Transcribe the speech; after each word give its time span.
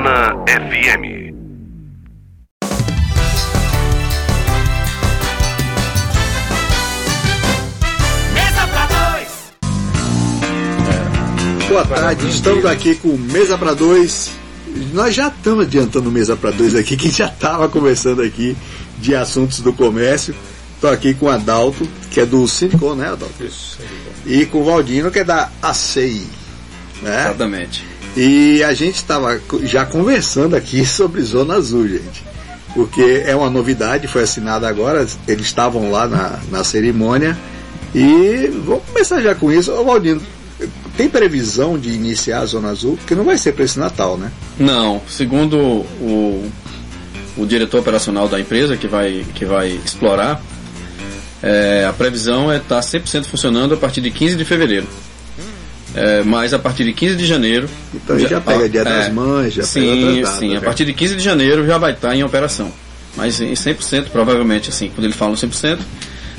FM. 0.00 1.34
Mesa 8.32 8.66
pra 8.68 8.86
dois. 8.86 9.28
Boa 11.68 11.84
tarde, 11.84 12.28
estamos 12.30 12.64
aqui 12.64 12.94
com 12.94 13.14
Mesa 13.18 13.58
para 13.58 13.74
Dois. 13.74 14.30
Nós 14.94 15.14
já 15.14 15.28
estamos 15.28 15.66
adiantando 15.66 16.10
Mesa 16.10 16.34
para 16.34 16.50
Dois 16.50 16.74
aqui, 16.74 16.96
que 16.96 17.10
já 17.10 17.26
estava 17.26 17.68
conversando 17.68 18.22
aqui 18.22 18.56
de 18.96 19.14
assuntos 19.14 19.60
do 19.60 19.74
comércio. 19.74 20.34
Estou 20.76 20.88
aqui 20.88 21.12
com 21.12 21.26
o 21.26 21.28
Adalto, 21.28 21.86
que 22.10 22.20
é 22.20 22.24
do 22.24 22.48
Sindico, 22.48 22.94
né, 22.94 23.08
Adalto? 23.08 23.44
Isso, 23.44 23.78
E 24.24 24.46
com 24.46 24.62
o 24.62 24.64
Valdino, 24.64 25.10
que 25.10 25.18
é 25.18 25.24
da 25.24 25.50
ACI. 25.60 26.26
Né? 27.02 27.24
exatamente. 27.26 27.84
E 28.16 28.62
a 28.64 28.74
gente 28.74 28.96
estava 28.96 29.40
já 29.62 29.86
conversando 29.86 30.56
aqui 30.56 30.84
sobre 30.86 31.22
Zona 31.22 31.54
Azul, 31.54 31.88
gente. 31.88 32.24
Porque 32.74 33.22
é 33.26 33.34
uma 33.34 33.50
novidade, 33.50 34.06
foi 34.06 34.22
assinada 34.22 34.68
agora, 34.68 35.04
eles 35.26 35.46
estavam 35.46 35.90
lá 35.90 36.06
na, 36.06 36.38
na 36.50 36.64
cerimônia. 36.64 37.36
E 37.94 38.48
vamos 38.64 38.84
começar 38.84 39.20
já 39.20 39.34
com 39.34 39.50
isso. 39.50 39.72
Ô 39.72 39.84
Valdino, 39.84 40.22
tem 40.96 41.08
previsão 41.08 41.78
de 41.78 41.90
iniciar 41.90 42.40
a 42.40 42.46
Zona 42.46 42.70
Azul? 42.70 42.96
Porque 42.96 43.14
não 43.14 43.24
vai 43.24 43.36
ser 43.36 43.52
para 43.52 43.64
esse 43.64 43.78
Natal, 43.78 44.16
né? 44.16 44.30
Não, 44.58 45.00
segundo 45.08 45.58
o, 45.58 46.50
o 47.36 47.46
diretor 47.46 47.80
operacional 47.80 48.28
da 48.28 48.38
empresa 48.38 48.76
que 48.76 48.86
vai, 48.86 49.24
que 49.34 49.44
vai 49.44 49.70
explorar, 49.84 50.40
é, 51.42 51.86
a 51.88 51.92
previsão 51.92 52.52
é 52.52 52.58
estar 52.58 52.80
100% 52.80 53.24
funcionando 53.24 53.74
a 53.74 53.76
partir 53.76 54.00
de 54.00 54.10
15 54.10 54.36
de 54.36 54.44
fevereiro. 54.44 54.86
É, 55.94 56.22
mas 56.22 56.54
a 56.54 56.58
partir 56.58 56.84
de 56.84 56.92
15 56.92 57.16
de 57.16 57.26
janeiro. 57.26 57.68
Então 57.94 58.16
aí 58.16 58.26
já 58.26 58.40
pega 58.40 58.68
Dia 58.68 58.84
das 58.84 59.12
Mães, 59.12 59.52
já 59.54 59.62
pega 59.62 59.66
sim, 59.72 59.90
outras 60.04 60.16
datas, 60.22 60.38
Sim, 60.38 60.50
a 60.50 60.60
né? 60.60 60.64
partir 60.64 60.84
de 60.84 60.92
15 60.92 61.16
de 61.16 61.22
janeiro 61.22 61.66
já 61.66 61.78
vai 61.78 61.92
estar 61.92 62.14
em 62.14 62.22
operação. 62.22 62.70
Mas 63.16 63.40
em 63.40 63.52
100%, 63.54 64.04
provavelmente, 64.12 64.68
assim, 64.70 64.88
quando 64.94 65.04
ele 65.04 65.12
fala 65.14 65.34
100%, 65.34 65.78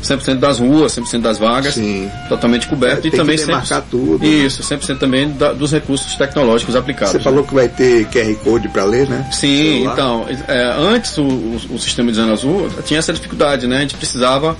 100% 0.02 0.40
das 0.40 0.58
ruas, 0.58 0.94
100% 0.94 1.20
das 1.22 1.38
vagas, 1.38 1.74
Sim. 1.76 2.10
totalmente 2.30 2.66
coberto 2.68 3.04
É, 3.06 3.08
e 3.10 3.12
também 3.12 3.38
que 3.38 3.46
demarcar 3.46 3.82
100%, 3.82 3.84
tudo, 3.92 4.20
né? 4.26 4.28
Isso, 4.30 4.64
100% 4.64 4.98
também 4.98 5.30
da- 5.32 5.52
dos 5.54 5.72
recursos 5.72 6.16
tecnológicos 6.16 6.76
aplicados. 6.76 7.12
Você 7.12 7.18
né? 7.18 7.24
falou 7.24 7.44
que 7.44 7.54
vai 7.54 7.68
ter 7.68 8.06
QR 8.08 8.34
Code 8.44 8.70
para 8.70 8.86
ler, 8.86 9.08
né? 9.10 9.28
Sim, 9.34 9.86
então, 9.86 10.26
é, 10.48 10.74
antes 10.80 11.18
o, 11.18 11.24
o- 11.24 11.62
o 11.72 11.78
sistema 11.78 12.10
de 12.10 12.16
Zona 12.18 12.32
Azul 12.34 12.70
tinha 12.86 13.00
essa 13.00 13.12
dificuldade, 13.12 13.68
né? 13.68 13.78
A 13.78 13.82
gente 13.82 13.96
precisava 13.96 14.56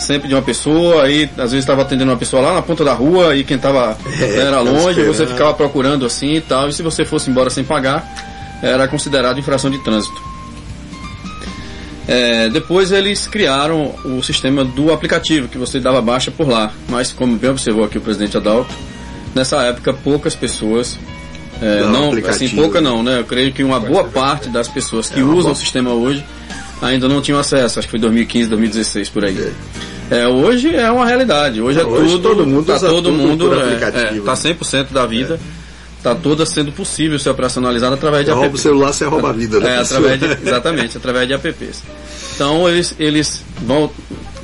sempre 0.00 0.28
de 0.28 0.34
uma 0.34 0.42
pessoa, 0.42 1.04
aí 1.04 1.24
às 1.36 1.52
vezes 1.52 1.58
estava 1.58 1.82
atendendo 1.82 2.10
uma 2.10 2.16
pessoa 2.16 2.42
lá 2.42 2.54
na 2.54 2.62
ponta 2.62 2.84
da 2.84 2.92
rua 2.94 3.36
e 3.36 3.44
quem 3.44 3.56
estava 3.56 3.96
É, 4.20 4.38
era 4.38 4.58
ficava 4.58 4.62
longe, 4.62 5.02
você 5.04 5.26
ficava 5.26 5.54
procurando 5.54 6.04
assim 6.06 6.34
e 6.34 6.40
tal, 6.40 6.68
e 6.68 6.72
se 6.72 6.82
você 6.82 7.04
fosse 7.04 7.30
embora 7.30 7.50
sem 7.50 7.62
pagar, 7.64 8.04
era 8.62 8.88
considerado 8.88 9.38
infração 9.38 9.70
de 9.70 9.78
trânsito. 9.78 10.20
É, 12.08 12.48
depois 12.48 12.90
eles 12.90 13.28
criaram 13.28 13.94
o 14.04 14.22
sistema 14.22 14.64
do 14.64 14.92
aplicativo, 14.92 15.46
que 15.48 15.56
você 15.56 15.78
dava 15.78 16.00
baixa 16.00 16.30
por 16.30 16.48
lá. 16.48 16.72
Mas 16.88 17.12
como 17.12 17.36
bem 17.36 17.50
observou 17.50 17.84
aqui 17.84 17.98
o 17.98 18.00
presidente 18.00 18.36
Adalto, 18.36 18.74
nessa 19.34 19.62
época 19.62 19.92
poucas 19.92 20.34
pessoas, 20.34 20.98
é, 21.62 21.82
Não, 21.82 22.12
não, 22.12 22.28
assim, 22.30 22.48
pouca 22.48 22.80
não, 22.80 23.02
né? 23.02 23.18
Eu 23.20 23.24
creio 23.24 23.52
que 23.52 23.62
uma 23.62 23.78
boa 23.78 24.04
parte 24.04 24.48
das 24.48 24.66
pessoas 24.66 25.08
que 25.08 25.20
É 25.20 25.22
usam 25.22 25.42
boa- 25.42 25.52
o 25.52 25.56
sistema 25.56 25.90
hoje 25.92 26.24
ainda 26.80 27.08
não 27.08 27.20
tinham 27.20 27.38
acesso, 27.38 27.78
acho 27.78 27.88
que 27.88 27.92
foi 27.92 28.00
2015, 28.00 28.48
2016 28.48 29.08
por 29.08 29.24
aí. 29.24 29.52
É, 30.10 30.26
hoje 30.26 30.74
é 30.74 30.90
uma 30.90 31.06
realidade, 31.06 31.60
hoje 31.60 31.78
é 31.78 31.84
Hoje 31.84 32.12
tudo, 32.12 32.28
todo 32.28 32.46
mundo 32.46 32.66
tá 32.66 32.78
todo 32.80 33.12
mundo, 33.12 33.48
por 33.48 33.58
é, 33.58 33.74
é, 33.74 33.90
tá 33.90 34.00
né? 34.00 34.20
100% 34.20 34.92
da 34.92 35.06
vida, 35.06 35.38
tá 36.02 36.14
toda 36.14 36.44
sendo 36.44 36.72
possível 36.72 37.18
ser 37.18 37.30
operacionalizada 37.30 37.94
através 37.94 38.24
de 38.24 38.32
Rouba 38.32 38.46
o 38.46 38.50
apps. 38.50 38.60
celular, 38.60 38.92
você 38.92 39.04
rouba 39.04 39.30
a 39.30 39.32
vida 39.32 39.60
da 39.60 39.68
É, 39.68 39.78
através 39.78 40.18
de, 40.18 40.26
exatamente, 40.46 40.96
através 40.96 41.28
de 41.28 41.34
apps. 41.34 41.82
Então 42.34 42.68
eles, 42.68 42.94
eles 42.98 43.44
vão. 43.62 43.90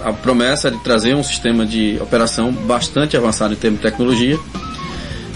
A 0.04 0.12
promessa 0.12 0.68
é 0.68 0.70
de 0.70 0.78
trazer 0.84 1.14
um 1.14 1.22
sistema 1.22 1.66
de 1.66 1.98
operação 2.00 2.52
bastante 2.52 3.16
avançado 3.16 3.54
em 3.54 3.56
termos 3.56 3.80
de 3.80 3.86
tecnologia 3.90 4.38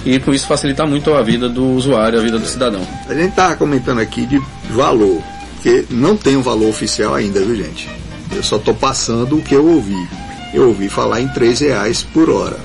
e 0.05 0.19
com 0.19 0.33
isso 0.33 0.47
facilitar 0.47 0.87
muito 0.87 1.13
a 1.13 1.23
vida 1.23 1.49
do 1.49 1.65
usuário, 1.71 2.19
a 2.19 2.23
vida 2.23 2.39
do 2.39 2.47
cidadão. 2.47 2.87
A 3.09 3.15
gente 3.15 3.35
tá 3.35 3.57
comentando 3.57 4.01
aqui 4.01 4.27
de 4.27 4.41
valor, 4.71 5.23
porque 5.61 5.85
não 5.91 6.17
tem 6.17 6.39
um 6.39 6.43
valor 6.43 6.71
oficial 6.71 7.15
ainda, 7.15 7.39
viu 7.41 7.55
gente? 7.55 7.89
Eu 8.35 8.43
só 8.43 8.59
tô 8.59 8.73
passando 8.73 9.37
o 9.37 9.43
que 9.43 9.55
eu 9.55 9.67
ouvi. 9.67 10.09
Eu 10.55 10.69
ouvi 10.69 10.89
falar 10.89 11.21
em 11.21 11.29
3 11.29 11.61
reais 11.61 12.03
por 12.15 12.31
hora. 12.31 12.59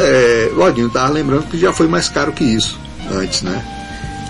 É, 0.00 0.52
o 0.56 0.62
Aldinho 0.62 0.88
tava 0.88 1.12
lembrando 1.12 1.48
que 1.48 1.58
já 1.58 1.72
foi 1.72 1.88
mais 1.88 2.08
caro 2.08 2.32
que 2.32 2.44
isso 2.44 2.78
antes, 3.12 3.42
né? 3.42 3.62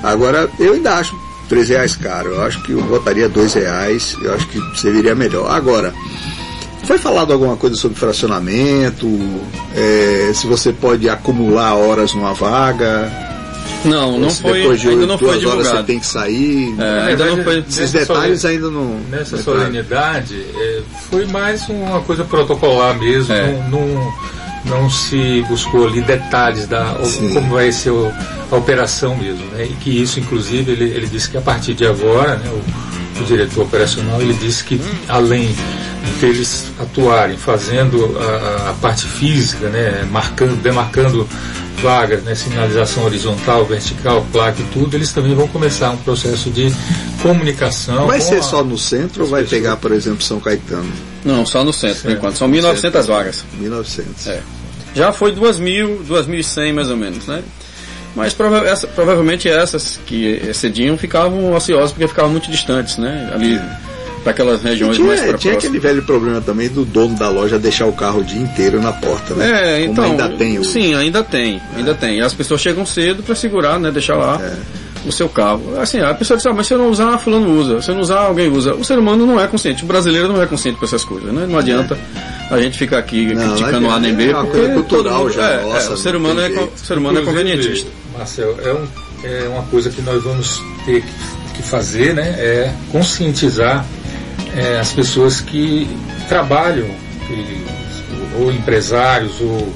Agora, 0.02 0.48
eu 0.58 0.72
ainda 0.72 0.94
acho 0.94 1.14
3 1.48 1.68
reais 1.68 1.96
caro. 1.96 2.30
Eu 2.30 2.42
acho 2.42 2.62
que 2.62 2.72
eu 2.72 2.82
botaria 2.82 3.28
2 3.28 3.52
reais, 3.52 4.16
eu 4.22 4.34
acho 4.34 4.48
que 4.48 4.80
serviria 4.80 5.14
melhor. 5.14 5.50
Agora, 5.50 5.92
foi 6.84 6.96
falado 6.96 7.30
alguma 7.30 7.56
coisa 7.56 7.76
sobre 7.76 7.98
fracionamento? 7.98 9.06
É, 9.76 10.32
se 10.34 10.46
você 10.46 10.72
pode 10.72 11.10
acumular 11.10 11.74
horas 11.74 12.14
numa 12.14 12.32
vaga? 12.32 13.33
Não, 13.84 14.18
não 14.18 14.30
foi, 14.30 14.60
depois 14.60 14.80
de 14.80 14.88
ainda 14.88 15.06
não 15.06 15.18
foi 15.18 15.28
horas 15.28 15.42
você 15.42 15.48
divulgado. 15.56 15.86
tem 15.86 15.98
que 16.00 16.06
sair. 16.06 16.74
É, 16.78 17.02
ainda 17.10 17.24
não 17.26 17.44
foi. 17.44 17.58
Esses 17.68 17.92
detalhes 17.92 18.40
solen- 18.40 18.56
ainda 18.56 18.70
não. 18.70 19.00
Nessa 19.10 19.36
solenidade, 19.42 20.34
é, 20.56 20.80
foi 21.10 21.26
mais 21.26 21.68
uma 21.68 22.00
coisa 22.00 22.24
protocolar 22.24 22.98
mesmo, 22.98 23.32
É. 23.34 23.46
não, 23.70 23.86
não, 23.86 24.14
não 24.80 24.90
se 24.90 25.44
buscou 25.48 25.86
ali 25.86 26.00
detalhes 26.00 26.66
da 26.66 26.96
Sim. 27.04 27.34
como 27.34 27.52
vai 27.54 27.70
ser 27.72 27.92
a 28.50 28.56
operação 28.56 29.14
mesmo. 29.16 29.44
Né? 29.52 29.66
E 29.66 29.74
que 29.74 29.90
isso, 29.90 30.18
inclusive, 30.20 30.72
ele, 30.72 30.84
ele 30.84 31.06
disse 31.06 31.28
que 31.28 31.36
a 31.36 31.42
partir 31.42 31.74
de 31.74 31.86
agora, 31.86 32.36
né, 32.36 32.48
o, 32.50 33.20
o 33.20 33.24
diretor 33.24 33.62
operacional, 33.64 34.20
ele 34.22 34.32
disse 34.34 34.64
que 34.64 34.80
além 35.08 35.54
deles 36.20 36.66
atuarem 36.80 37.36
fazendo 37.36 38.16
a, 38.18 38.70
a 38.70 38.74
parte 38.74 39.06
física, 39.06 39.68
né, 39.68 40.06
marcando, 40.10 40.56
demarcando 40.62 41.28
vagas, 41.84 42.22
né, 42.22 42.34
sinalização 42.34 43.04
horizontal, 43.04 43.64
vertical, 43.66 44.26
placa 44.32 44.60
e 44.60 44.64
tudo, 44.72 44.96
eles 44.96 45.12
também 45.12 45.34
vão 45.34 45.46
começar 45.46 45.90
um 45.90 45.96
processo 45.98 46.48
de 46.50 46.72
comunicação. 47.22 48.06
Vai 48.06 48.18
com 48.18 48.24
ser 48.24 48.38
a- 48.38 48.42
só 48.42 48.64
no 48.64 48.78
centro 48.78 49.24
ou 49.24 49.28
vai 49.30 49.42
pessoas. 49.42 49.60
pegar, 49.62 49.76
por 49.76 49.92
exemplo, 49.92 50.22
São 50.22 50.40
Caetano? 50.40 50.90
Não, 51.24 51.44
só 51.44 51.62
no 51.62 51.72
centro, 51.72 52.02
por 52.02 52.10
enquanto. 52.10 52.36
São 52.38 52.48
1.900 52.48 53.06
vagas. 53.06 53.44
1900. 53.58 54.26
É. 54.28 54.40
Já 54.94 55.12
foi 55.12 55.32
2.000, 55.32 56.02
2.100 56.08 56.72
mais 56.72 56.88
ou 56.90 56.96
menos, 56.96 57.26
né? 57.26 57.42
Mas 58.16 58.32
prova 58.32 58.58
essa- 58.66 58.86
provavelmente 58.86 59.48
essas 59.48 59.98
que 60.06 60.40
excediam 60.48 60.96
ficavam 60.96 61.52
ociosas 61.52 61.90
porque 61.92 62.06
ficavam 62.08 62.30
muito 62.30 62.50
distantes, 62.50 62.96
né? 62.96 63.30
Ali 63.34 63.60
para 64.24 64.32
aquelas 64.32 64.62
regiões 64.62 64.98
mais 64.98 65.20
Tinha, 65.20 65.28
para 65.30 65.38
tinha 65.38 65.54
aquele 65.54 65.78
velho 65.78 66.02
problema 66.02 66.40
também 66.40 66.68
do 66.68 66.84
dono 66.84 67.14
da 67.16 67.28
loja 67.28 67.58
deixar 67.58 67.84
o 67.86 67.92
carro 67.92 68.20
o 68.20 68.24
dia 68.24 68.40
inteiro 68.40 68.80
na 68.80 68.90
porta, 68.92 69.34
né? 69.34 69.82
É, 69.82 69.86
Como 69.86 69.92
então. 69.92 70.04
ainda 70.04 70.28
tem 70.30 70.58
hoje. 70.58 70.70
Sim, 70.72 70.94
ainda 70.94 71.22
tem, 71.22 71.60
ainda 71.76 71.94
tem. 71.94 72.18
E 72.18 72.20
as 72.22 72.32
pessoas 72.34 72.60
chegam 72.60 72.84
cedo 72.86 73.22
para 73.22 73.34
segurar, 73.34 73.78
né? 73.78 73.90
Deixar 73.90 74.16
lá 74.16 74.40
É. 74.42 74.56
o 75.06 75.12
seu 75.12 75.28
carro. 75.28 75.78
Assim, 75.78 76.00
a 76.00 76.14
pessoa 76.14 76.36
diz, 76.38 76.46
ah, 76.46 76.52
mas 76.54 76.66
se 76.66 76.72
eu 76.72 76.78
não 76.78 76.88
usar, 76.88 77.18
fulano 77.18 77.50
usa. 77.50 77.82
Se 77.82 77.90
eu 77.90 77.94
não 77.94 78.00
usar, 78.02 78.20
alguém 78.20 78.48
usa. 78.50 78.74
O 78.74 78.82
ser 78.82 78.98
humano 78.98 79.26
não 79.26 79.38
é 79.38 79.46
consciente, 79.46 79.84
o 79.84 79.86
brasileiro 79.86 80.28
não 80.28 80.42
é 80.42 80.46
consciente 80.46 80.78
com 80.78 80.86
essas 80.86 81.04
coisas, 81.04 81.30
né? 81.32 81.46
Não 81.46 81.58
adianta 81.58 81.96
a 82.50 82.58
gente 82.58 82.78
ficar 82.78 82.98
aqui 82.98 83.26
Não, 83.34 83.48
criticando 83.48 83.80
não 83.82 83.90
o 83.90 83.92
A 83.92 84.00
nem 84.00 84.14
B. 84.14 84.30
É 84.30 84.34
uma 84.36 84.46
coisa 84.46 84.72
cultural 84.74 85.30
já 85.30 85.48
é, 85.50 85.62
nossa, 85.62 85.90
é, 85.90 85.94
o 85.94 85.96
ser 85.98 86.16
humano 86.16 86.40
é, 86.40 86.48
jeito. 86.48 86.72
o 86.74 86.78
ser 86.78 86.96
humano 86.98 87.18
é 87.18 87.22
convenientista. 87.22 87.90
Marcel, 88.16 88.56
é, 88.64 88.72
um, 88.72 88.86
é 89.24 89.48
uma 89.48 89.62
coisa 89.64 89.90
que 89.90 90.00
nós 90.00 90.22
vamos 90.24 90.62
ter 90.86 91.02
que, 91.02 91.08
que 91.56 91.62
fazer, 91.62 92.14
né? 92.14 92.34
É 92.38 92.72
conscientizar 92.90 93.84
é, 94.54 94.78
as 94.78 94.92
pessoas 94.92 95.40
que 95.40 95.88
trabalham, 96.28 96.86
que- 97.26 97.64
ou 98.40 98.50
empresários, 98.52 99.40
ou 99.40 99.72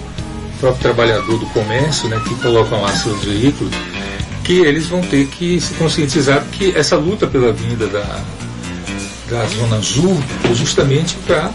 próprio 0.60 0.82
trabalhador 0.82 1.38
do 1.38 1.46
comércio, 1.46 2.08
né? 2.08 2.20
Que 2.26 2.34
colocam 2.36 2.80
lá 2.82 2.92
seus 2.96 3.22
veículos, 3.24 3.72
que 4.44 4.54
eles 4.60 4.86
vão 4.86 5.00
ter 5.02 5.26
que 5.28 5.60
se 5.60 5.74
conscientizar 5.74 6.44
que 6.52 6.76
essa 6.76 6.96
luta 6.96 7.26
pela 7.26 7.52
vinda 7.52 7.86
da, 7.86 8.20
da 9.30 9.44
Zona 9.46 9.76
Azul 9.76 10.20
é 10.50 10.54
justamente 10.54 11.16
para 11.26 11.50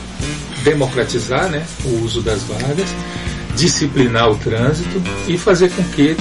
democratizar 0.63 1.49
né, 1.49 1.65
o 1.83 2.03
uso 2.05 2.21
das 2.21 2.43
vagas, 2.43 2.87
disciplinar 3.55 4.29
o 4.31 4.35
trânsito 4.37 5.01
e 5.27 5.37
fazer 5.37 5.69
com 5.71 5.83
que 5.83 6.15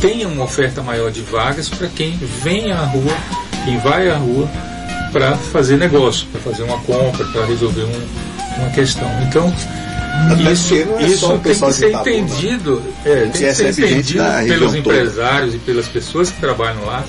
tenha 0.00 0.28
uma 0.28 0.44
oferta 0.44 0.82
maior 0.82 1.10
de 1.10 1.22
vagas 1.22 1.68
para 1.70 1.88
quem 1.88 2.18
vem 2.42 2.70
à 2.72 2.80
rua, 2.84 3.16
quem 3.64 3.78
vai 3.78 4.10
à 4.10 4.16
rua 4.18 4.46
para 5.18 5.36
fazer 5.36 5.76
negócio, 5.76 6.26
para 6.32 6.40
fazer 6.40 6.62
uma 6.64 6.78
compra, 6.80 7.24
para 7.26 7.44
resolver 7.46 7.82
um- 7.82 8.60
uma 8.60 8.70
questão. 8.70 9.08
Então, 9.28 9.52
Até 10.30 10.52
isso, 10.52 10.74
é 10.74 11.02
isso 11.02 11.28
tem 11.28 11.38
que 11.40 11.54
ser 11.72 11.88
Itabuna. 11.90 12.10
entendido, 12.10 12.82
é, 13.04 13.14
tem 13.22 13.30
que 13.30 13.54
ser 13.54 13.72
gente 13.72 13.84
entendido 13.92 14.24
pelos 14.46 14.60
toda. 14.72 14.78
empresários 14.78 15.54
e 15.54 15.58
pelas 15.58 15.86
pessoas 15.88 16.30
que 16.30 16.40
trabalham 16.40 16.84
lá, 16.86 17.04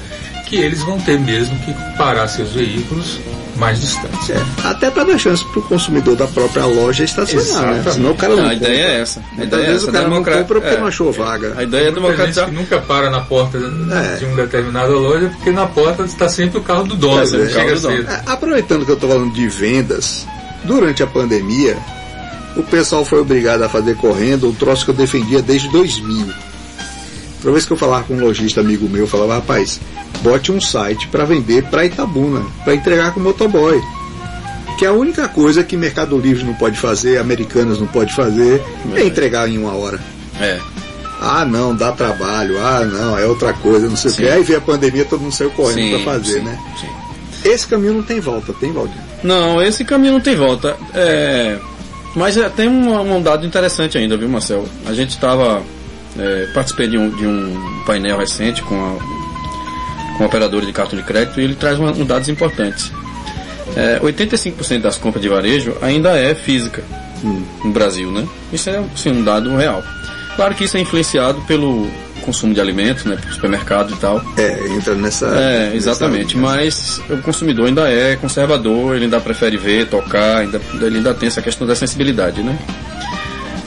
que 0.48 0.56
eles 0.56 0.82
vão 0.82 1.00
ter 1.00 1.20
mesmo 1.20 1.58
que 1.60 1.74
parar 1.98 2.28
seus 2.28 2.54
veículos 2.54 3.20
mais 3.58 3.82
distantes. 3.82 4.30
É, 4.30 4.38
até 4.64 4.92
para 4.92 5.04
dar 5.04 5.18
chance 5.18 5.44
para 5.46 5.60
o 5.60 5.64
consumidor 5.64 6.16
da 6.16 6.28
própria 6.28 6.66
loja 6.66 7.04
estacionar, 7.04 7.74
né? 7.74 7.92
Senão 7.92 8.12
o 8.12 8.16
cara 8.16 8.36
não, 8.36 8.44
Não, 8.44 8.50
a 8.50 8.54
compra. 8.54 8.70
ideia 8.70 8.86
é 8.86 9.02
essa. 9.02 9.20
A 9.20 9.24
Muitas 9.36 9.48
ideia 9.48 9.62
é 9.62 9.66
vezes 9.66 9.82
essa. 9.82 9.90
o 9.90 9.94
cara 9.94 10.04
não 10.06 10.12
democra- 10.14 10.38
compra 10.38 10.62
porque 10.62 10.76
é. 10.76 10.80
não 10.80 10.88
achou 10.88 11.12
vaga. 11.12 11.54
A 11.58 11.64
ideia 11.64 11.82
é 11.82 11.84
Muita 11.86 11.88
gente 11.88 11.96
democratizar. 11.96 12.46
que 12.50 12.56
nunca 12.56 12.80
para 12.80 13.10
na 13.10 13.22
porta 13.22 13.58
É. 13.58 14.16
de 14.18 14.26
uma 14.26 14.36
determinada 14.38 14.94
loja, 14.94 15.30
porque 15.36 15.52
na 15.52 15.66
porta 15.66 16.04
está 16.04 16.30
sempre 16.30 16.60
o 16.60 16.62
carro 16.62 16.84
do 16.84 16.96
dono, 16.96 17.26
você 17.26 17.36
é. 17.36 17.40
não 17.40 17.50
chega 17.50 17.74
do 17.76 17.82
dono. 17.82 17.98
cedo. 17.98 18.10
É, 18.12 18.22
Aproveitando 18.28 18.86
que 18.86 18.92
eu 18.92 18.96
estou 18.96 19.10
falando 19.10 19.34
de 19.34 19.48
vendas, 19.50 20.28
durante 20.64 21.02
a 21.02 21.08
pandemia, 21.08 21.78
o 22.56 22.62
pessoal 22.64 23.04
foi 23.04 23.20
obrigado 23.20 23.64
a 23.64 23.70
fazer 23.70 23.96
correndo 23.98 24.48
um 24.50 24.54
troço 24.54 24.86
que 24.86 24.92
eu 24.92 24.96
defendia 24.96 25.42
desde 25.42 25.68
2000. 25.70 26.28
Toda 27.42 27.54
vez 27.54 27.66
que 27.66 27.74
eu 27.74 27.78
falava 27.78 28.04
com 28.06 28.16
um 28.16 28.20
lojista 28.20 28.62
amigo 28.62 28.90
meu, 28.90 29.02
eu 29.02 29.08
falava, 29.08 29.36
rapaz, 29.36 29.80
bote 30.22 30.52
um 30.52 30.60
site 30.60 31.08
para 31.08 31.26
vender 31.26 31.64
para 31.66 31.86
Itabuna, 31.86 32.46
para 32.64 32.76
entregar 32.76 33.14
com 33.14 33.20
o 33.20 33.24
motoboy. 33.24 33.82
Que 34.78 34.86
é 34.86 34.90
a 34.90 34.94
única 34.94 35.28
coisa 35.28 35.64
que 35.64 35.76
Mercado 35.76 36.18
Livre 36.18 36.44
não 36.44 36.54
pode 36.54 36.78
fazer, 36.78 37.18
Americanas 37.18 37.80
não 37.80 37.88
pode 37.88 38.14
fazer, 38.14 38.62
é 38.96 39.04
entregar 39.04 39.50
em 39.50 39.58
uma 39.58 39.74
hora. 39.74 40.00
É. 40.40 40.60
Ah, 41.20 41.44
não, 41.46 41.76
dá 41.76 41.92
trabalho. 41.92 42.60
Ah, 42.60 42.86
não, 42.86 43.18
é 43.18 43.26
outra 43.26 43.54
coisa, 43.54 43.90
não 43.90 43.96
sei 43.96 44.12
o 44.12 44.14
Sim. 44.14 44.22
que. 44.22 44.30
Aí 44.30 44.44
veio 44.44 44.60
a 44.60 44.62
pandemia, 44.62 45.06
todo 45.06 45.22
mundo 45.22 45.32
saiu 45.32 45.50
correndo 45.52 46.04
para 46.04 46.14
fazer, 46.14 46.40
sim, 46.40 46.46
né? 46.46 46.60
sim. 46.80 47.50
Esse 47.50 47.68
caminho 47.68 47.94
não 47.94 48.04
tem 48.04 48.20
volta, 48.20 48.54
tem, 48.54 48.72
Valdir? 48.72 48.98
Não, 49.24 49.62
esse 49.62 49.84
caminho 49.84 50.14
não 50.14 50.20
tem 50.20 50.36
volta. 50.36 50.76
É, 50.94 51.58
mas 52.16 52.38
é, 52.38 52.50
tem 52.50 52.68
um, 52.68 53.16
um 53.16 53.22
dado 53.22 53.46
interessante 53.46 53.98
ainda, 53.98 54.18
viu, 54.18 54.28
Marcel? 54.28 54.68
A 54.86 54.94
gente 54.94 55.12
estava. 55.12 55.62
É, 56.20 56.48
participei 56.54 56.88
de 56.88 56.98
um, 56.98 57.10
de 57.10 57.26
um 57.28 57.84
painel 57.86 58.18
recente 58.18 58.62
com 58.64 58.76
a, 58.76 60.18
com 60.18 60.24
a 60.24 60.28
operadora 60.28 60.66
de 60.66 60.74
cartão 60.74 60.98
de 60.98 61.06
crédito 61.06 61.40
e 61.40 61.44
ele 61.44 61.56
traz 61.56 61.78
uma- 61.80 61.92
um 61.92 62.06
dados 62.06 62.28
importantes. 62.30 62.92
É, 63.76 64.00
85% 64.02 64.82
das 64.82 64.98
compras 64.98 65.22
de 65.22 65.30
varejo 65.30 65.76
ainda 65.82 66.18
é 66.18 66.34
física 66.34 66.84
no 67.64 67.72
Brasil, 67.72 68.12
né? 68.12 68.26
Isso 68.52 68.70
é 68.70 68.78
assim, 68.94 69.12
um 69.12 69.24
dado 69.24 69.56
real. 69.56 69.84
Claro 70.36 70.56
que 70.56 70.64
isso 70.64 70.78
é 70.78 70.80
influenciado 70.80 71.42
pelo 71.42 71.88
consumo 72.22 72.54
de 72.54 72.60
alimentos, 72.62 73.06
né? 73.06 73.18
Supermercado 73.32 73.94
e 73.94 73.98
tal. 73.98 74.22
É, 74.38 74.68
entra 74.70 74.96
nessa. 74.96 75.28
É, 75.28 75.66
nessa 75.66 75.76
exatamente. 75.76 76.36
linha. 76.36 76.48
Mas 76.48 77.02
o 77.10 77.18
consumidor 77.18 77.68
ainda 77.68 77.90
é 77.90 78.16
conservador, 78.16 78.96
ele 78.96 79.06
ainda 79.06 79.20
prefere 79.20 79.58
ver, 79.58 79.88
tocar, 79.88 80.38
ainda, 80.38 80.60
ele 80.82 80.98
ainda 80.98 81.14
tem 81.14 81.28
essa 81.28 81.42
questão 81.42 81.66
da 81.68 81.76
sensibilidade, 81.76 82.42
né? 82.42 82.58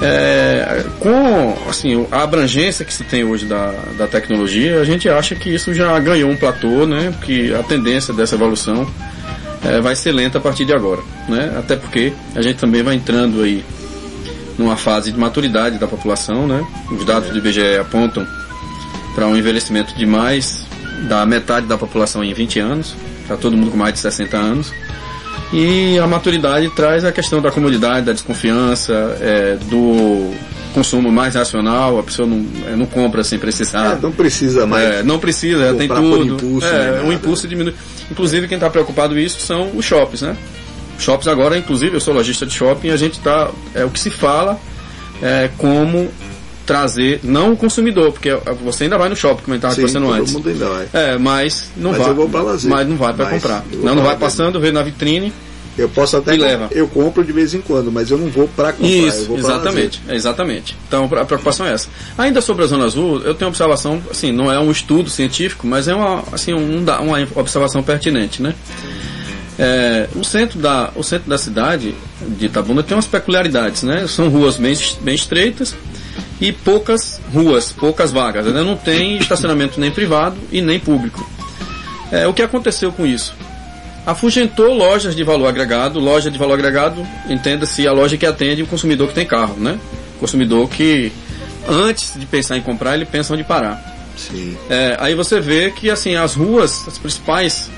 É, 0.03 0.85
com 0.99 1.57
assim, 1.69 2.07
a 2.11 2.23
abrangência 2.23 2.85
que 2.85 2.93
se 2.93 3.05
tem 3.05 3.23
hoje 3.23 3.45
da, 3.45 3.73
da 3.99 4.07
tecnologia, 4.07 4.81
a 4.81 4.85
gente 4.85 5.09
acha 5.09 5.35
que 5.35 5.55
isso 5.55 5.75
já 5.75 5.99
ganhou 5.99 6.31
um 6.31 6.37
platô, 6.37 6.87
né? 6.87 7.13
Que 7.23 7.55
a 7.55 7.63
tendência 7.63 8.15
dessa 8.15 8.35
evolução 8.35 8.89
é, 9.63 9.81
vai 9.81 9.95
ser 9.95 10.13
lenta 10.13 10.39
a 10.39 10.41
partir 10.41 10.65
de 10.65 10.73
agora, 10.73 11.03
né? 11.29 11.55
Até 11.59 11.77
porque 11.77 12.13
a 12.35 12.41
gente 12.41 12.57
também 12.57 12.83
vai 12.83 12.95
entrando 12.95 13.43
aí 13.43 13.63
numa 14.57 14.77
fase 14.77 15.13
de 15.13 15.19
maturidade 15.19 15.79
da 15.79 15.87
população, 15.87 16.47
né? 16.47 16.67
Os 16.91 17.05
dados 17.05 17.29
do 17.31 17.39
IBGE 17.39 17.77
apontam 17.79 18.27
para 19.15 19.27
um 19.27 19.37
envelhecimento 19.37 19.95
de 19.95 20.07
mais 20.07 20.65
da 21.09 21.25
metade 21.27 21.67
da 21.67 21.77
população 21.77 22.23
em 22.25 22.33
20 22.33 22.59
anos, 22.59 22.95
para 23.27 23.37
todo 23.37 23.57
mundo 23.57 23.71
com 23.71 23.77
mais 23.77 23.95
de 23.95 24.01
60 24.01 24.37
anos. 24.37 24.73
E 25.53 25.99
a 25.99 26.07
maturidade 26.07 26.69
traz 26.71 27.05
a 27.05 27.11
questão 27.11 27.43
da 27.43 27.51
comodidade, 27.51 28.07
da 28.07 28.13
desconfiança, 28.13 28.93
é, 29.21 29.57
do 29.69 30.33
consumo 30.73 31.11
mais 31.11 31.35
racional, 31.35 31.99
a 31.99 32.03
pessoa 32.03 32.29
não, 32.29 32.47
é, 32.69 32.77
não 32.77 32.87
compra 32.87 33.25
sem 33.25 33.39
precisar. 33.39 33.99
É, 33.99 34.01
não 34.01 34.13
precisa 34.13 34.67
mais. 34.67 34.85
É, 34.85 35.03
não 35.03 35.19
precisa, 35.19 35.75
tem 35.75 35.89
tudo. 35.89 36.35
impulso, 36.35 36.67
é, 36.67 37.01
nem 37.01 37.11
o 37.11 37.13
impulso 37.13 37.49
diminui. 37.49 37.75
Inclusive, 38.11 38.47
quem 38.47 38.57
está 38.57 38.71
preocupado 38.71 39.15
com 39.15 39.21
isso 39.21 39.41
são 39.41 39.71
os 39.75 39.85
shops, 39.85 40.23
né? 40.23 40.37
Shops 40.99 41.27
agora, 41.27 41.59
inclusive, 41.59 41.97
eu 41.97 42.01
sou 42.01 42.15
lojista 42.15 42.47
de 42.47 42.53
shopping, 42.53 42.91
a 42.91 42.97
gente 42.97 43.19
está. 43.19 43.51
É 43.75 43.85
o 43.85 43.91
que 43.91 43.99
se 43.99 44.11
fala 44.11 44.61
é 45.23 45.51
como 45.59 46.11
trazer, 46.71 47.21
não 47.25 47.53
o 47.53 47.57
consumidor, 47.57 48.13
porque 48.13 48.31
você 48.63 48.85
ainda 48.85 48.97
vai 48.97 49.09
no 49.09 49.17
shopping, 49.17 49.43
como 49.43 49.55
gente 49.55 49.65
estava 49.67 49.75
conversando 49.75 50.07
todo 50.07 50.21
antes. 50.21 50.33
mundo 50.33 50.49
ainda 50.49 50.69
vai. 50.69 50.89
É, 50.93 51.19
mas 51.19 51.71
não 51.77 51.91
Mas 51.91 52.01
vai. 52.01 52.11
eu 52.11 52.15
vou 52.15 52.29
pra 52.29 52.43
lazer. 52.43 52.71
Mas 52.71 52.89
não 52.89 52.97
vai 52.97 53.13
para 53.13 53.27
comprar. 53.27 53.65
eu 53.73 53.81
Não, 53.81 53.95
não 53.97 54.03
vai 54.05 54.17
passando, 54.17 54.61
vê 54.61 54.71
na 54.71 54.83
vitrine. 54.83 55.33
Eu 55.77 55.89
posso 55.89 56.17
até. 56.17 56.33
Leva. 56.37 56.69
Eu 56.71 56.87
compro 56.87 57.25
de 57.25 57.33
vez 57.33 57.55
em 57.55 57.61
quando, 57.61 57.91
mas 57.91 58.11
eu 58.11 58.19
não 58.19 58.29
vou 58.29 58.47
pra 58.49 58.73
comprar. 58.73 58.89
eu 58.89 59.09
Isso, 59.09 59.35
exatamente, 59.37 60.03
exatamente. 60.09 60.77
Então 60.87 61.05
a 61.05 61.25
preocupação 61.25 61.67
é 61.67 61.73
essa. 61.73 61.89
Ainda 62.19 62.41
sobre 62.41 62.65
a 62.65 62.67
Zona 62.67 62.85
Azul, 62.85 63.21
eu 63.23 63.35
tenho 63.35 63.49
observação, 63.49 64.01
assim, 64.11 64.31
não 64.31 64.53
é 64.53 64.59
um 64.61 64.71
estudo 64.71 65.09
científico, 65.11 65.67
mas 65.67 65.89
é 65.89 65.95
uma, 65.95 66.23
assim, 66.33 66.53
um, 66.53 66.85
uma 66.85 67.29
observação 67.35 67.83
pertinente, 67.83 68.43
né? 68.43 68.55
É, 69.59 70.09
o, 70.15 70.25
centro 70.25 70.59
da, 70.59 70.91
o 70.95 71.03
centro 71.03 71.29
da 71.29 71.37
cidade 71.37 71.95
de 72.27 72.47
Itabuna 72.47 72.83
tem 72.83 72.97
umas 72.97 73.07
peculiaridades, 73.07 73.83
né? 73.83 74.07
São 74.07 74.29
ruas 74.29 74.57
bem, 74.57 74.77
bem 75.03 75.15
estreitas 75.15 75.75
e 76.41 76.53
poucas 76.53 77.21
ruas, 77.33 77.73
poucas 77.73 78.11
vagas. 78.11 78.47
Né? 78.47 78.63
Não 78.63 78.77
tem 78.77 79.17
estacionamento 79.19 79.79
nem 79.79 79.91
privado 79.91 80.37
e 80.51 80.61
nem 80.61 80.81
público. 80.81 81.29
É, 82.11 82.27
o 82.27 82.33
que 82.33 82.43
aconteceu 82.43 82.91
com 82.91 83.07
isso? 83.07 83.35
afugentou 84.07 84.75
lojas 84.75 85.15
de 85.15 85.23
valor 85.23 85.47
agregado. 85.47 86.01
Loja 86.01 86.31
de 86.31 86.39
valor 86.39 86.55
agregado, 86.55 87.07
entenda-se 87.29 87.87
a 87.87 87.93
loja 87.93 88.17
que 88.17 88.27
atende 88.27 88.63
o 88.63 88.67
consumidor 88.67 89.09
que 89.09 89.15
tem 89.15 89.27
carro, 89.27 89.57
né? 89.59 89.79
Consumidor 90.19 90.69
que, 90.69 91.13
antes 91.69 92.15
de 92.17 92.27
pensar 92.27 92.57
em 92.57 92.63
comprar, 92.63 92.95
ele 92.95 93.05
pensa 93.05 93.35
onde 93.35 93.45
parar. 93.45 93.83
É, 94.69 94.97
aí 95.01 95.15
você 95.15 95.41
vê 95.41 95.71
que 95.71 95.89
assim 95.89 96.15
as 96.15 96.35
ruas, 96.35 96.87
as 96.87 96.99
principais 96.99 97.71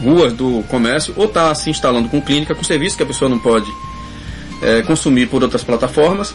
ruas 0.00 0.32
do 0.32 0.62
comércio, 0.68 1.12
ou 1.16 1.24
está 1.26 1.52
se 1.54 1.68
instalando 1.68 2.08
com 2.08 2.20
clínica, 2.20 2.54
com 2.54 2.62
serviço 2.62 2.96
que 2.96 3.02
a 3.02 3.06
pessoa 3.06 3.28
não 3.28 3.38
pode 3.38 3.70
é, 4.62 4.82
consumir 4.82 5.26
por 5.26 5.42
outras 5.42 5.64
plataformas, 5.64 6.34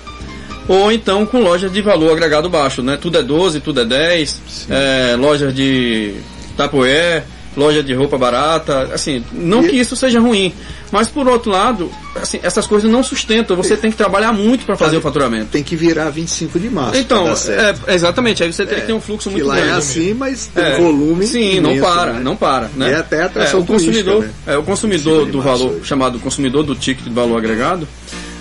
ou 0.68 0.92
então 0.92 1.26
com 1.26 1.42
lojas 1.42 1.72
de 1.72 1.82
valor 1.82 2.12
agregado 2.12 2.50
baixo, 2.50 2.82
né? 2.82 2.98
Tudo 3.00 3.18
é 3.18 3.24
12, 3.24 3.60
tudo 3.60 3.82
é 3.82 3.86
10, 3.86 4.68
é, 4.70 5.16
lojas 5.18 5.54
de 5.54 6.16
tapoé, 6.58 7.24
loja 7.56 7.82
de 7.82 7.94
roupa 7.94 8.18
barata, 8.18 8.90
assim, 8.94 9.24
não 9.32 9.64
E- 9.64 9.70
que 9.70 9.76
isso 9.78 9.96
seja 9.96 10.20
ruim, 10.20 10.54
mas 10.92 11.08
por 11.08 11.26
outro 11.28 11.50
lado, 11.52 11.90
assim, 12.22 12.38
essas 12.44 12.68
coisas 12.68 12.90
não 12.92 13.02
sustentam, 13.02 13.56
você 13.56 13.78
tem 13.78 13.90
que 13.90 13.96
trabalhar 13.96 14.34
muito 14.34 14.66
para 14.66 14.76
fazer 14.76 14.98
o 14.98 15.02
faturamento. 15.02 15.48
Tem 15.52 15.64
que 15.64 15.76
virar 15.76 16.10
25 16.10 16.60
de 16.60 16.70
março. 16.70 16.98
Então, 16.98 17.28
é, 17.30 17.94
exatamente, 17.94 18.44
aí 18.44 18.52
você 18.52 18.66
tem 18.66 18.80
que 18.82 18.88
ter 18.88 18.94
um 18.94 19.00
fluxo 19.00 19.30
que 19.30 19.36
muito 19.36 19.48
lá 19.48 19.56
grande. 19.56 19.72
é 19.72 19.76
assim, 19.76 20.14
mas 20.14 20.48
tem 20.54 20.64
É, 20.66 20.78
volume. 20.78 21.26
Sim, 21.28 21.62
não 21.62 21.72
imenso, 21.72 21.86
para, 21.88 22.14
né? 22.14 22.20
não 22.22 22.36
para. 22.36 22.70
Né? 22.76 22.92
É 22.92 22.96
até 22.96 23.24
atração 23.24 23.62
o 23.62 23.66
consumidor, 23.66 24.24
né? 24.24 24.30
é, 24.48 24.58
o 24.58 24.64
consumidor 24.64 25.26
do 25.26 25.42
valor, 25.42 25.78
é. 25.82 25.86
chamado 25.86 26.20
consumidor 26.20 26.64
do 26.64 26.76
ticket 26.76 27.06
de 27.06 27.14
valor 27.14 27.38
agregado, 27.38 27.88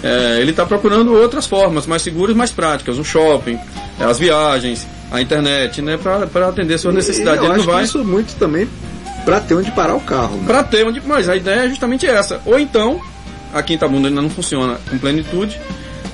é, 0.05 0.39
ele 0.39 0.51
está 0.51 0.67
procurando 0.67 1.15
outras 1.15 1.47
formas 1.47 1.87
mais 1.87 2.03
seguras, 2.03 2.37
mais 2.37 2.53
práticas, 2.53 2.99
o 2.99 3.05
shopping, 3.05 3.59
é, 3.99 4.05
as 4.05 4.19
viagens, 4.19 4.87
a 5.11 5.19
internet, 5.23 5.81
né, 5.81 5.97
para 5.97 6.49
atender 6.49 6.77
suas 6.77 6.95
necessidades. 6.95 7.41
E 7.41 7.47
eu 7.47 7.51
Ele 7.51 7.61
acho 7.61 7.71
vai 7.71 7.85
isso 7.85 8.05
muito 8.05 8.35
também 8.37 8.69
pra 9.25 9.41
ter 9.41 9.55
onde 9.55 9.71
parar 9.71 9.95
o 9.95 10.01
carro. 10.01 10.37
Né? 10.37 10.45
para 10.47 10.63
ter 10.63 10.87
onde, 10.87 11.01
mas 11.07 11.27
a 11.27 11.35
ideia 11.35 11.61
é 11.61 11.69
justamente 11.71 12.07
essa. 12.07 12.39
Ou 12.45 12.59
então, 12.59 13.01
aqui 13.55 13.73
em 13.73 13.77
Itabuna 13.77 14.09
ainda 14.09 14.21
não 14.21 14.29
funciona 14.29 14.77
com 14.91 14.99
plenitude, 14.99 15.59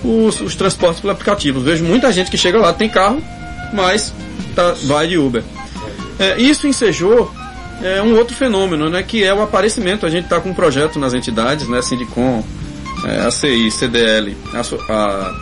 os, 0.04 0.40
os 0.40 0.54
transportes 0.54 1.00
por 1.00 1.10
aplicativos. 1.10 1.64
Vejo 1.64 1.82
muita 1.82 2.12
gente 2.12 2.30
que 2.30 2.38
chega 2.38 2.58
lá, 2.58 2.72
tem 2.72 2.88
carro, 2.88 3.20
mas 3.72 4.14
tá, 4.54 4.72
vai 4.84 5.08
de 5.08 5.18
Uber. 5.18 5.42
É, 6.16 6.40
isso 6.40 6.68
ensejou 6.68 7.28
é, 7.82 8.00
um 8.00 8.16
outro 8.16 8.36
fenômeno, 8.36 8.88
né, 8.88 9.02
que 9.02 9.24
é 9.24 9.34
o 9.34 9.42
aparecimento. 9.42 10.06
A 10.06 10.10
gente 10.10 10.24
está 10.24 10.38
com 10.40 10.50
um 10.50 10.54
projeto 10.54 10.96
nas 11.00 11.12
entidades, 11.12 11.66
né, 11.66 11.82
Sindicom, 11.82 12.44
é, 13.06 13.20
a 13.26 13.30
CI, 13.30 13.70
CDL, 13.70 14.36
a, 14.88 15.32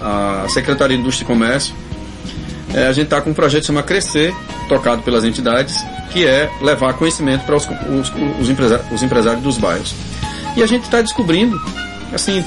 a, 0.00 0.42
a 0.44 0.48
Secretaria 0.48 0.96
de 0.96 1.02
Indústria 1.02 1.24
e 1.24 1.26
Comércio, 1.26 1.74
é, 2.74 2.86
a 2.86 2.92
gente 2.92 3.04
está 3.04 3.20
com 3.20 3.30
um 3.30 3.34
projeto 3.34 3.60
que 3.62 3.66
chama 3.68 3.82
Crescer, 3.82 4.34
tocado 4.68 5.02
pelas 5.02 5.24
entidades, 5.24 5.76
que 6.12 6.26
é 6.26 6.50
levar 6.60 6.94
conhecimento 6.94 7.44
para 7.44 7.56
os, 7.56 7.64
os, 7.66 8.12
os, 8.40 8.48
empresa- 8.48 8.84
os 8.92 9.02
empresários 9.02 9.42
dos 9.42 9.56
bairros. 9.58 9.94
E 10.56 10.62
a 10.62 10.66
gente 10.66 10.84
está 10.84 11.00
descobrindo, 11.00 11.60
assim, 12.12 12.44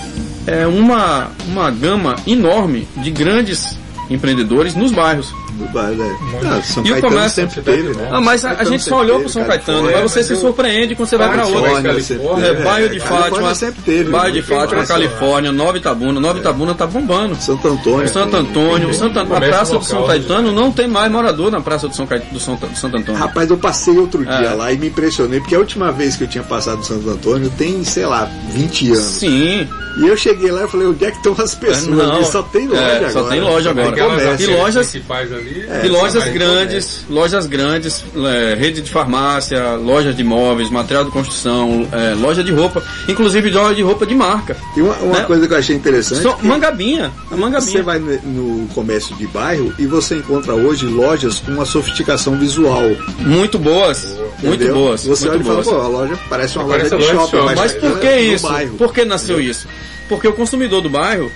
é, 0.47 0.65
uma, 0.67 1.29
uma 1.47 1.69
gama 1.71 2.15
enorme 2.25 2.87
de 2.97 3.11
grandes 3.11 3.77
empreendedores 4.09 4.73
nos 4.75 4.91
bairros. 4.91 5.33
Do 5.59 5.65
bairro, 5.73 5.95
né? 5.95 6.17
Ah, 6.45 6.61
São 6.61 6.83
E 6.85 6.87
o 6.87 6.93
Caetano 6.93 7.13
comércio- 7.13 7.35
sempre 7.35 7.61
teve, 7.61 7.89
né? 7.95 8.09
Ah, 8.11 8.21
mas 8.21 8.45
a, 8.45 8.51
a 8.51 8.63
gente 8.63 8.81
só 8.83 8.99
olhou 8.99 9.19
para 9.19 9.29
São 9.29 9.43
Caetano, 9.43 9.65
Califórnia, 9.79 10.01
mas 10.03 10.11
você 10.11 10.23
se 10.23 10.35
surpreende 10.37 10.95
quando 10.95 11.09
você 11.09 11.17
vai 11.17 11.29
para 11.29 11.45
outra. 11.47 11.81
Califórnia 11.81 11.93
teve. 12.39 12.59
É, 12.59 12.63
bairro 12.63 12.89
de 12.89 12.99
Fátima, 13.01 13.55
sempre 13.55 13.81
teve. 13.81 14.09
bairro 14.09 14.31
de 14.31 14.39
né? 14.39 14.45
Fátima. 14.45 14.85
Califórnia, 14.85 15.51
Nova 15.51 15.77
Itabuna. 15.77 16.19
Nova 16.19 16.39
Itabuna 16.39 16.73
tá 16.73 16.87
bombando. 16.87 17.35
Santo 17.35 17.67
Antônio. 17.67 18.07
Santo 18.07 18.35
Antônio, 18.37 18.93
Santo, 18.93 19.19
a 19.19 19.25
Praça 19.25 19.77
do 19.77 19.83
São 19.83 20.01
né? 20.01 20.07
Caetano 20.07 20.51
não 20.51 20.71
tem 20.71 20.87
mais 20.87 21.11
morador 21.11 21.51
na 21.51 21.59
Praça 21.61 21.87
do 21.89 21.95
São, 21.95 22.07
Caetano, 22.07 22.31
do 22.31 22.39
São, 22.39 22.55
do 22.55 22.75
Santo 22.77 22.95
Antônio. 22.97 23.19
Rapaz, 23.19 23.49
eu 23.49 23.57
passei 23.57 23.97
outro 23.97 24.25
dia 24.25 24.33
É. 24.33 24.53
lá 24.53 24.71
e 24.71 24.77
me 24.77 24.87
impressionei, 24.87 25.39
porque 25.41 25.55
a 25.55 25.59
última 25.59 25.91
vez 25.91 26.15
que 26.15 26.23
eu 26.23 26.27
tinha 26.27 26.43
passado 26.43 26.77
no 26.77 26.83
Santo 26.85 27.09
Antônio 27.09 27.51
tem, 27.57 27.83
sei 27.83 28.05
lá, 28.05 28.29
20 28.51 28.87
anos. 28.91 28.99
Sim, 28.99 29.67
E 30.01 30.07
eu 30.07 30.15
cheguei 30.15 30.49
lá 30.49 30.63
e 30.63 30.67
falei, 30.69 30.87
onde 30.87 31.03
é 31.03 31.11
que 31.11 31.17
estão 31.17 31.35
as 31.37 31.55
pessoas? 31.55 31.87
Não? 31.87 32.23
Só 32.23 32.41
tem 32.43 32.67
loja 32.67 32.81
é, 32.81 32.95
agora. 32.97 33.11
só 33.11 33.23
tem 33.23 33.41
loja 33.41 33.69
agora. 33.71 34.35
E 34.39 34.45
lojas- 34.47 34.87
principais 34.91 35.33
ali, 35.33 35.48
É, 35.69 35.85
E 35.85 35.89
lojas 35.89 36.23
mas- 36.25 36.33
grandes, 36.33 37.05
lojas 37.09 37.45
grandes, 37.47 38.03
é, 38.15 38.55
rede 38.55 38.81
de 38.81 38.89
farmácia, 38.89 39.73
lojas 39.75 40.15
de 40.15 40.21
imóveis, 40.21 40.69
material 40.69 41.05
de 41.05 41.11
construção, 41.11 41.87
é, 41.91 42.13
loja 42.15 42.43
de 42.43 42.51
roupa, 42.51 42.83
inclusive 43.07 43.49
loja 43.49 43.75
de 43.75 43.81
roupa 43.81 44.05
de 44.05 44.13
marca. 44.15 44.55
E 44.77 44.81
uma, 44.81 44.93
uma 44.97 45.19
Né? 45.19 45.23
coisa 45.25 45.47
que 45.47 45.53
eu 45.53 45.57
achei 45.57 45.75
interessante. 45.75 46.21
Só, 46.21 46.33
que 46.33 46.45
mangabinha, 46.45 47.11
Você 47.29 47.35
mangabinha. 47.35 47.83
vai 47.83 47.99
no, 47.99 48.67
comércio 48.73 49.15
de 49.15 49.27
bairro 49.27 49.73
e 49.79 49.85
você 49.85 50.15
encontra 50.15 50.53
hoje 50.53 50.85
lojas 50.85 51.39
com 51.39 51.51
uma 51.51 51.65
sofisticação 51.65 52.37
visual. 52.37 52.83
Muito 53.19 53.57
boas, 53.57 54.05
muito 54.41 54.55
entendeu? 54.55 54.75
boas, 54.75 55.03
Você 55.05 55.27
muito 55.29 55.33
olha 55.35 55.41
e 55.41 55.43
fala, 55.45 55.63
boas. 55.63 55.67
pô, 55.67 55.81
a 55.81 55.87
loja 55.87 56.19
parece 56.29 56.57
uma 56.57 56.67
Parece 56.67 56.93
loja 56.95 57.05
de 57.07 57.11
shopping. 57.13 57.37
shopping. 57.37 57.55
Mas 57.55 57.71
é 57.73 57.79
por 57.79 57.99
que 57.99 58.15
isso? 58.19 58.47
Por 58.77 58.93
que 58.93 59.05
nasceu 59.05 59.39
isso? 59.41 59.67
Porque 60.07 60.27
o 60.27 60.33
consumidor 60.33 60.81
do 60.81 60.89
bairro, 60.89 61.31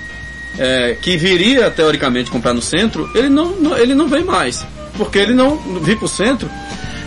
é, 0.57 0.95
que 1.01 1.17
viria 1.17 1.69
teoricamente 1.71 2.29
comprar 2.31 2.53
no 2.53 2.61
centro, 2.61 3.09
ele 3.15 3.29
não, 3.29 3.49
não- 3.55 3.77
ele 3.77 3.93
não 3.95 4.07
vem 4.07 4.23
mais. 4.23 4.65
Porque 4.97 5.17
ele 5.17 5.33
não 5.33 5.57
vir 5.81 5.97
pro 5.97 6.07
centro 6.07 6.49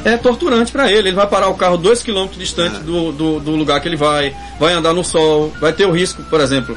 é 0.05 0.17
torturante 0.17 0.73
para 0.73 0.91
ele. 0.91 1.09
Ele 1.09 1.17
vai 1.17 1.27
parar 1.27 1.49
o 1.49 1.55
carro 1.55 1.77
dois 1.77 2.03
quilômetros 2.03 2.39
distante 2.39 2.79
do, 2.81 3.13
do, 3.13 3.41
do 3.41 3.51
lugar 3.53 3.81
que 3.81 3.89
ele 3.89 3.97
vai, 3.97 4.35
vai 4.59 4.73
andar 4.73 4.93
no 4.93 5.05
sol, 5.05 5.53
vai 5.61 5.73
ter 5.73 5.87
o 5.87 5.93
risco, 5.93 6.23
por 6.25 6.41
exemplo. 6.41 6.77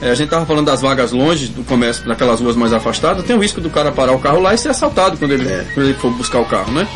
É, 0.00 0.10
a 0.10 0.14
gente 0.14 0.28
tava 0.30 0.46
falando 0.46 0.66
das 0.66 0.80
vagas 0.80 1.12
longe 1.12 1.48
do 1.48 1.62
comércio, 1.64 2.06
naquelas 2.06 2.40
ruas 2.40 2.56
mais 2.56 2.72
afastadas, 2.72 3.24
tem 3.24 3.34
o 3.36 3.40
risco 3.40 3.60
do 3.60 3.70
cara 3.70 3.90
parar 3.92 4.12
o 4.12 4.18
carro 4.18 4.40
lá 4.40 4.54
e 4.54 4.58
ser 4.58 4.68
assaltado 4.68 5.16
quando 5.16 5.32
ele, 5.32 5.48
É. 5.48 5.66
quando 5.74 5.86
ele 5.86 5.94
for 5.98 6.10
buscar 6.12 6.40
o 6.40 6.44
carro, 6.44 6.72
né? 6.72 6.86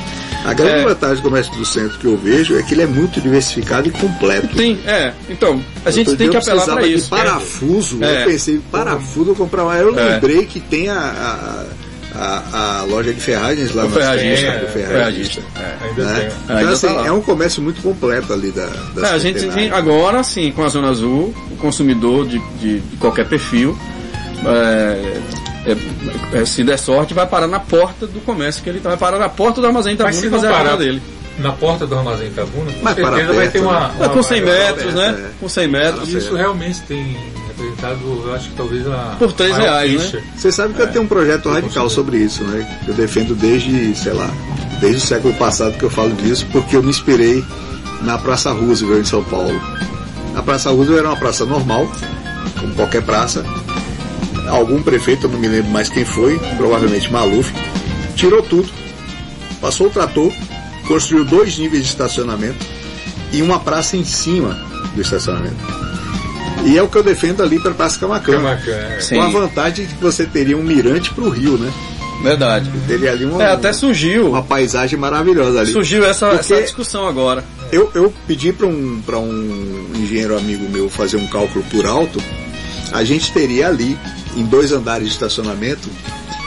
A 0.44 0.52
grande 0.54 0.80
É. 0.80 0.84
vantagem 0.84 1.16
do 1.16 1.22
comércio 1.22 1.54
do 1.54 1.64
centro 1.64 1.96
que 1.98 2.04
eu 2.04 2.16
vejo 2.16 2.56
é 2.58 2.62
que 2.64 2.74
ele 2.74 2.82
é 2.82 2.86
muito 2.86 3.20
diversificado 3.20 3.86
e 3.86 3.92
completo. 3.92 4.48
Tem, 4.56 4.76
é. 4.84 5.12
Então, 5.28 5.62
a 5.84 5.90
gente 5.92 6.08
Outro 6.10 6.16
tem 6.18 6.30
que 6.30 6.36
apelar 6.36 6.64
para 6.66 6.84
isso. 6.86 7.04
De 7.04 7.10
parafuso, 7.10 8.02
É. 8.02 8.22
eu 8.22 8.26
pensei, 8.26 8.60
parafuso 8.70 9.30
eu 9.30 9.34
comprar 9.36 9.62
uma. 9.62 9.76
Eu 9.76 9.96
É. 9.96 10.14
lembrei 10.14 10.44
que 10.44 10.58
tem 10.58 10.88
a, 10.88 10.98
a, 10.98 11.64
a, 12.14 12.78
a 12.80 12.82
loja 12.84 13.12
de 13.12 13.20
ferragens 13.20 13.74
lá 13.74 13.84
O 13.84 13.88
na 13.88 13.94
ferragista, 13.94 14.32
esquina 14.34 14.58
do 14.58 14.64
é, 14.64 14.68
ferragista. 14.68 15.42
ferragista. 15.42 15.42
É. 15.56 16.02
Né? 16.02 16.32
Então, 16.44 16.56
Ainda 16.56 16.72
assim, 16.72 16.86
tá 16.94 17.06
é 17.06 17.12
um 17.12 17.20
comércio 17.22 17.62
muito 17.62 17.82
completo 17.82 18.32
ali 18.32 18.50
da, 18.50 18.66
da 18.94 19.08
É, 19.08 19.10
a 19.12 19.18
gente 19.18 19.46
agora 19.72 20.22
sim, 20.22 20.50
com 20.52 20.62
a 20.64 20.68
Zona 20.68 20.88
Azul, 20.90 21.34
o 21.50 21.56
consumidor 21.56 22.26
de, 22.26 22.38
de- 22.60 22.80
de 22.80 22.96
qualquer 22.96 23.26
perfil, 23.28 23.76
é, 24.44 25.20
é, 26.34 26.38
é, 26.40 26.44
se 26.44 26.64
der 26.64 26.78
sorte, 26.78 27.14
vai 27.14 27.26
parar 27.26 27.46
na 27.46 27.60
porta 27.60 28.06
do 28.06 28.20
comércio 28.20 28.62
que 28.62 28.68
ele 28.68 28.80
tá, 28.80 28.90
vai 28.90 28.98
parar 28.98 29.18
na 29.18 29.28
porta 29.28 29.60
do 29.60 29.66
armazém 29.66 29.94
Itabuna 29.94 30.14
se 30.14 30.26
e 30.26 30.30
fazer 30.30 30.46
a 30.48 30.50
parar 30.50 30.70
compra 30.70 30.84
dele. 30.84 31.02
na 31.38 31.52
porta 31.52 31.86
do 31.86 31.96
armazém 31.96 32.28
Itabuna, 32.28 32.72
com 32.72 32.82
Mas 32.82 32.94
certeza 32.96 33.26
vai 33.26 33.34
perto, 33.36 33.52
ter 33.52 33.60
uma, 33.60 33.80
né? 33.80 33.90
uma 33.96 34.04
É, 34.04 34.08
com 34.08 34.22
100 34.22 34.40
vaga. 34.42 34.52
metros, 34.58 34.94
né? 34.94 35.08
é. 35.18 35.30
Com 35.40 35.48
100 35.48 35.68
metros. 35.68 36.08
Isso 36.08 36.34
realmente 36.34 36.80
tem 36.82 37.16
representado, 37.62 38.22
eu 38.26 38.34
acho 38.34 38.50
que 38.50 38.56
talvez 38.56 38.86
a 38.86 39.16
Por 39.18 39.32
três 39.32 39.52
maior 39.52 39.64
reais, 39.64 39.90
queixa. 40.02 40.16
né? 40.18 40.24
Você 40.36 40.52
sabe 40.52 40.74
que 40.74 40.82
eu 40.82 40.86
tenho 40.88 41.04
um 41.04 41.08
projeto 41.08 41.48
radical 41.48 41.88
sobre 41.88 42.18
isso, 42.18 42.42
né? 42.44 42.80
Eu 42.86 42.94
defendo 42.94 43.34
desde, 43.34 43.94
sei 43.94 44.12
lá, 44.12 44.30
desde 44.80 44.98
o 44.98 45.06
século 45.06 45.34
passado 45.34 45.76
que 45.78 45.84
eu 45.84 45.90
falo 45.90 46.12
disso, 46.14 46.46
porque 46.52 46.76
eu 46.76 46.82
me 46.82 46.90
inspirei 46.90 47.44
na 48.02 48.18
Praça 48.18 48.50
Roosevelt 48.52 49.00
em 49.02 49.04
São 49.04 49.22
Paulo. 49.24 49.60
A 50.34 50.42
Praça 50.42 50.70
Roosevelt 50.70 50.98
era 51.00 51.08
uma 51.08 51.16
praça 51.16 51.44
normal, 51.44 51.90
como 52.60 52.74
qualquer 52.74 53.02
praça. 53.02 53.44
Algum 54.48 54.82
prefeito, 54.82 55.26
eu 55.26 55.30
não 55.30 55.38
me 55.38 55.48
lembro 55.48 55.70
mais 55.70 55.88
quem 55.88 56.04
foi, 56.04 56.38
provavelmente 56.56 57.10
Maluf, 57.12 57.52
tirou 58.16 58.42
tudo, 58.42 58.68
passou 59.60 59.86
o 59.86 59.90
trator, 59.90 60.32
construiu 60.86 61.24
dois 61.24 61.56
níveis 61.58 61.84
de 61.84 61.88
estacionamento 61.88 62.64
e 63.32 63.40
uma 63.40 63.60
praça 63.60 63.96
em 63.96 64.04
cima 64.04 64.58
do 64.94 65.00
estacionamento. 65.00 65.56
E 66.64 66.78
é 66.78 66.82
o 66.82 66.88
que 66.88 66.96
eu 66.96 67.02
defendo 67.02 67.42
ali 67.42 67.58
para 67.58 67.70
a 67.72 67.74
Praça 67.74 67.98
Camacan. 67.98 68.40
É. 68.66 68.98
Com 69.08 69.20
a 69.22 69.28
vantagem 69.28 69.86
de 69.86 69.94
que 69.94 70.02
você 70.02 70.24
teria 70.24 70.56
um 70.56 70.62
mirante 70.62 71.12
para 71.12 71.24
o 71.24 71.28
rio, 71.30 71.58
né? 71.58 71.72
Verdade. 72.22 72.70
Teria 72.86 73.10
ali 73.10 73.24
uma, 73.24 73.42
É, 73.42 73.52
até 73.52 73.72
surgiu, 73.72 74.28
uma 74.28 74.42
paisagem 74.44 74.96
maravilhosa 74.98 75.60
ali. 75.60 75.72
surgiu 75.72 76.04
essa, 76.04 76.28
Porque- 76.30 76.52
essa 76.54 76.62
discussão 76.62 77.06
agora. 77.08 77.44
Eu, 77.72 77.90
eu 77.94 78.12
pedi 78.28 78.52
para 78.52 78.66
um, 78.66 79.00
pra 79.04 79.18
um 79.18 79.86
engenheiro 79.96 80.36
amigo 80.38 80.68
meu 80.70 80.88
fazer 80.88 81.16
um 81.16 81.26
cálculo 81.26 81.64
por 81.70 81.84
alto. 81.84 82.22
A 82.92 83.02
gente 83.02 83.32
teria 83.32 83.66
ali, 83.68 83.98
em 84.36 84.44
dois 84.44 84.70
andares 84.70 85.08
de 85.08 85.12
estacionamento, 85.14 85.88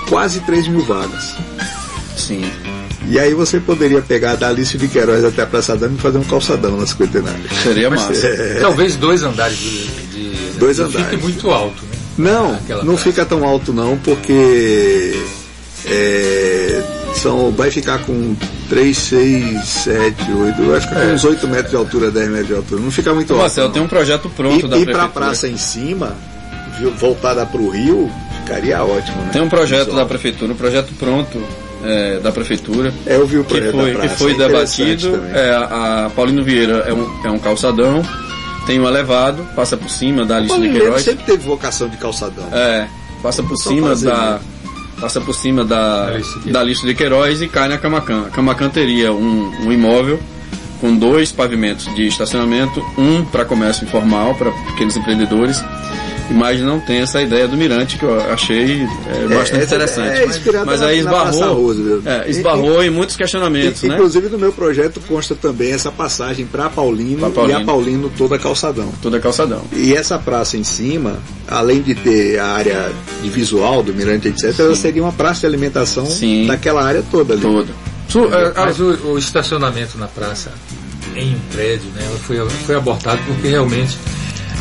quase 0.07 0.39
3 0.41 0.67
mil 0.67 0.81
vagas. 0.81 1.35
Sim. 2.15 2.49
E 3.07 3.19
aí 3.19 3.33
você 3.33 3.59
poderia 3.59 4.01
pegar 4.01 4.35
da 4.35 4.47
Alice 4.49 4.77
de 4.77 4.87
Queiroz 4.87 5.23
até 5.23 5.43
a 5.43 5.45
Praça 5.45 5.75
Dama 5.75 5.95
e 5.97 6.01
fazer 6.01 6.17
um 6.17 6.23
calçadão 6.23 6.77
na 6.77 6.87
cinquentenária. 6.87 7.39
Seria 7.61 7.89
massa. 7.91 8.13
Talvez 8.61 8.95
dois 8.95 9.21
andares 9.23 9.57
Dois 10.57 10.77
de- 10.77 10.83
andares. 10.83 11.07
Fique 11.09 11.23
muito 11.23 11.49
alto, 11.51 11.81
né? 11.83 11.97
Não, 12.17 12.53
Aquela 12.55 12.83
não 12.83 12.93
praça. 12.95 13.09
fica 13.09 13.25
tão 13.25 13.43
alto 13.43 13.73
não, 13.73 13.97
porque 13.97 15.13
é, 15.85 16.83
são, 17.15 17.51
vai 17.51 17.69
ficar 17.69 17.99
com 18.05 18.35
3, 18.69 18.97
6, 18.97 19.63
7, 19.65 20.31
8, 20.31 20.63
vai 20.63 20.79
ficar 20.81 20.95
com 20.95 21.01
É. 21.01 21.13
uns 21.13 21.23
8 21.23 21.47
metros 21.47 21.69
de 21.71 21.75
altura, 21.77 22.11
10 22.11 22.29
metros 22.29 22.47
de 22.47 22.55
altura. 22.55 22.81
Não 22.81 22.91
fica 22.91 23.13
muito 23.13 23.31
alto. 23.33 23.41
Marcelo, 23.41 23.67
não. 23.67 23.73
tem 23.73 23.83
um 23.83 23.87
projeto 23.87 24.29
pronto 24.29 24.67
da 24.67 24.77
e, 24.77 24.81
e 24.81 24.85
pra 24.85 24.93
prefeitura. 24.93 25.25
praça 25.25 25.47
em 25.47 25.57
cima, 25.57 26.15
voltada 26.97 27.45
para 27.45 27.61
o 27.61 27.69
rio, 27.69 28.11
ficaria 28.43 28.83
ótimo. 28.83 29.17
Né? 29.23 29.29
Tem 29.33 29.41
um 29.41 29.49
projeto 29.49 29.93
da 29.95 30.05
prefeitura, 30.05 30.53
um 30.53 30.55
projeto 30.57 30.93
pronto 30.97 31.41
é, 31.83 32.19
da 32.19 32.31
prefeitura. 32.31 32.93
É, 33.05 33.15
eu 33.17 33.27
vi 33.27 33.37
o 33.37 33.43
que 33.43 33.55
projeto 33.55 33.71
foi, 33.71 33.81
da 33.85 33.91
que 33.91 33.97
praça, 34.07 34.15
foi 34.17 34.31
é 34.31 34.33
interessante 34.33 35.07
debatido. 35.07 35.37
É, 35.37 35.49
a 35.51 36.05
a 36.05 36.09
Paulino 36.09 36.43
Vieira 36.43 36.85
é 36.87 36.93
um, 36.93 37.09
é 37.25 37.29
um 37.29 37.37
calçadão, 37.39 38.01
tem 38.65 38.79
um 38.79 38.87
elevado, 38.87 39.45
passa 39.55 39.77
por 39.77 39.89
cima 39.89 40.25
da 40.25 40.37
Alice 40.37 40.59
de 40.59 40.69
Queiroz. 40.69 41.03
sempre 41.03 41.25
teve 41.25 41.43
vocação 41.43 41.87
de 41.87 41.97
calçadão. 41.97 42.47
É, 42.51 42.87
passa 43.21 43.43
por 43.43 43.57
cima 43.57 43.89
fazer, 43.89 44.07
da. 44.07 44.31
né? 44.31 44.39
Passa 44.99 45.19
por 45.19 45.33
cima 45.35 45.65
da, 45.65 46.07
Queiroz. 46.07 46.45
da 46.45 46.59
Alice 46.61 46.85
de 46.85 46.95
Queiroz 46.95 47.41
e 47.41 47.47
cai 47.47 47.67
na 47.67 47.77
Camacan. 47.77 48.25
A 48.27 48.29
Camacan 48.29 48.69
teria 48.69 49.11
um, 49.11 49.51
um 49.65 49.71
imóvel 49.71 50.19
com 50.79 50.95
dois 50.95 51.31
pavimentos 51.31 51.93
de 51.95 52.07
estacionamento, 52.07 52.83
um 52.97 53.23
para 53.25 53.45
comércio 53.45 53.85
informal, 53.85 54.35
para 54.35 54.51
pequenos 54.51 54.95
empreendedores, 54.95 55.63
mas 56.31 56.59
não 56.59 56.79
tem 56.79 56.97
essa 56.97 57.21
ideia 57.21 57.47
do 57.47 57.55
mirante 57.55 57.97
que 57.97 58.03
eu 58.03 58.19
achei 58.31 58.81
é, 58.83 59.27
bastante 59.27 59.63
essa 59.63 59.75
interessante. 59.75 60.17
é 60.21 60.25
inspirada 60.25 60.65
mas 60.65 60.81
na- 60.81 60.87
aí 60.87 60.99
esbarrou, 60.99 61.73
é, 62.05 62.29
esbarrou 62.29 62.83
em 62.83 62.89
muitos 62.89 63.15
questionamentos, 63.15 63.83
E- 63.83 63.87
né? 63.87 63.93
Inclusive 63.95 64.29
no 64.29 64.37
meu 64.37 64.51
projeto 64.51 64.99
consta 65.07 65.35
também 65.35 65.71
essa 65.71 65.91
passagem 65.91 66.45
para 66.45 66.69
Paulino, 66.69 67.19
Pra 67.19 67.29
Paulino. 67.29 67.59
e 67.59 67.61
a 67.61 67.65
Paulino 67.65 68.11
toda 68.17 68.39
calçadão. 68.39 68.91
Toda 69.01 69.19
calçadão. 69.19 69.61
E 69.73 69.93
essa 69.93 70.17
praça 70.17 70.57
em 70.57 70.63
cima, 70.63 71.19
além 71.47 71.81
de 71.81 71.93
ter 71.95 72.39
a 72.39 72.47
área 72.47 72.91
de 73.21 73.29
visual 73.29 73.83
do 73.83 73.93
Mirante, 73.93 74.27
etc., 74.29 74.59
ela 74.59 74.75
seria 74.75 75.03
uma 75.03 75.13
praça 75.13 75.41
de 75.41 75.45
alimentação 75.47 76.05
Sim. 76.05 76.47
daquela 76.47 76.83
área 76.83 77.03
toda 77.11 77.33
ali. 77.33 77.41
Toda. 77.41 77.71
Su- 78.09 78.25
é, 78.33 78.51
Mas 78.55 78.79
o, 78.79 79.11
o 79.13 79.17
estacionamento 79.17 79.97
na 79.97 80.07
praça, 80.07 80.51
em 81.15 81.35
um 81.35 81.39
prédio, 81.53 81.87
né, 81.95 82.03
ela 82.07 82.17
foi, 82.19 82.37
foi 82.65 82.75
abortado 82.75 83.19
porque 83.27 83.47
realmente, 83.47 83.97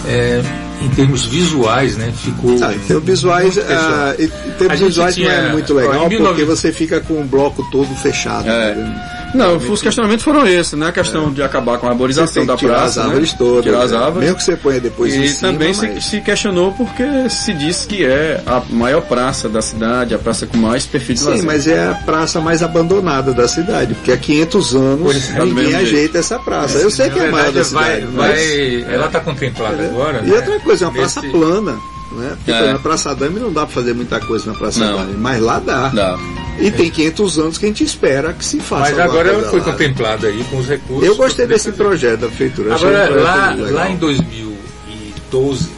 é, 0.06 0.42
em 0.83 0.88
termos 0.90 1.25
visuais, 1.26 1.97
né, 1.97 2.12
ficou. 2.16 2.57
Ah, 2.62 2.75
em 2.75 2.78
termos 2.81 3.04
visuais, 3.04 3.59
ah, 3.59 4.14
em 4.19 4.28
termos 4.59 4.81
visuais 4.81 5.16
não 5.16 5.25
é 5.31 5.31
tinha- 5.40 5.49
muito 5.52 5.73
ó, 5.73 5.76
legal, 5.76 5.95
em 5.95 5.99
porque 6.00 6.16
19 6.16 6.45
você 6.45 6.73
fica 6.73 7.00
com 7.00 7.21
o 7.21 7.25
bloco 7.25 7.64
todo 7.71 7.95
fechado. 7.97 8.49
É. 8.49 8.75
né? 8.75 9.11
Não, 9.35 9.57
os 9.57 9.83
questionamentos 9.83 10.25
foram 10.25 10.47
esses, 10.47 10.75
né? 10.75 10.87
A 10.87 10.93
questão 10.93 11.33
de 11.33 11.43
acabar 11.43 11.76
com 11.78 11.88
a 11.88 11.90
arborização 11.90 12.47
da 12.47 12.54
tirar 12.57 12.75
praça. 12.75 13.00
as 13.00 13.07
árvores 13.09 13.33
né? 13.33 13.37
todas. 13.37 13.64
Tirar 13.64 13.83
as 13.83 13.90
né? 13.90 13.97
árvores. 13.99 14.21
Mesmo 14.21 14.37
que 14.37 14.45
você 14.45 14.57
ponha 14.57 14.81
depois 14.81 15.12
em 15.12 15.23
E 15.25 15.28
cima, 15.28 15.50
também 15.52 15.75
se, 15.75 15.88
mas- 15.88 16.04
se 16.04 16.21
questionou 16.21 16.71
porque 16.71 17.02
se 17.28 17.52
diz 17.52 17.85
que 17.85 18.04
é 18.04 18.40
a 18.47 18.62
maior 18.71 19.00
praça 19.02 19.49
da 19.49 19.61
cidade, 19.61 20.14
a 20.14 20.19
praça 20.21 20.47
com 20.47 20.57
mais 20.57 20.87
perfil 20.87 21.16
de 21.16 21.21
Sim, 21.23 21.28
lazer. 21.31 21.45
mas 21.45 21.66
é 21.66 21.88
a 21.88 21.95
praça 21.95 22.40
mais 22.40 22.62
abandonada 22.62 23.35
da 23.35 23.49
cidade, 23.49 23.95
porque 23.95 24.12
há 24.12 24.16
500 24.16 24.73
anos 24.76 25.16
é, 25.31 25.33
ninguém 25.40 25.52
mesmo 25.54 25.71
jeito. 25.71 25.76
ajeita 25.83 26.19
essa 26.19 26.38
praça. 26.38 26.78
Eu 26.78 26.90
sei 26.93 27.11
que 27.11 27.19
é 27.19 27.28
maior 27.28 27.50
verdade, 27.52 27.73
da 27.73 27.81
vai, 27.81 27.95
cidade, 27.97 28.12
vai, 28.16 28.28
mas... 28.31 28.88
ela 28.95 29.07
está 29.07 29.19
contemplada 29.19 29.83
agora. 29.85 30.21
E 30.25 30.28
né, 30.28 30.37
outra 30.37 30.61
coisa, 30.64 30.85
é 30.85 30.88
uma 30.88 30.94
praça 30.94 31.21
nesse- 31.21 31.33
plana. 31.33 31.78
Né? 32.12 32.37
Porque 32.37 32.50
É. 32.52 32.73
na 32.73 32.78
Praça 32.78 33.12
Dame 33.14 33.40
não 33.40 33.52
dá 33.52 33.62
para 33.66 33.75
fazer 33.75 33.92
muita 33.92 34.21
coisa 34.21 34.47
na 34.52 34.56
Praça 34.56 34.78
Não. 34.78 34.99
Dame, 34.99 35.14
mas 35.18 35.42
lá 35.42 35.59
dá. 35.59 35.88
Dá. 35.88 36.16
E 36.61 36.71
tem 36.71 36.88
500 36.88 37.38
anos 37.40 37.59
que 37.59 37.64
a 37.64 37.68
gente 37.68 37.83
espera 37.83 38.33
que 38.33 38.44
se 38.44 38.61
faça. 38.61 38.83
Mas 38.92 38.99
agora 39.00 39.30
ela 39.30 39.42
foi 39.50 39.59
lá. 39.59 39.64
contemplada 39.64 40.28
aí 40.28 40.44
com 40.44 40.59
os 40.59 40.68
recursos. 40.68 41.04
Eu 41.04 41.16
gostei 41.16 41.44
desse 41.47 41.73
fazer. 41.73 41.76
projeto 41.76 42.21
da 42.21 42.26
prefeitura. 42.28 42.75
achei 42.76 42.87
Agora, 42.88 43.21
um 43.21 43.23
lá, 43.25 43.56
lá 43.83 43.90
em 43.90 43.97
2012, 43.97 45.68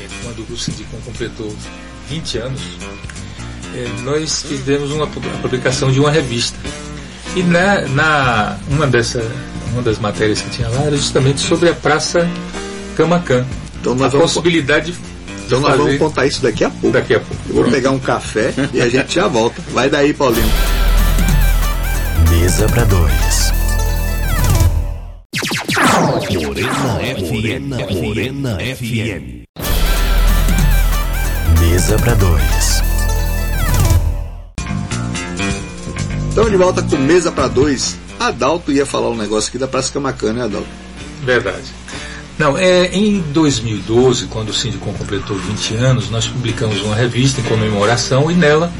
é, 0.00 0.06
quando 0.22 0.46
o 0.52 0.56
Sindicom 0.56 0.98
completou 1.04 1.52
20 2.08 2.38
anos, 2.38 2.60
é, 3.74 3.88
nós 4.04 4.42
fizemos 4.42 4.92
uma 4.92 5.04
a 5.04 5.38
publicação 5.42 5.90
de 5.90 5.98
uma 5.98 6.10
revista. 6.10 6.56
E 7.34 7.42
na, 7.42 7.80
na 7.88 8.56
uma, 8.68 8.86
dessa, 8.86 9.28
uma 9.72 9.82
das 9.82 9.98
matérias 9.98 10.40
que 10.40 10.50
tinha 10.50 10.68
lá 10.68 10.82
era 10.82 10.96
justamente 10.96 11.40
sobre 11.40 11.68
a 11.70 11.74
Praça 11.74 12.28
Camacan. 12.92 13.44
Então 13.80 13.92
a 13.92 13.96
nós 13.96 14.12
vamos, 14.12 14.32
possibilidade 14.32 14.92
de, 14.92 14.98
de 14.98 15.44
então 15.46 15.60
nós 15.60 15.76
vamos 15.76 15.98
contar 15.98 16.26
isso 16.26 16.42
daqui 16.42 16.64
a 16.64 16.70
pouco. 16.70 16.90
daqui 16.90 17.14
a 17.14 17.20
pouco. 17.20 17.42
Eu 17.48 17.54
vou 17.54 17.64
pegar 17.64 17.90
um 17.90 17.98
café 17.98 18.54
e 18.72 18.80
a 18.80 18.88
gente 18.88 19.14
já 19.14 19.26
volta. 19.28 19.60
Vai 19.72 19.90
daí, 19.90 20.14
Paulinho. 20.14 20.50
Mesa 22.30 22.66
para 22.68 22.84
dois. 22.84 23.52
Morena 26.42 26.98
FM. 27.16 28.02
Morena 28.02 28.58
FM. 28.58 29.44
Mesa 31.60 31.96
para 31.98 32.14
dois. 32.14 32.82
Estamos 36.28 36.50
de 36.50 36.56
volta 36.56 36.82
com 36.82 36.96
Mesa 36.96 37.30
para 37.30 37.46
Dois. 37.46 37.98
Adalto 38.18 38.72
ia 38.72 38.86
falar 38.86 39.10
um 39.10 39.16
negócio 39.16 39.50
aqui 39.50 39.58
da 39.58 39.68
Praça 39.68 39.92
Camacã, 39.92 40.32
né, 40.32 40.44
Adalto? 40.44 40.66
Verdade. 41.24 41.81
Não, 42.42 42.58
é, 42.58 42.86
em 42.86 43.20
2012, 43.20 44.26
quando 44.26 44.48
o 44.48 44.52
Sindicom 44.52 44.92
completou 44.94 45.36
20 45.36 45.76
anos, 45.76 46.10
nós 46.10 46.26
publicamos 46.26 46.82
uma 46.82 46.96
revista 46.96 47.40
em 47.40 47.44
comemoração 47.44 48.28
e 48.32 48.34
nela 48.34 48.72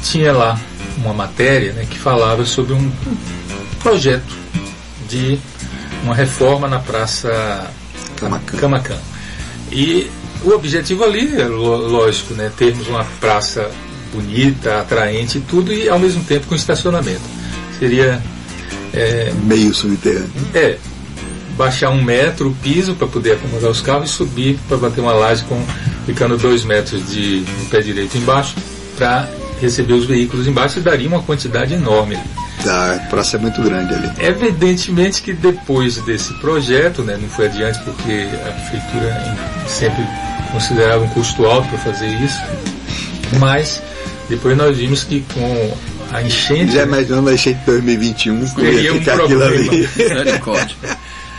tinha 0.00 0.32
lá 0.32 0.56
uma 0.98 1.12
matéria 1.12 1.72
né, 1.72 1.84
que 1.90 1.98
falava 1.98 2.46
sobre 2.46 2.72
um 2.72 2.92
projeto 3.82 4.32
de 5.08 5.36
uma 6.04 6.14
reforma 6.14 6.68
na 6.68 6.78
Praça 6.78 7.68
Camacã. 8.14 8.58
Camacã. 8.58 8.96
E 9.72 10.08
o 10.44 10.50
objetivo 10.50 11.02
ali 11.02 11.34
é 11.36 11.46
lógico, 11.46 12.32
né, 12.34 12.48
termos 12.56 12.86
uma 12.86 13.04
praça 13.18 13.72
bonita, 14.12 14.80
atraente 14.80 15.38
e 15.38 15.40
tudo, 15.40 15.72
e 15.72 15.88
ao 15.88 15.98
mesmo 15.98 16.22
tempo 16.22 16.46
com 16.46 16.54
estacionamento. 16.54 17.22
Seria 17.76 18.22
é, 18.92 19.32
Meio 19.42 19.74
subterrâneo. 19.74 20.30
é, 20.54 20.78
baixar 21.56 21.90
um 21.90 22.02
metro 22.02 22.48
o 22.48 22.54
piso 22.54 22.94
para 22.94 23.06
poder 23.06 23.32
acomodar 23.32 23.70
os 23.70 23.80
carros 23.80 24.10
e 24.10 24.12
subir 24.12 24.58
para 24.68 24.76
bater 24.76 25.00
uma 25.00 25.12
laje 25.12 25.44
com 25.44 25.64
ficando 26.06 26.36
dois 26.36 26.64
metros 26.64 27.08
de, 27.08 27.40
de 27.40 27.66
pé 27.66 27.80
direito 27.80 28.16
embaixo 28.16 28.54
para 28.96 29.28
receber 29.60 29.94
os 29.94 30.04
veículos 30.04 30.46
embaixo 30.46 30.78
e 30.78 30.82
daria 30.82 31.08
uma 31.08 31.22
quantidade 31.22 31.74
enorme. 31.74 32.18
Tá, 32.62 32.94
a 32.94 32.98
praça 33.10 33.36
é 33.36 33.40
muito 33.40 33.60
grande 33.62 33.92
ali. 33.92 34.10
Evidentemente 34.18 35.20
que 35.22 35.32
depois 35.32 35.96
desse 35.98 36.32
projeto, 36.34 37.02
né, 37.02 37.18
não 37.20 37.28
foi 37.28 37.46
adiante 37.46 37.78
porque 37.80 38.26
a 38.46 38.52
prefeitura 38.52 39.36
sempre 39.66 40.04
considerava 40.50 41.04
um 41.04 41.08
custo 41.08 41.44
alto 41.44 41.68
para 41.68 41.78
fazer 41.78 42.06
isso, 42.06 42.40
mas 43.38 43.82
depois 44.28 44.56
nós 44.56 44.76
vimos 44.76 45.04
que 45.04 45.24
com 45.34 45.76
a 46.12 46.22
enchente 46.22 46.72
Já 46.72 46.80
né, 46.80 46.84
imaginando 46.84 47.28
a 47.28 47.34
enchente 47.34 47.58
de 47.60 47.66
2021, 47.66 48.38
como 48.38 48.48
Seria 48.48 48.80
ia 48.80 48.94
um 48.94 49.02
problema. 49.02 49.44
ali. 49.46 49.88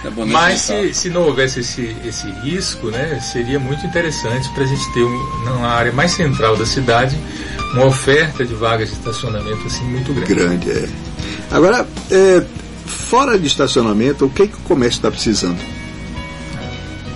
É 0.06 0.10
bom 0.12 0.26
Mas 0.26 0.62
se, 0.62 0.94
se 0.94 1.10
não 1.10 1.24
houvesse 1.24 1.62
esse, 1.62 1.96
esse 2.06 2.30
risco, 2.44 2.92
né, 2.92 3.20
seria 3.20 3.60
muito 3.60 3.86
interessante 3.86 4.48
para 4.50 4.64
a 4.64 4.68
gente 4.68 4.94
ter 4.94 5.04
um, 5.04 5.40
numa 5.44 5.68
área 5.68 5.92
mais 5.92 6.12
central 6.12 6.56
da 6.56 6.66
cidade 6.66 7.18
uma 7.74 7.88
oferta 7.88 8.46
de 8.46 8.54
vagas 8.54 8.90
de 8.90 8.96
estacionamento 8.96 9.66
assim 9.66 9.84
muito 9.86 10.14
grande. 10.14 10.34
Grande, 10.34 10.70
é. 10.70 10.90
Agora, 11.50 11.88
é, 12.12 12.46
fora 12.86 13.38
de 13.38 13.48
estacionamento, 13.48 14.26
o 14.26 14.30
que, 14.30 14.48
que 14.48 14.56
o 14.56 14.62
comércio 14.62 15.00
está 15.00 15.10
precisando? 15.10 15.60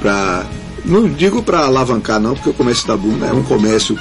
Pra, 0.01 0.46
não 0.84 1.08
digo 1.08 1.43
para 1.43 1.60
alavancar, 1.60 2.19
não, 2.19 2.34
porque 2.34 2.50
o 2.50 2.53
comércio 2.53 2.88
da 2.88 2.98
Bunda 2.98 3.27
é 3.27 3.34
um 3.34 3.43
comércio 3.43 3.98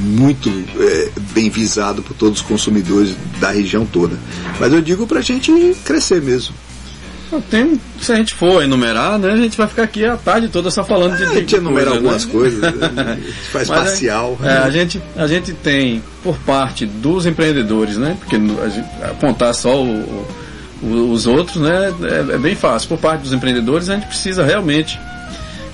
muito 0.00 0.48
é, 0.78 1.10
bem 1.32 1.50
visado 1.50 2.02
por 2.02 2.14
todos 2.14 2.40
os 2.40 2.46
consumidores 2.46 3.14
da 3.38 3.50
região 3.50 3.84
toda. 3.84 4.18
Mas 4.58 4.72
eu 4.72 4.80
digo 4.80 5.06
para 5.06 5.18
a 5.18 5.22
gente 5.22 5.52
crescer 5.84 6.22
mesmo. 6.22 6.54
Tem, 7.50 7.80
se 8.00 8.12
a 8.12 8.16
gente 8.16 8.34
for 8.34 8.62
enumerar, 8.62 9.18
né, 9.18 9.32
a 9.32 9.36
gente 9.36 9.56
vai 9.56 9.66
ficar 9.66 9.82
aqui 9.82 10.04
a 10.04 10.16
tarde 10.16 10.48
toda 10.48 10.70
só 10.70 10.82
falando 10.84 11.16
de 11.16 11.24
A 11.24 11.34
gente 11.34 11.54
enumera 11.56 11.90
coisa, 11.90 11.96
algumas 11.96 12.24
né? 12.26 12.32
coisas, 12.32 12.60
faz 13.52 13.68
Mas, 13.68 13.78
parcial. 13.80 14.38
É, 14.42 14.48
a, 14.58 14.70
gente, 14.70 15.02
a 15.16 15.26
gente 15.26 15.52
tem, 15.52 16.02
por 16.22 16.36
parte 16.38 16.86
dos 16.86 17.26
empreendedores, 17.26 17.96
né? 17.96 18.16
Porque 18.18 18.36
apontar 19.02 19.54
só 19.54 19.82
o- 19.82 20.26
o- 20.82 21.10
os 21.12 21.26
outros 21.26 21.56
né, 21.62 21.92
é, 22.02 22.34
é 22.34 22.38
bem 22.38 22.54
fácil. 22.54 22.88
Por 22.88 22.98
parte 22.98 23.22
dos 23.22 23.32
empreendedores, 23.32 23.88
a 23.90 23.94
gente 23.96 24.06
precisa 24.06 24.44
realmente 24.44 24.98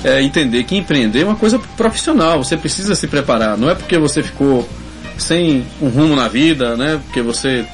é, 0.02 0.20
entender 0.22 0.64
que 0.64 0.76
empreender 0.76 1.20
é 1.22 1.24
uma 1.24 1.36
coisa 1.36 1.58
profissional. 1.76 2.42
Você 2.42 2.56
precisa 2.56 2.94
se 2.94 3.06
preparar. 3.06 3.56
Não 3.56 3.70
é 3.70 3.74
porque 3.74 3.96
você 3.98 4.22
ficou 4.22 4.68
sem 5.16 5.64
um 5.80 5.88
rumo 5.88 6.16
na 6.16 6.26
vida, 6.28 6.76
né? 6.76 7.00
Porque 7.04 7.22
você 7.22 7.64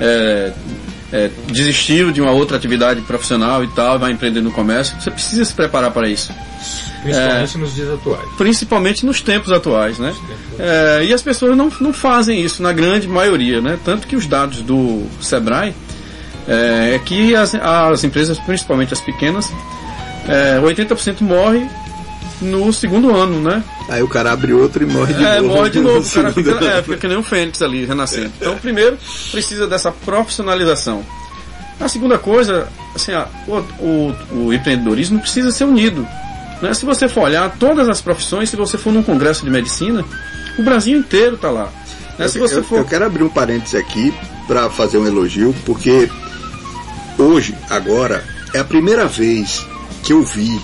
é, 0.00 0.52
é, 1.14 1.30
desistiu 1.46 2.10
de 2.10 2.20
uma 2.20 2.32
outra 2.32 2.56
atividade 2.56 3.00
profissional 3.02 3.62
e 3.62 3.68
tal, 3.68 4.00
vai 4.00 4.10
empreender 4.10 4.40
no 4.40 4.50
comércio. 4.50 5.00
Você 5.00 5.12
precisa 5.12 5.44
se 5.44 5.54
preparar 5.54 5.92
para 5.92 6.08
isso 6.08 6.34
Principalmente 7.04 7.58
nos 7.58 7.74
dias 7.74 7.90
atuais. 7.90 8.28
principalmente 8.36 9.06
nos 9.06 9.20
tempos 9.20 9.52
atuais, 9.52 9.98
né? 10.00 10.12
É, 10.58 11.04
e 11.04 11.12
as 11.12 11.22
pessoas 11.22 11.56
não, 11.56 11.70
não 11.80 11.92
fazem 11.92 12.42
isso 12.42 12.60
na 12.60 12.72
grande 12.72 13.06
maioria, 13.06 13.60
né? 13.60 13.78
Tanto 13.84 14.08
que 14.08 14.16
os 14.16 14.26
dados 14.26 14.60
do 14.62 15.06
Sebrae 15.20 15.72
é, 16.48 16.94
é 16.94 16.98
que 16.98 17.36
as, 17.36 17.54
as 17.54 18.02
empresas, 18.02 18.36
principalmente 18.40 18.92
as 18.92 19.00
pequenas, 19.00 19.52
é, 20.26 20.58
80% 20.60 21.20
morre 21.20 21.64
no 22.44 22.72
segundo 22.72 23.14
ano, 23.14 23.40
né? 23.40 23.62
Aí 23.88 24.02
o 24.02 24.08
cara 24.08 24.32
abre 24.32 24.52
outro 24.52 24.82
e 24.82 24.86
morre 24.86 25.14
de 25.14 25.24
É, 25.24 25.40
novo. 25.40 25.54
morre 25.54 25.70
de 25.70 25.80
novo, 25.80 26.06
o 26.06 26.10
cara 26.10 26.32
fica, 26.32 26.50
é, 26.64 26.82
fica 26.82 26.96
que 26.96 27.08
nem 27.08 27.16
um 27.16 27.22
fênix 27.22 27.60
ali, 27.62 27.84
renascendo. 27.84 28.30
Então, 28.40 28.56
primeiro, 28.58 28.96
precisa 29.30 29.66
dessa 29.66 29.90
profissionalização. 29.90 31.04
A 31.80 31.88
segunda 31.88 32.18
coisa, 32.18 32.68
assim, 32.94 33.12
a- 33.12 33.26
o, 33.48 33.56
o, 33.84 34.14
o 34.46 34.52
empreendedorismo 34.54 35.18
precisa 35.20 35.50
ser 35.50 35.64
unido. 35.64 36.06
Né? 36.62 36.72
Se 36.72 36.84
você 36.84 37.08
for 37.08 37.22
olhar 37.24 37.50
todas 37.58 37.88
as 37.88 38.00
profissões, 38.00 38.48
se 38.50 38.56
você 38.56 38.78
for 38.78 38.92
num 38.92 39.02
congresso 39.02 39.44
de 39.44 39.50
medicina, 39.50 40.04
o 40.58 40.62
Brasil 40.62 40.96
inteiro 40.98 41.34
está 41.34 41.50
lá. 41.50 41.68
Né? 42.18 42.28
Se 42.28 42.38
você 42.38 42.58
eu- 42.58 42.64
for 42.64 42.78
eu 42.78 42.84
quero 42.84 43.04
abrir 43.04 43.24
um 43.24 43.28
parênteses 43.28 43.74
aqui 43.74 44.14
para 44.46 44.70
fazer 44.70 44.98
um 44.98 45.06
elogio, 45.06 45.54
porque 45.66 46.08
hoje, 47.18 47.54
agora, 47.68 48.24
é 48.54 48.60
a 48.60 48.64
primeira 48.64 49.06
vez 49.06 49.66
que 50.02 50.12
eu 50.12 50.22
vi 50.22 50.60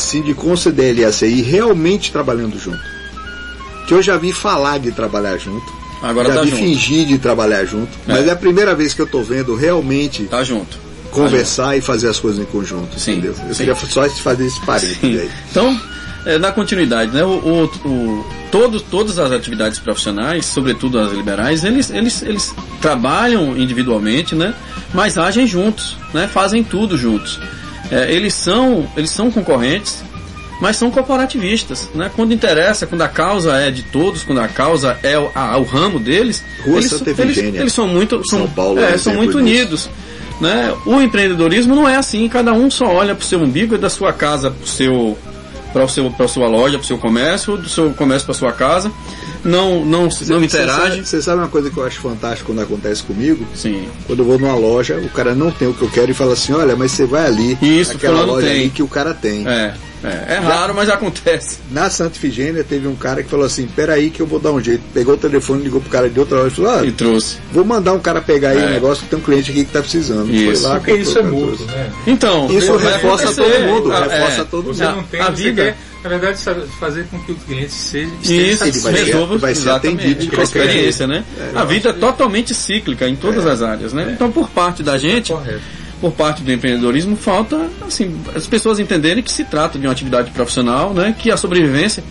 Sindicom 0.00 0.56
CDL 0.56 1.00
e 1.00 1.04
ACI 1.04 1.42
realmente 1.42 2.10
trabalhando 2.12 2.58
junto. 2.58 2.80
Que 3.86 3.94
eu 3.94 4.02
já 4.02 4.16
vi 4.16 4.32
falar 4.32 4.78
de 4.78 4.92
trabalhar 4.92 5.36
junto, 5.38 5.72
Agora 6.02 6.28
já 6.28 6.34
tá 6.36 6.42
vi 6.42 6.50
junto. 6.50 6.62
fingir 6.62 7.06
de 7.06 7.18
trabalhar 7.18 7.64
junto, 7.64 7.90
mas 8.06 8.26
é 8.26 8.30
a 8.30 8.36
primeira 8.36 8.74
vez 8.74 8.94
que 8.94 9.00
eu 9.02 9.06
estou 9.06 9.22
vendo 9.22 9.54
realmente 9.54 10.24
Tá 10.24 10.42
junto. 10.44 10.78
conversar 11.10 11.76
e 11.76 11.80
fazer 11.80 12.08
as 12.08 12.18
coisas 12.18 12.40
em 12.40 12.44
conjunto, 12.46 12.98
Sim, 12.98 13.12
entendeu? 13.12 13.34
Eu 13.48 13.54
sim. 13.54 13.64
queria 13.64 13.74
só 13.74 14.08
fazer 14.08 14.46
esse 14.46 14.60
parênteses 14.64 15.02
aí. 15.02 15.30
Então, 15.50 15.78
é, 16.24 16.38
na 16.38 16.52
continuidade, 16.52 17.12
né, 17.12 17.24
o, 17.24 17.28
o, 17.28 17.64
o- 17.88 18.26
todo- 18.52 18.80
todas 18.80 19.18
as 19.18 19.32
atividades 19.32 19.78
profissionais, 19.78 20.46
sobretudo 20.46 20.98
as 20.98 21.12
liberais, 21.12 21.64
eles, 21.64 21.90
eles, 21.90 22.22
eles 22.22 22.54
trabalham 22.80 23.56
individualmente, 23.58 24.34
né, 24.34 24.54
mas 24.94 25.18
agem 25.18 25.46
juntos, 25.46 25.96
né, 26.14 26.28
fazem 26.32 26.62
tudo 26.62 26.96
juntos. 26.96 27.40
É, 27.90 28.12
eles, 28.12 28.34
são, 28.34 28.86
eles 28.96 29.10
são 29.10 29.30
concorrentes, 29.30 30.02
mas 30.60 30.76
são 30.76 30.90
corporativistas. 30.90 31.88
Né? 31.94 32.10
Quando 32.14 32.32
interessa, 32.32 32.86
quando 32.86 33.02
a 33.02 33.08
causa 33.08 33.56
é 33.56 33.70
de 33.70 33.82
todos, 33.82 34.22
quando 34.22 34.40
a 34.40 34.48
causa 34.48 34.96
é 35.02 35.18
o, 35.18 35.30
a- 35.34 35.56
o 35.58 35.64
ramo 35.64 35.98
deles, 35.98 36.42
eles, 36.64 36.90
eles, 37.18 37.36
eles 37.60 37.72
são 37.72 37.88
muito, 37.88 38.22
são, 38.28 38.40
São 38.40 38.48
Paulo 38.48 38.78
é 38.80 38.92
é, 38.94 38.98
são 38.98 39.14
muito 39.14 39.32
disso. 39.32 39.38
unidos. 39.38 39.90
Né? 40.40 40.72
O 40.86 41.00
empreendedorismo 41.02 41.74
não 41.76 41.88
é 41.88 41.96
assim, 41.96 42.26
cada 42.28 42.52
um 42.52 42.70
só 42.70 42.86
olha 42.86 43.14
para 43.14 43.22
o 43.22 43.26
seu 43.26 43.40
umbigo 43.40 43.74
e 43.74 43.78
da 43.78 43.90
sua 43.90 44.12
casa 44.12 44.50
para 44.50 44.64
o 44.64 44.66
seu 44.66 45.18
para 45.72 45.86
seu, 45.86 46.10
pra 46.10 46.26
sua 46.26 46.48
loja, 46.48 46.78
para 46.78 46.84
o 46.84 46.86
seu 46.86 46.98
comércio, 46.98 47.56
do 47.56 47.68
seu 47.68 47.90
comércio 47.92 48.26
para 48.26 48.34
sua 48.34 48.50
casa, 48.52 48.90
não 49.44 49.84
não 49.84 50.02
não 50.04 50.10
Você 50.10 50.24
interage. 50.44 50.90
sabe, 50.90 51.06
você 51.06 51.22
sabe 51.22 51.38
uma 51.38 51.48
coisa 51.48 51.70
que 51.70 51.76
eu 51.76 51.84
acho 51.84 52.00
fantástico 52.00 52.52
quando 52.52 52.60
acontece 52.62 53.02
comigo? 53.02 53.46
Sim. 53.54 53.88
Quando 54.06 54.20
eu 54.20 54.24
vou 54.26 54.38
numa 54.38 54.54
loja, 54.54 54.98
o 54.98 55.08
cara 55.10 55.34
não 55.34 55.50
tem 55.50 55.68
o 55.68 55.74
que 55.74 55.82
eu 55.82 55.90
quero 55.90 56.10
e 56.10 56.14
fala 56.14 56.32
assim, 56.34 56.52
olha, 56.52 56.76
mas 56.76 56.92
você 56.92 57.06
vai 57.06 57.26
ali, 57.26 57.58
Isso, 57.62 57.92
aquela 57.92 58.14
fulano 58.18 58.32
loja 58.34 58.46
tem. 58.48 58.60
ali 58.60 58.70
que 58.70 58.82
o 58.82 58.88
cara 58.88 59.14
tem. 59.14 59.46
É, 59.46 59.74
é, 60.04 60.34
é 60.34 60.38
raro, 60.38 60.74
mas 60.74 60.88
acontece. 60.88 61.58
Na 61.70 61.90
Santa 61.90 62.16
Ifigênia 62.16 62.64
teve 62.64 62.86
um 62.88 62.96
cara 62.96 63.22
que 63.22 63.28
falou 63.28 63.44
assim, 63.46 63.66
peraí 63.74 64.10
que 64.10 64.20
eu 64.20 64.26
vou 64.26 64.38
dar 64.40 64.52
um 64.52 64.60
jeito. 64.62 64.82
Pegou 64.94 65.14
o 65.14 65.18
telefone, 65.18 65.62
ligou 65.62 65.80
pro 65.80 65.90
cara 65.90 66.08
de 66.08 66.18
outra 66.18 66.38
loja 66.38 66.48
e 66.52 66.56
falou, 66.56 66.70
ah, 66.70 66.84
E 66.86 66.92
trouxe. 66.92 67.36
vou 67.52 67.64
mandar 67.64 67.92
um 67.92 68.00
cara 68.00 68.20
pegar 68.20 68.50
aí 68.50 68.58
É. 68.62 68.66
o 68.66 68.70
negócio 68.70 69.02
que 69.04 69.10
tem 69.10 69.18
um 69.18 69.22
cliente 69.22 69.50
aqui 69.50 69.64
que 69.64 69.72
tá 69.72 69.80
precisando. 69.80 70.30
Isso. 70.32 70.62
Foi 70.62 70.70
lá, 70.70 70.76
Porque 70.76 70.92
isso 70.94 71.18
é 71.18 71.22
mútuo, 71.22 71.66
né? 71.66 71.90
Então, 72.06 72.50
Isso 72.50 72.76
reforça 72.76 73.32
todo 73.34 73.60
mundo, 73.66 73.92
Ah, 73.92 74.00
reforça 74.04 74.40
é. 74.40 74.44
todo 74.44 74.64
mundo. 74.66 74.74
Você 74.76 74.84
A- 74.84 74.92
não 74.92 75.02
tem, 75.02 75.20
a 75.20 75.24
você 75.30 75.42
vida- 75.42 75.62
quer, 75.64 75.76
na 76.02 76.08
verdade, 76.08 76.38
fazer 76.78 77.04
com 77.10 77.18
que 77.20 77.32
o 77.32 77.34
cliente 77.34 77.72
seja 77.72 78.10
Isso, 78.22 78.64
Ele 78.64 78.78
vai 78.80 78.92
resolva 78.94 79.36
vai 79.38 79.54
ser 79.54 79.70
atendido 79.70 80.20
de 80.20 80.26
qualquer 80.28 80.42
experiência, 80.64 81.06
né? 81.06 81.24
a 81.54 81.64
vida 81.64 81.90
é 81.90 81.92
totalmente 81.92 82.54
cíclica 82.54 83.06
em 83.08 83.16
todas 83.16 83.44
as 83.46 83.60
áreas, 83.62 83.92
né? 83.92 84.12
Então, 84.14 84.30
por 84.32 84.48
parte 84.48 84.82
da 84.82 84.96
gente, 84.96 85.32
Correto. 85.32 85.60
Por 86.00 86.12
parte 86.12 86.42
do 86.42 86.50
empreendedorismo, 86.52 87.16
falta 87.16 87.68
assim 87.86 88.16
as 88.34 88.46
pessoas 88.46 88.78
entenderem 88.78 89.22
que 89.22 89.30
se 89.32 89.44
trata 89.44 89.78
de 89.78 89.86
uma 89.86 89.92
atividade 89.92 90.30
profissional, 90.30 90.94
né? 90.94 91.14
Que 91.18 91.30
a 91.30 91.36
sobrevivência 91.36 92.02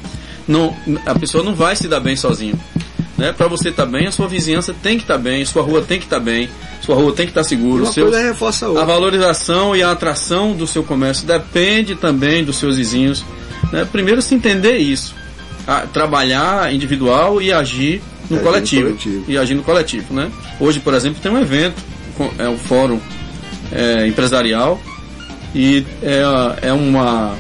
não, 0.48 0.76
a 1.06 1.14
pessoa 1.18 1.44
não 1.44 1.54
vai 1.56 1.76
se 1.76 1.88
dar 1.88 2.00
bem 2.00 2.16
sozinho. 2.16 2.60
Né? 3.18 3.34
Para 3.34 3.48
você 3.50 3.68
estar 3.70 3.86
bem, 3.86 4.08
a 4.08 4.12
sua 4.14 4.28
vizinhança 4.30 4.74
tem 4.82 4.96
que 4.98 5.04
estar 5.04 5.18
bem, 5.18 5.44
sua 5.44 5.62
rua 5.62 5.82
tem 5.82 6.00
que 6.00 6.06
estar 6.06 6.22
bem, 6.22 6.50
sua 6.82 6.96
rua 6.96 7.12
tem 7.12 7.26
que 7.26 7.32
estar 7.32 7.42
E 7.42 7.46
segura, 7.46 7.84
uma 7.84 7.90
o 7.90 7.94
seu, 7.94 8.06
coisa 8.06 8.22
reforça 8.22 8.66
a 8.66 8.68
a 8.68 8.72
outra. 8.72 8.86
valorização 8.86 9.76
e 9.76 9.84
a 9.84 9.92
atração 9.92 10.54
do 10.54 10.66
seu 10.66 10.84
comércio 10.84 11.28
depende 11.28 11.96
também 11.96 12.46
dos 12.46 12.56
seus 12.58 12.78
vizinhos. 12.78 13.26
né? 13.74 13.86
Primeiro 13.92 14.22
se 14.22 14.34
entender 14.34 14.78
isso. 14.78 15.14
A- 15.68 15.82
trabalhar 15.82 16.74
individual 16.74 17.42
e 17.42 17.52
agir 17.52 18.02
no 18.30 18.38
Agir 18.38 18.38
no 18.38 18.40
coletivo, 18.40 18.84
coletivo. 18.84 19.26
E 19.28 19.38
agir 19.38 19.56
no 19.56 19.64
coletivo. 19.64 20.14
Né? 20.14 20.32
Hoje, 20.60 20.80
por 20.80 20.94
exemplo, 20.94 21.20
tem 21.22 21.30
um 21.32 21.40
evento, 21.42 21.76
é 22.38 22.48
o 22.48 22.58
Fórum 22.58 23.00
é, 23.72 24.08
Empresarial, 24.08 24.80
e 25.54 25.86
é, 26.02 26.68
é 26.68 26.74
uma, 26.74 27.36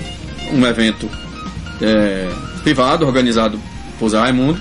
um 0.51 0.65
evento 0.65 1.09
é, 1.81 2.27
privado, 2.63 3.05
organizado 3.05 3.59
por 3.97 4.09
Zé 4.09 4.19
Raimundo, 4.19 4.59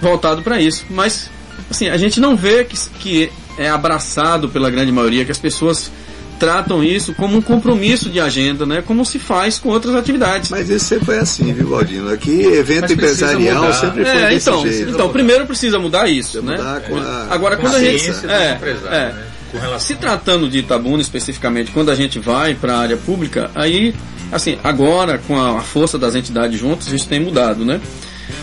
voltado 0.00 0.42
para 0.42 0.60
isso. 0.60 0.84
Mas 0.90 1.30
assim, 1.70 1.88
a 1.88 1.96
gente 1.96 2.20
não 2.20 2.36
vê 2.36 2.64
que, 2.64 2.76
que 2.98 3.32
é 3.58 3.68
abraçado 3.68 4.48
pela 4.48 4.70
grande 4.70 4.92
maioria, 4.92 5.24
que 5.24 5.32
as 5.32 5.38
pessoas 5.38 5.90
tratam 6.38 6.84
isso 6.84 7.14
como 7.14 7.38
um 7.38 7.40
compromisso 7.40 8.10
de 8.10 8.20
agenda, 8.20 8.66
né? 8.66 8.82
Como 8.86 9.04
se 9.04 9.18
faz 9.18 9.58
com 9.58 9.70
outras 9.70 9.94
atividades. 9.94 10.50
Mas 10.50 10.68
isso 10.68 10.84
sempre 10.84 11.06
foi 11.06 11.18
assim, 11.18 11.52
viu, 11.52 11.68
Valdino? 11.68 12.12
Aqui, 12.12 12.42
evento 12.42 12.92
empresarial 12.92 13.62
mudar. 13.62 13.72
sempre 13.72 14.04
foi 14.04 14.14
É, 14.14 14.28
desse 14.28 14.48
então, 14.48 14.62
jeito. 14.62 14.90
então 14.90 15.08
primeiro 15.08 15.46
precisa 15.46 15.78
mudar 15.78 16.08
isso, 16.08 16.42
Precisa 16.42 16.52
né? 16.52 16.58
mudar 16.58 16.80
com 16.82 16.96
a 16.98 17.34
Agora 17.34 17.56
quando 17.56 17.76
a 17.76 17.80
gente 17.80 18.10
é, 18.26 18.52
empresário, 18.52 18.88
é, 18.88 19.12
né? 19.12 19.24
Com 19.50 19.58
relação 19.58 19.86
se 19.86 19.94
tratando 19.94 20.48
de 20.48 20.58
Itabuna 20.58 21.02
especificamente, 21.02 21.70
quando 21.70 21.90
a 21.90 21.94
gente 21.94 22.18
vai 22.18 22.54
para 22.54 22.74
a 22.74 22.78
área 22.80 22.96
pública, 22.96 23.50
aí, 23.54 23.94
assim, 24.32 24.58
agora 24.64 25.18
com 25.18 25.40
a 25.40 25.60
força 25.60 25.98
das 25.98 26.14
entidades 26.14 26.58
juntas, 26.58 26.88
isso 26.88 27.06
tem 27.06 27.20
mudado, 27.20 27.64
né? 27.64 27.80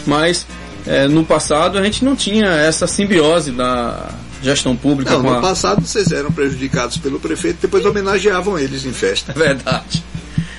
Mas 0.06 0.46
é, 0.86 1.08
no 1.08 1.26
passado 1.26 1.78
a 1.78 1.84
gente 1.84 2.04
não 2.04 2.16
tinha 2.16 2.48
essa 2.48 2.88
simbiose 2.88 3.52
da 3.52 4.10
gestão 4.42 4.76
pública 4.76 5.12
Não, 5.12 5.24
no 5.24 5.34
a... 5.36 5.42
passado 5.42 5.86
vocês 5.86 6.12
eram 6.12 6.32
prejudicados 6.32 6.98
pelo 6.98 7.20
prefeito, 7.20 7.60
depois 7.62 7.86
homenageavam 7.86 8.60
eles 8.60 8.86
em 8.86 8.92
festa. 8.92 9.32
É 9.32 9.36
verdade. 9.40 10.04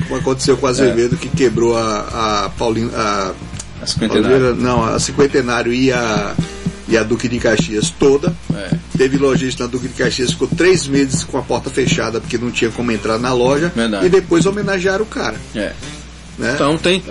Como 0.09 0.21
aconteceu 0.21 0.57
com 0.57 0.67
a 0.67 0.71
Azevedo, 0.71 1.17
que 1.17 1.29
quebrou 1.29 1.77
a, 1.77 2.45
a 2.45 2.49
Paulina. 2.51 2.91
A, 2.95 3.33
A 3.83 3.87
cinquentenária. 3.87 4.39
Paulina- 4.39 4.63
não, 4.63 4.85
a 4.85 4.99
Cinquentenário 4.99 5.73
e 5.73 5.91
a, 5.93 6.35
e 6.89 6.97
a 6.99 7.03
Duque 7.03 7.29
de 7.29 7.39
Caxias 7.39 7.91
toda. 7.91 8.35
É. 8.55 8.71
Teve 8.97 9.17
lojista 9.17 9.65
na 9.65 9.71
Duque 9.71 9.89
de 9.89 9.95
Caxias, 9.95 10.31
ficou 10.33 10.49
três 10.49 10.87
meses 10.87 11.25
com 11.25 11.39
a 11.39 11.43
porta 11.43 11.71
fechada 11.71 12.21
porque 12.21 12.37
não 12.39 12.51
tinha 12.51 12.71
como 12.71 12.91
entrar 12.93 13.19
na 13.19 13.33
loja. 13.33 13.73
Verdade. 13.75 14.07
E 14.07 14.09
depois 14.09 14.47
homenagearam 14.47 15.03
o 15.05 15.07
cara. 15.07 15.37
É. 15.55 15.73
Né? 16.39 16.53
Então 16.55 16.77
tem, 16.77 17.03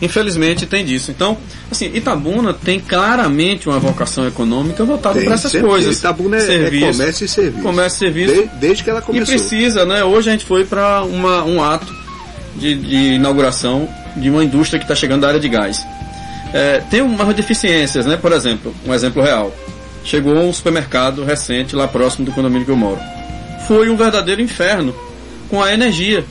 infelizmente 0.00 0.64
tem 0.66 0.84
disso. 0.84 1.10
Então, 1.10 1.36
assim, 1.70 1.90
Itabuna 1.94 2.54
tem 2.54 2.78
claramente 2.80 3.68
uma 3.68 3.78
vocação 3.78 4.26
econômica 4.26 4.84
voltada 4.84 5.20
para 5.20 5.34
essas 5.34 5.50
sempre 5.52 5.68
coisas. 5.68 5.98
Itabuna 5.98 6.36
é, 6.36 6.40
é 6.40 6.46
Serviço, 6.46 6.86
comércio 6.92 7.24
e 7.24 7.28
serviço. 7.28 7.62
comércio 7.62 7.96
e 7.96 7.98
serviço. 7.98 8.34
De- 8.34 8.48
desde 8.60 8.84
que 8.84 8.90
ela 8.90 9.00
E 9.00 9.02
começou. 9.02 9.26
precisa, 9.34 9.84
né? 9.84 10.04
Hoje 10.04 10.28
a 10.28 10.32
gente 10.32 10.44
foi 10.44 10.64
para 10.64 11.02
um 11.04 11.62
ato 11.62 11.92
de, 12.56 12.74
de 12.76 12.96
inauguração 13.14 13.88
de 14.16 14.30
uma 14.30 14.42
indústria 14.42 14.78
que 14.78 14.84
está 14.84 14.94
chegando 14.94 15.22
da 15.22 15.28
área 15.28 15.40
de 15.40 15.48
gás. 15.48 15.84
É, 16.52 16.80
tem 16.90 17.02
umas 17.02 17.34
deficiências, 17.34 18.06
né? 18.06 18.16
Por 18.16 18.32
exemplo, 18.32 18.74
um 18.86 18.94
exemplo 18.94 19.22
real. 19.22 19.54
Chegou 20.04 20.34
um 20.38 20.52
supermercado 20.52 21.24
recente 21.24 21.76
lá 21.76 21.86
próximo 21.86 22.24
do 22.24 22.32
condomínio 22.32 22.64
que 22.64 22.70
eu 22.70 22.76
moro. 22.76 22.98
Foi 23.66 23.90
um 23.90 23.96
verdadeiro 23.96 24.40
inferno 24.40 24.94
com 25.50 25.62
a 25.62 25.72
energia. 25.72 26.24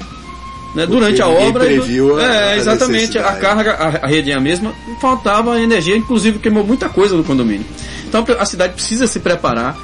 Né? 0.75 0.85
Durante 0.85 1.21
a 1.21 1.27
obra. 1.27 1.63
previu 1.65 2.17
a- 2.19 2.23
é, 2.23 2.57
exatamente. 2.57 3.17
A 3.17 3.33
carga, 3.33 3.73
a, 3.73 4.05
a 4.05 4.07
rede 4.07 4.31
é 4.31 4.35
a 4.35 4.39
mesma, 4.39 4.73
faltava 5.01 5.59
energia, 5.59 5.95
inclusive 5.95 6.39
queimou 6.39 6.63
muita 6.63 6.89
coisa 6.89 7.15
no 7.15 7.23
condomínio. 7.23 7.65
Então 8.07 8.25
a 8.39 8.45
cidade 8.45 8.73
precisa 8.73 9.05
se 9.07 9.19
preparar 9.19 9.77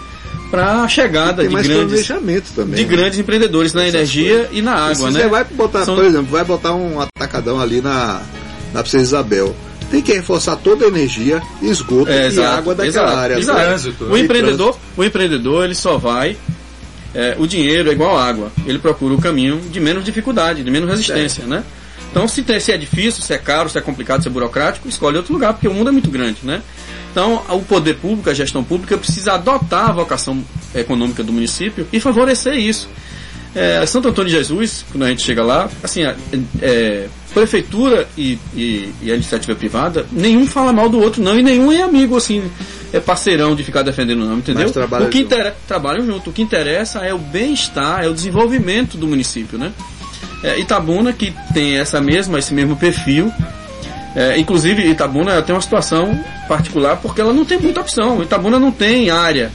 para 0.51 0.83
a 0.83 0.87
chegada 0.87 1.43
de 1.47 1.49
grandes 1.67 2.07
também. 2.55 2.75
de 2.75 2.83
né? 2.85 2.95
grandes 2.95 3.17
empreendedores 3.19 3.73
na 3.73 3.87
energia 3.87 4.49
e 4.51 4.61
na 4.61 4.73
água, 4.73 5.09
né? 5.09 5.21
você 5.21 5.27
vai 5.27 5.43
botar, 5.45 5.83
São- 5.85 5.95
por 5.95 6.05
exemplo, 6.05 6.27
vai 6.31 6.43
botar 6.43 6.73
um 6.75 6.99
atacadão 7.01 7.59
ali 7.59 7.81
na, 7.81 8.21
na 8.73 8.81
Princesa 8.81 9.03
Isabel. 9.03 9.55
Tem 9.93 10.01
que 10.01 10.11
reforçar 10.11 10.55
toda 10.55 10.85
a 10.85 10.87
energia, 10.87 11.39
esgoto 11.61 12.09
É, 12.09 12.23
e 12.23 12.25
exato, 12.25 12.57
água 12.57 12.73
daquela 12.73 12.89
exato, 13.05 13.15
área. 13.19 13.37
exato. 13.37 13.59
Trânsito, 13.59 14.03
O 14.05 14.09
né? 14.13 14.19
empreendedor, 14.21 14.79
o 14.97 15.03
empreendedor 15.03 15.65
ele 15.65 15.75
só 15.75 15.99
vai 15.99 16.35
é, 17.13 17.35
o 17.37 17.45
dinheiro 17.45 17.89
é 17.89 17.93
igual 17.93 18.17
água. 18.17 18.51
Ele 18.65 18.79
procura 18.79 19.13
o 19.13 19.21
caminho 19.21 19.61
de 19.71 19.79
menos 19.79 20.03
dificuldade, 20.03 20.63
de 20.63 20.71
menos 20.71 20.89
resistência, 20.89 21.45
né? 21.45 21.63
Então, 22.09 22.27
se, 22.27 22.41
tem- 22.41 22.59
se 22.59 22.71
é 22.71 22.77
difícil, 22.77 23.21
se 23.23 23.31
é 23.33 23.37
caro, 23.37 23.69
se 23.69 23.77
é 23.77 23.81
complicado, 23.81 24.23
se 24.23 24.27
é 24.27 24.31
burocrático, 24.31 24.89
escolhe 24.89 25.17
outro 25.17 25.31
lugar, 25.31 25.53
porque 25.53 25.67
o 25.67 25.73
mundo 25.75 25.89
é 25.89 25.91
muito 25.91 26.09
grande, 26.09 26.39
né? 26.41 26.63
Então, 27.11 27.43
o 27.49 27.61
poder 27.61 27.97
público, 27.97 28.31
a 28.31 28.33
gestão 28.33 28.63
pública, 28.63 28.97
precisa 28.97 29.33
adotar 29.33 29.91
a 29.91 29.93
vocação 29.93 30.43
econômica 30.73 31.23
do 31.23 31.31
município 31.31 31.87
e 31.93 31.99
favorecer 31.99 32.55
isso. 32.55 32.89
É, 33.55 33.85
Santo 33.85 34.07
Antônio 34.07 34.31
de 34.31 34.35
Jesus, 34.37 34.83
quando 34.91 35.03
a 35.03 35.09
gente 35.09 35.21
chega 35.21 35.43
lá, 35.43 35.69
assim, 35.83 36.03
a- 36.03 36.15
é, 36.61 37.05
prefeitura 37.33 38.07
e, 38.17 38.39
e- 38.55 38.91
e 39.01 39.11
a 39.11 39.15
iniciativa 39.15 39.55
privada, 39.55 40.05
nenhum 40.11 40.47
fala 40.47 40.73
mal 40.73 40.89
do 40.89 40.99
outro, 40.99 41.21
não, 41.21 41.37
e 41.37 41.43
nenhum 41.43 41.71
é 41.71 41.81
amigo, 41.83 42.17
assim, 42.17 42.43
é 42.91 42.99
parceirão 42.99 43.55
de 43.55 43.63
ficar 43.63 43.81
defendendo, 43.83 44.25
não, 44.25 44.37
entendeu? 44.37 44.63
O 45.07 45.09
que 45.09 45.19
junto. 45.19 45.29
Trabalham 45.67 46.05
junto. 46.05 46.29
O 46.29 46.33
que 46.33 46.41
interessa 46.41 46.99
é 46.99 47.13
o 47.13 47.17
bem-estar, 47.19 48.03
é 48.03 48.07
o 48.07 48.13
desenvolvimento 48.13 48.97
do 48.97 49.07
município, 49.07 49.57
né? 49.57 49.71
É, 50.43 50.59
Itabuna, 50.59 51.13
que 51.13 51.33
tem 51.53 51.77
essa 51.77 52.01
mesma, 52.01 52.37
esse 52.39 52.53
mesmo 52.53 52.75
perfil, 52.75 53.31
é, 54.15 54.37
inclusive, 54.37 54.83
Itabuna 54.89 55.41
tem 55.41 55.55
uma 55.55 55.61
situação 55.61 56.19
particular 56.47 56.97
porque 56.97 57.21
ela 57.21 57.33
não 57.33 57.45
tem 57.45 57.57
muita 57.59 57.81
opção. 57.81 58.21
Itabuna 58.21 58.59
não 58.59 58.71
tem 58.71 59.09
área 59.09 59.51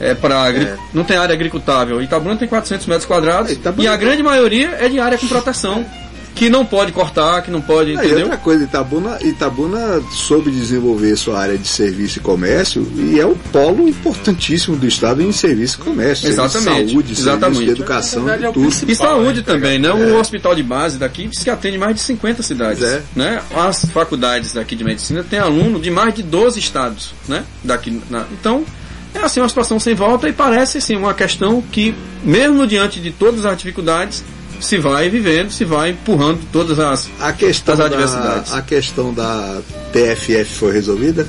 é, 0.00 0.14
para 0.14 0.50
É. 0.52 0.76
não 0.92 1.04
tem 1.04 1.16
área 1.16 1.34
agricultável. 1.34 2.00
Itabuna 2.02 2.36
tem 2.36 2.48
400 2.48 2.86
metros 2.86 3.06
quadrados 3.06 3.52
Itabuna- 3.52 3.84
e 3.84 3.86
a 3.88 3.96
grande 3.96 4.22
maioria 4.22 4.76
é 4.80 4.88
de 4.88 4.98
área 5.00 5.16
com 5.18 5.26
proteção, 5.26 5.84
que 6.34 6.50
não 6.50 6.66
pode 6.66 6.92
cortar, 6.92 7.40
que 7.40 7.50
não 7.50 7.62
pode, 7.62 7.92
e 7.92 7.94
entendeu? 7.94 8.20
outra 8.24 8.36
coisa, 8.36 8.62
Itabuna, 8.64 9.16
Itabuna 9.22 10.02
soube 10.12 10.50
desenvolver 10.50 11.16
sua 11.16 11.40
área 11.40 11.56
de 11.56 11.66
serviço 11.66 12.18
e 12.18 12.20
comércio 12.20 12.86
e 12.94 13.18
é 13.18 13.24
o 13.24 13.34
polo 13.50 13.88
importantíssimo 13.88 14.76
do 14.76 14.86
Estado 14.86 15.22
em 15.22 15.32
serviço 15.32 15.78
e 15.80 15.84
comércio. 15.84 16.28
serviço 16.30 16.42
Exatamente, 16.58 16.84
de 16.84 16.90
saúde, 16.92 17.12
exatamente. 17.12 17.40
serviço 17.56 17.64
de 17.64 17.70
educação, 17.70 18.24
verdade, 18.24 18.44
é 18.44 18.52
tudo. 18.52 18.68
E 18.86 18.94
saúde 18.94 19.38
né, 19.38 19.44
também, 19.46 19.78
né? 19.78 19.88
É. 19.88 19.92
O 19.92 20.18
hospital 20.20 20.54
de 20.54 20.62
base 20.62 20.98
daqui 20.98 21.26
diz 21.26 21.42
que 21.42 21.48
atende 21.48 21.78
mais 21.78 21.94
de 21.94 22.02
50 22.02 22.42
cidades. 22.42 22.82
É. 22.82 23.00
Né? 23.14 23.40
As 23.56 23.86
faculdades 23.86 24.52
daqui 24.52 24.76
de 24.76 24.84
medicina 24.84 25.24
têm 25.24 25.38
aluno 25.38 25.80
de 25.80 25.90
mais 25.90 26.12
de 26.12 26.22
12 26.22 26.58
estados. 26.60 27.14
Né? 27.26 27.44
Daqui 27.64 27.98
na- 28.10 28.26
Então, 28.30 28.62
é 29.16 29.24
assim 29.24 29.40
uma 29.40 29.48
situação 29.48 29.78
sem 29.78 29.94
volta 29.94 30.28
e 30.28 30.32
parece 30.32 30.78
assim, 30.78 30.96
uma 30.96 31.14
questão 31.14 31.62
que, 31.62 31.94
mesmo 32.22 32.66
diante 32.66 33.00
de 33.00 33.10
todas 33.10 33.44
as 33.44 33.56
dificuldades, 33.56 34.24
se 34.60 34.78
vai 34.78 35.08
vivendo, 35.08 35.50
se 35.50 35.64
vai 35.64 35.90
empurrando 35.90 36.40
todas 36.52 36.78
as. 36.78 37.08
A 37.20 37.32
questão, 37.32 37.74
As 37.74 37.78
da, 37.78 37.86
adversidades. 37.86 38.52
a 38.52 38.62
questão 38.62 39.12
da 39.12 39.60
TFF 39.92 40.44
foi 40.44 40.72
resolvida? 40.72 41.26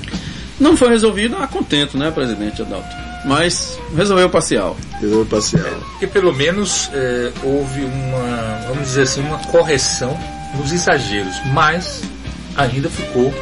Não 0.59 0.75
foi 0.75 0.89
resolvido 0.89 1.35
a 1.37 1.47
contento, 1.47 1.97
né, 1.97 2.09
presidente 2.09 2.61
Adalto? 2.61 2.87
Mas 3.25 3.77
resolveu 3.95 4.29
parcial. 4.29 4.77
Resolveu 4.99 5.25
parcial. 5.25 5.65
Porque 5.91 6.07
pelo 6.07 6.33
menos 6.33 6.89
é, 6.93 7.31
houve 7.43 7.81
uma, 7.83 8.61
vamos 8.67 8.87
dizer 8.87 9.03
assim, 9.03 9.21
uma 9.21 9.37
correção 9.39 10.17
nos 10.55 10.71
exageros, 10.71 11.35
mas 11.53 12.01
ainda 12.55 12.89
ficou, 12.89 13.33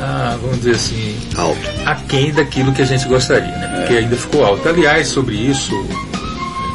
ah, 0.00 0.36
vamos 0.40 0.58
dizer 0.58 0.74
assim, 0.76 1.16
Alto. 1.36 1.58
aquém 1.86 2.32
daquilo 2.32 2.72
que 2.72 2.82
a 2.82 2.84
gente 2.86 3.06
gostaria, 3.06 3.46
né? 3.56 3.74
Porque 3.78 3.94
ainda 3.94 4.16
ficou 4.16 4.44
alto. 4.44 4.68
Aliás, 4.68 5.08
sobre 5.08 5.34
isso, 5.36 5.72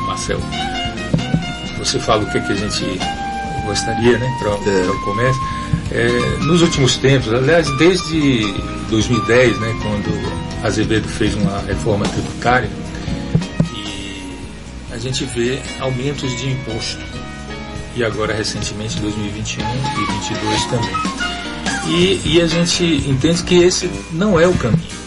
Marcelo, 0.08 0.42
você 1.78 2.00
fala 2.00 2.24
o 2.24 2.32
que, 2.32 2.40
que 2.40 2.52
a 2.54 2.56
gente 2.56 3.00
gostaria, 3.66 4.18
né, 4.18 4.38
para 4.40 4.50
É. 4.72 4.90
o 4.90 5.00
comércio. 5.06 5.42
É, 5.92 6.08
nos 6.46 6.62
últimos 6.62 6.98
tempos, 6.98 7.34
aliás, 7.34 7.68
desde 7.78 8.54
2010, 8.90 9.60
né, 9.60 9.76
quando 9.82 10.66
Azevedo 10.66 11.08
fez 11.08 11.34
uma 11.36 11.60
reforma 11.62 12.06
tributária, 12.08 12.70
e 13.76 14.94
a 14.94 14.98
gente 14.98 15.24
vê 15.26 15.60
aumentos 15.80 16.36
de 16.40 16.50
imposto. 16.52 17.00
E 17.96 18.04
agora, 18.04 18.34
recentemente, 18.34 18.98
em 18.98 19.02
2021 19.02 19.64
e 19.64 20.06
2022 20.08 20.66
também. 20.66 21.19
E, 21.88 22.22
e 22.26 22.42
a 22.42 22.48
gente 22.48 22.84
entende 23.08 23.42
que 23.44 23.56
esse 23.56 23.89
não 24.12 24.39
é 24.39 24.48
o 24.48 24.54
caminho. 24.54 25.00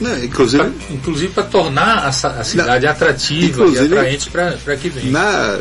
Não, 0.00 0.24
inclusive, 0.24 0.62
Pra- 0.64 0.72
inclusive 0.94 1.32
para 1.34 1.42
tornar 1.42 1.98
a, 1.98 2.08
a 2.08 2.42
cidade 2.44 2.86
atrativa 2.86 3.46
Inclusive- 3.46 3.94
e 3.94 3.98
atraente 3.98 4.30
para 4.30 4.76
que 4.76 4.88
na, 5.10 5.58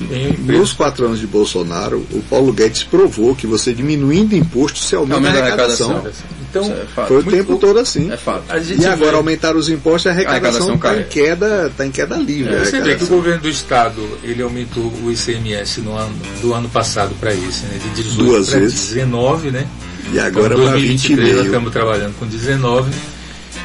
empresa- 0.00 0.58
nos 0.58 0.72
quatro 0.74 1.06
anos 1.06 1.18
de 1.18 1.26
Bolsonaro, 1.26 2.06
o 2.12 2.22
Paulo 2.28 2.52
Guedes 2.52 2.82
provou 2.84 3.34
que 3.34 3.46
você 3.46 3.72
diminuindo 3.72 4.36
imposto, 4.36 4.78
você 4.78 4.94
aumenta, 4.94 5.14
Aumenta 5.16 5.38
a 5.38 5.40
a 5.40 5.46
arrecadação. 5.46 6.04
Então, 6.50 6.64
é 6.64 6.86
fato. 6.86 7.08
Foi 7.08 7.20
o 7.20 7.24
Muito 7.24 7.36
tempo 7.36 7.56
todo 7.58 7.78
assim. 7.78 8.10
É 8.10 8.16
fato. 8.16 8.44
a 8.48 8.58
gente 8.58 8.82
E 8.82 8.86
agora 8.86 9.12
vê, 9.12 9.16
aumentaram 9.16 9.58
os 9.58 9.68
impostos 9.68 10.06
e 10.06 10.08
a 10.08 10.12
arrecadação 10.12 10.74
está 10.74 10.96
em 10.96 11.04
queda, 11.04 11.72
tá 11.76 11.86
em 11.86 11.90
queda 11.90 12.16
livre. 12.16 12.54
a 12.56 12.64
você 12.64 12.80
vê 12.80 12.94
que 12.96 13.04
o 13.04 13.08
governo 13.08 13.42
do 13.42 13.48
estado 13.48 14.18
ele 14.22 14.42
aumentou 14.42 14.92
o 15.02 15.12
ICMS 15.12 15.80
no 15.80 15.94
ano, 15.94 16.14
do 16.40 16.54
ano 16.54 16.68
passado 16.68 17.14
para 17.20 17.32
esse, 17.34 17.64
né, 17.66 17.78
de 17.82 18.02
18 18.02 18.24
Duas 18.24 18.48
para 18.50 18.60
vezes. 18.60 18.88
19, 18.94 19.50
né? 19.50 19.66
E 20.12 20.18
agora 20.18 20.54
então, 20.54 20.64
para 20.64 20.72
2023 20.72 21.18
nós 21.18 21.36
20,5. 21.36 21.44
estamos 21.44 21.72
trabalhando 21.72 22.18
com 22.18 22.26
19. 22.26 22.90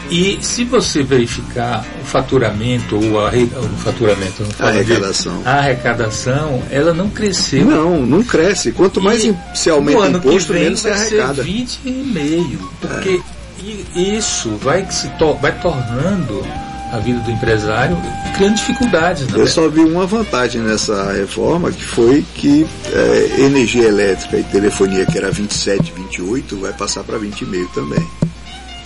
E 0.10 0.38
se 0.42 0.64
você 0.64 1.02
verificar 1.02 1.84
o 2.02 2.06
faturamento 2.06 2.96
ou 2.96 3.20
a 3.26 3.30
o 3.30 3.78
faturamento, 3.78 4.44
A 4.44 4.54
falo 4.54 4.72
de- 4.74 4.80
arrecadação. 4.80 5.42
a 5.46 5.52
arrecadação, 5.54 6.64
ela 6.70 6.94
não 6.94 7.10
cresceu. 7.10 7.66
Não, 7.66 8.06
não 8.06 8.24
cresce. 8.24 8.72
Quanto 8.72 9.02
mais 9.02 9.24
E 9.24 9.36
se 9.56 9.70
aumenta 9.70 10.00
o 10.00 10.08
imposto, 10.18 10.54
menos 10.54 10.82
se 10.82 10.90
arrecada. 10.90 11.36
ser 11.36 11.44
20,5, 11.44 12.70
porque 12.82 13.22
i- 13.64 14.16
isso 14.18 14.50
vai 14.62 14.86
se 14.92 15.08
to- 15.18 15.36
vai 15.36 15.52
tornando 15.60 16.46
a 16.92 17.00
vida 17.00 17.20
do 17.22 17.32
empresário 17.32 17.98
criando 18.36 18.56
dificuldades? 18.56 19.26
Eu 19.34 19.48
só 19.48 19.68
vi 19.68 19.80
uma 19.80 20.06
vantagem 20.06 20.62
nessa 20.62 21.12
reforma, 21.14 21.72
que 21.72 21.84
foi 21.84 22.24
que 22.36 22.68
eh, 22.92 23.36
energia 23.40 23.88
elétrica 23.88 24.38
e 24.38 24.44
telefonia, 24.44 25.06
que 25.08 25.18
era 25.18 25.32
27, 25.32 25.92
28, 25.96 26.56
vai 26.58 26.74
passar 26.74 27.04
para 27.04 27.18
20,5 27.18 27.68
também. 27.74 28.06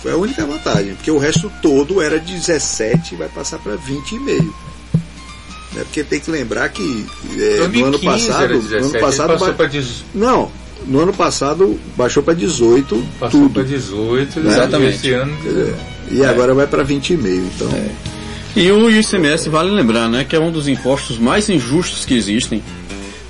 Foi 0.02 0.12
a 0.12 0.16
única 0.16 0.44
vantagem, 0.46 0.94
porque 0.94 1.10
o 1.10 1.18
resto 1.18 1.50
todo 1.60 2.00
era 2.00 2.18
17 2.18 3.14
e 3.14 3.16
vai 3.16 3.28
passar 3.28 3.58
para 3.58 3.74
20,5. 3.76 4.42
Né? 5.74 5.82
Porque 5.84 6.02
tem 6.04 6.20
que 6.20 6.30
lembrar 6.30 6.68
que 6.70 7.06
é, 7.36 7.58
no 7.68 7.84
ano 7.84 7.98
2015 7.98 8.26
passado, 8.28 8.44
era 8.44 8.54
17, 8.54 8.70
no 8.70 8.78
ano 8.86 8.94
ele 8.96 8.98
passado 9.00 9.28
passou 9.32 9.48
ba- 9.48 9.54
para 9.54 9.66
18, 9.66 10.04
não, 10.14 10.50
no 10.86 11.00
ano 11.00 11.12
passado 11.12 11.80
baixou 11.96 12.22
para 12.22 12.34
18 12.34 13.04
passou 13.20 13.40
tudo. 13.42 13.54
pra 13.54 13.62
18 13.64 14.38
Exatamente. 14.40 14.96
esse 14.96 15.12
ano 15.12 15.36
E 16.10 16.24
agora 16.24 16.54
vai 16.54 16.66
para 16.66 16.84
20,5. 16.84 17.18
Então, 17.54 17.68
E 18.56 18.70
o 18.72 18.88
ICMS 18.90 19.48
vale 19.50 19.70
lembrar, 19.70 20.08
né, 20.08 20.24
que 20.24 20.34
é 20.34 20.40
um 20.40 20.50
dos 20.50 20.66
impostos 20.68 21.18
mais 21.18 21.48
injustos 21.50 22.04
que 22.06 22.14
existem, 22.14 22.62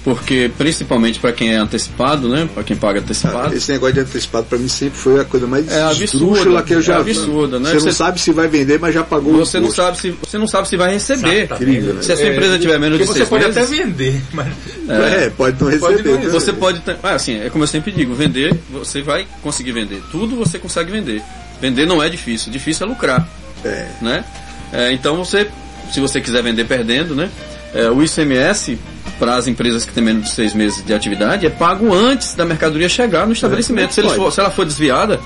porque 0.05 0.51
principalmente 0.57 1.19
para 1.19 1.33
quem 1.33 1.53
é 1.53 1.57
antecipado, 1.57 2.29
né, 2.29 2.49
para 2.55 2.63
quem 2.63 2.77
paga 2.77 3.01
antecipado. 3.01 3.55
esse 3.55 3.71
negócio 3.73 3.95
de 3.95 4.01
antecipado 4.01 4.47
para 4.47 4.57
mim 4.59 4.69
sempre 4.69 4.99
foi 4.99 5.21
a 5.21 5.25
coisa 5.25 5.47
mais 5.47 5.71
É 5.71 5.83
absurda, 5.83 6.63
que 6.63 6.75
eu 6.75 6.81
já 6.83 6.95
é 6.95 7.01
absurda, 7.01 7.59
né? 7.59 7.69
Você 7.71 7.75
não 7.75 7.81
Você- 7.81 7.93
sabe 7.93 8.21
se 8.21 8.33
vai 8.33 8.49
vender, 8.49 8.79
mas 8.79 8.95
já 8.95 9.03
pagou 9.03 9.35
o 9.35 9.39
Você 9.39 9.59
não 9.61 9.71
sabe 9.71 9.99
se 9.99 10.11
você 10.11 10.39
não 10.39 10.47
sabe 10.47 10.69
se 10.69 10.77
vai 10.77 10.93
receber. 10.93 11.45
Incrível, 11.45 11.95
né? 11.95 12.03
Se 12.03 12.13
a 12.13 12.17
sua 12.17 12.27
empresa 12.29 12.59
tiver 12.59 12.79
menos 12.79 12.99
de 12.99 13.05
seis 13.07 13.19
você 13.19 13.27
pode 13.27 13.45
meses, 13.45 13.59
até 13.59 13.67
vender, 13.67 14.23
mas 14.33 14.47
É, 14.89 15.31
pode 15.31 15.63
não 15.63 15.71
Pode 15.79 15.97
receber. 15.97 16.11
não 16.15 16.21
né? 16.21 16.29
Você 16.31 16.53
pode 16.53 16.83
ah, 17.03 17.15
assim, 17.15 17.41
é 17.41 17.51
como 17.51 17.65
eu 17.65 17.69
sempre 17.69 17.93
digo, 17.93 18.15
vender, 18.15 18.55
você 18.71 19.03
vai 19.03 19.27
conseguir 19.43 19.73
vender. 19.73 20.01
Tudo 20.11 20.37
você 20.37 20.59
consegue 20.59 20.91
vender. 20.91 21.23
Vender 21.61 21.87
não 21.87 22.03
é 22.03 22.09
difícil, 22.09 22.53
difícil 22.53 22.87
é 22.87 22.89
lucrar, 22.89 23.29
É. 23.65 23.89
né? 24.01 24.25
É, 24.73 24.93
então 24.93 25.17
você, 25.17 25.49
se 25.93 25.99
você 26.01 26.21
quiser 26.21 26.43
vender 26.43 26.65
perdendo, 26.67 27.15
né? 27.15 27.29
é, 27.75 27.91
o 27.91 28.03
ICMS 28.03 28.79
para 29.18 29.35
as 29.37 29.46
empresas 29.48 29.85
que 29.85 29.92
têm 29.92 30.02
menos 30.04 30.24
de 30.24 30.31
seis 30.31 30.54
meses 30.54 30.85
de 30.85 30.94
atividade 30.94 31.46
é 31.46 31.50
pago 31.50 31.92
antes 31.92 32.35
da 32.35 32.44
mercadoria 32.44 32.88
chegar 32.88 33.26
no 33.26 33.33
estabelecimento. 33.33 33.92
se, 33.94 34.00
ele 34.00 34.09
pode. 34.09 34.20
for- 34.20 34.33
se 34.33 34.40
ela 34.40 34.50
for 34.50 34.64
desviada 34.64 35.18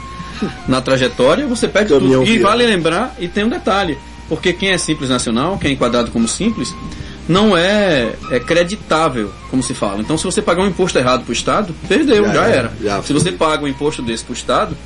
na 0.67 0.81
trajetória, 0.81 1.47
você 1.47 1.69
perde 1.69 1.93
Caminhão 1.93 2.21
tudo. 2.21 2.31
E 2.31 2.39
viado. 2.39 2.43
vale 2.51 2.67
lembrar, 2.67 3.15
e 3.19 3.29
tem 3.29 3.45
um 3.45 3.49
detalhe, 3.49 3.97
porque 4.29 4.53
quem 4.53 4.71
é 4.71 4.79
simples 4.79 5.09
nacional, 5.11 5.59
quem 5.59 5.71
é 5.71 5.75
enquadrado 5.75 6.11
como 6.11 6.27
simples, 6.27 6.75
não 7.29 7.57
é, 7.57 8.15
é 8.31 8.41
creditável, 8.41 9.33
como 9.51 9.63
se 9.63 9.75
fala. 9.75 10.01
Então, 10.01 10.19
se 10.19 10.25
você 10.25 10.43
pagar 10.43 10.63
um 10.63 10.67
imposto 10.67 10.99
errado 10.99 11.23
para 11.23 11.31
o 11.31 11.33
Estado, 11.33 11.75
perdeu, 11.89 12.25
Já 12.27 12.33
já, 12.35 12.47
era, 12.47 12.73
já 12.83 13.03
se 13.03 13.13
você 13.13 13.31
paga 13.31 13.65
um 13.65 13.69
imposto 13.69 14.03
desse 14.03 14.25
para 14.25 14.33
o 14.33 14.35
Estado, 14.35 14.77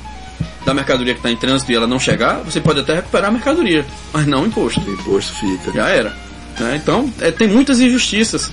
da 0.65 0.73
mercadoria 0.73 1.13
que 1.13 1.19
está 1.19 1.31
em 1.31 1.35
trânsito 1.37 1.71
e 1.71 1.75
ela 1.75 1.87
não 1.87 1.97
chegar, 1.99 2.41
você 2.45 2.59
pode 2.59 2.81
até 2.81 2.95
recuperar 2.95 3.29
a 3.29 3.31
mercadoria, 3.31 3.85
mas 4.13 4.27
não 4.27 4.43
o 4.43 4.45
imposto. 4.45 4.81
O 4.81 4.93
imposto 4.93 5.33
fica. 5.39 5.71
Já 5.71 5.87
era. 5.89 6.13
né? 6.59 6.79
Então, 6.81 7.11
é, 7.21 7.31
tem 7.31 7.47
muitas 7.47 7.79
injustiças 7.79 8.51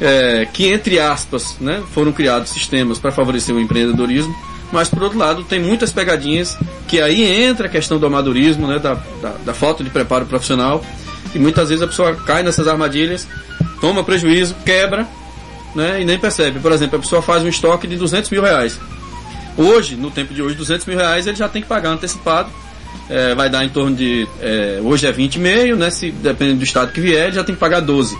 é, 0.00 0.46
que, 0.52 0.68
entre 0.68 0.98
aspas, 0.98 1.56
né, 1.60 1.82
foram 1.92 2.12
criados 2.12 2.50
sistemas 2.50 2.98
para 2.98 3.10
favorecer 3.10 3.54
o 3.54 3.60
empreendedorismo, 3.60 4.34
mas, 4.70 4.88
por 4.88 5.02
outro 5.02 5.18
lado, 5.18 5.44
tem 5.44 5.60
muitas 5.60 5.90
pegadinhas 5.90 6.56
que 6.86 7.00
aí 7.00 7.22
entra 7.22 7.66
a 7.66 7.70
questão 7.70 7.98
do 7.98 8.06
amadorismo, 8.06 8.66
né, 8.66 8.78
da, 8.78 8.94
da, 9.22 9.34
da 9.44 9.54
falta 9.54 9.82
de 9.82 9.90
preparo 9.90 10.26
profissional, 10.26 10.84
e 11.34 11.38
muitas 11.38 11.68
vezes 11.68 11.82
a 11.82 11.86
pessoa 11.86 12.14
cai 12.14 12.42
nessas 12.42 12.68
armadilhas, 12.68 13.26
toma 13.80 14.04
prejuízo, 14.04 14.54
quebra, 14.64 15.06
né, 15.74 16.00
e 16.00 16.04
nem 16.04 16.18
percebe. 16.18 16.60
Por 16.60 16.72
exemplo, 16.72 16.98
a 16.98 17.00
pessoa 17.00 17.22
faz 17.22 17.42
um 17.42 17.48
estoque 17.48 17.86
de 17.86 17.96
200 17.96 18.30
mil 18.30 18.42
reais. 18.42 18.78
Hoje, 19.56 19.96
no 19.96 20.10
tempo 20.10 20.32
de 20.32 20.40
hoje, 20.40 20.54
200 20.54 20.86
mil 20.86 20.96
reais 20.96 21.26
ele 21.26 21.36
já 21.36 21.48
tem 21.48 21.60
que 21.60 21.68
pagar 21.68 21.90
antecipado. 21.90 22.50
É, 23.10 23.34
vai 23.34 23.50
dar 23.50 23.64
em 23.64 23.68
torno 23.68 23.96
de. 23.96 24.28
é, 24.40 24.80
hoje 24.82 25.06
é 25.06 25.12
20,5, 25.12 25.76
né? 25.76 25.90
Se 25.90 26.10
dependendo 26.10 26.58
do 26.58 26.64
estado 26.64 26.92
que 26.92 27.00
vier, 27.00 27.26
ele 27.26 27.34
já 27.34 27.42
tem 27.42 27.54
que 27.54 27.60
pagar 27.60 27.80
12. 27.80 28.16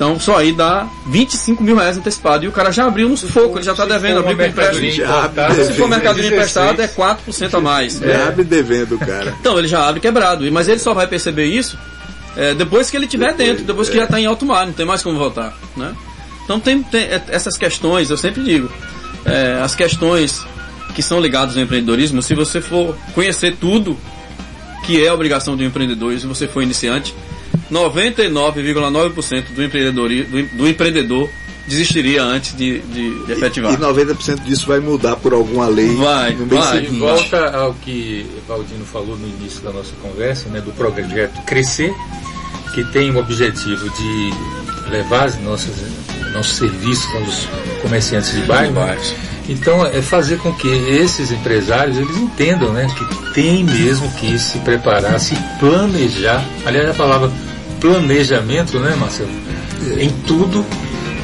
Então 0.00 0.18
só 0.18 0.38
aí 0.38 0.50
dá 0.50 0.88
25 1.08 1.62
mil 1.62 1.76
reais 1.76 1.98
antecipado. 1.98 2.42
E 2.42 2.48
o 2.48 2.52
cara 2.52 2.72
já 2.72 2.86
abriu 2.86 3.06
no 3.06 3.18
sufoco, 3.18 3.58
ele 3.58 3.64
já 3.64 3.72
está 3.72 3.84
devendo, 3.84 4.20
abriu 4.20 4.34
com 4.34 4.44
empréstimo. 4.44 4.90
Se 4.90 5.74
for 5.74 5.86
mercadoria 5.86 6.30
16. 6.30 6.32
emprestada, 6.32 6.82
é 6.82 6.88
4% 6.88 7.54
a 7.54 7.60
mais. 7.60 8.00
É. 8.00 8.28
Abre 8.28 8.42
devendo, 8.42 8.96
cara. 8.98 9.34
Então 9.38 9.58
ele 9.58 9.68
já 9.68 9.86
abre 9.86 10.00
quebrado. 10.00 10.46
E- 10.46 10.50
Mas 10.50 10.68
ele 10.68 10.78
só 10.78 10.94
vai 10.94 11.06
perceber 11.06 11.44
isso 11.44 11.78
é, 12.34 12.54
depois 12.54 12.88
que 12.90 12.96
ele 12.96 13.04
estiver 13.04 13.34
dentro, 13.34 13.62
depois 13.62 13.90
que 13.90 13.96
é. 13.96 13.98
já 13.98 14.04
está 14.04 14.18
em 14.18 14.24
alto 14.24 14.46
mar, 14.46 14.64
não 14.64 14.72
tem 14.72 14.86
mais 14.86 15.02
como 15.02 15.18
voltar. 15.18 15.54
Né? 15.76 15.92
Então 16.46 16.58
tem, 16.58 16.82
tem, 16.82 17.02
é, 17.02 17.22
essas 17.28 17.58
questões, 17.58 18.08
eu 18.08 18.16
sempre 18.16 18.42
digo, 18.42 18.72
é, 19.26 19.60
as 19.62 19.74
questões 19.74 20.46
que 20.94 21.02
são 21.02 21.20
ligadas 21.20 21.58
ao 21.58 21.62
empreendedorismo, 21.62 22.22
se 22.22 22.34
você 22.34 22.62
for 22.62 22.96
conhecer 23.14 23.54
tudo 23.60 23.98
que 24.86 25.04
é 25.04 25.12
obrigação 25.12 25.58
do 25.58 25.62
empreendedor, 25.62 26.14
e 26.14 26.20
se 26.20 26.26
você 26.26 26.48
for 26.48 26.62
iniciante, 26.62 27.14
99,9% 27.70 29.44
do, 29.54 29.62
empreendedori- 29.62 30.24
do, 30.24 30.42
do 30.56 30.68
empreendedor 30.68 31.28
desistiria 31.66 32.22
antes 32.24 32.56
de, 32.56 32.80
de, 32.80 33.24
de 33.26 33.32
efetivar. 33.32 33.74
E 33.74 33.76
90% 33.76 34.42
disso 34.42 34.66
vai 34.66 34.80
mudar 34.80 35.16
por 35.16 35.32
alguma 35.32 35.68
lei 35.68 35.94
Vai, 35.94 36.32
no 36.34 36.46
mês 36.46 36.64
vai. 36.64 36.80
De 36.80 36.86
seguinte. 36.86 37.00
volta 37.00 37.56
ao 37.56 37.74
que 37.74 38.26
Valdino 38.48 38.84
falou 38.84 39.16
no 39.16 39.28
início 39.28 39.60
da 39.62 39.70
nossa 39.72 39.92
conversa, 40.02 40.48
né, 40.48 40.60
do 40.60 40.72
projeto 40.72 41.42
Crescer, 41.44 41.92
que 42.74 42.82
tem 42.92 43.10
o 43.10 43.18
objetivo 43.18 43.88
de 43.90 44.90
levar 44.90 45.26
as 45.26 45.40
nossas, 45.42 45.74
nossos 46.32 46.56
serviços 46.56 47.06
aos 47.14 47.48
comerciantes 47.82 48.32
de 48.32 48.40
bairro. 48.42 48.74
Então, 49.50 49.84
é 49.84 50.00
fazer 50.00 50.38
com 50.38 50.52
que 50.54 50.68
esses 50.68 51.32
empresários 51.32 51.98
eles 51.98 52.16
entendam 52.16 52.72
né, 52.72 52.86
que 52.96 53.32
tem 53.34 53.64
mesmo 53.64 54.08
que 54.12 54.38
se 54.38 54.58
preparar, 54.60 55.18
se 55.18 55.34
planejar. 55.58 56.42
Aliás, 56.64 56.88
a 56.90 56.94
palavra 56.94 57.30
planejamento, 57.80 58.78
né, 58.78 58.94
Marcelo? 58.94 59.28
Em 59.98 60.10
tudo 60.26 60.64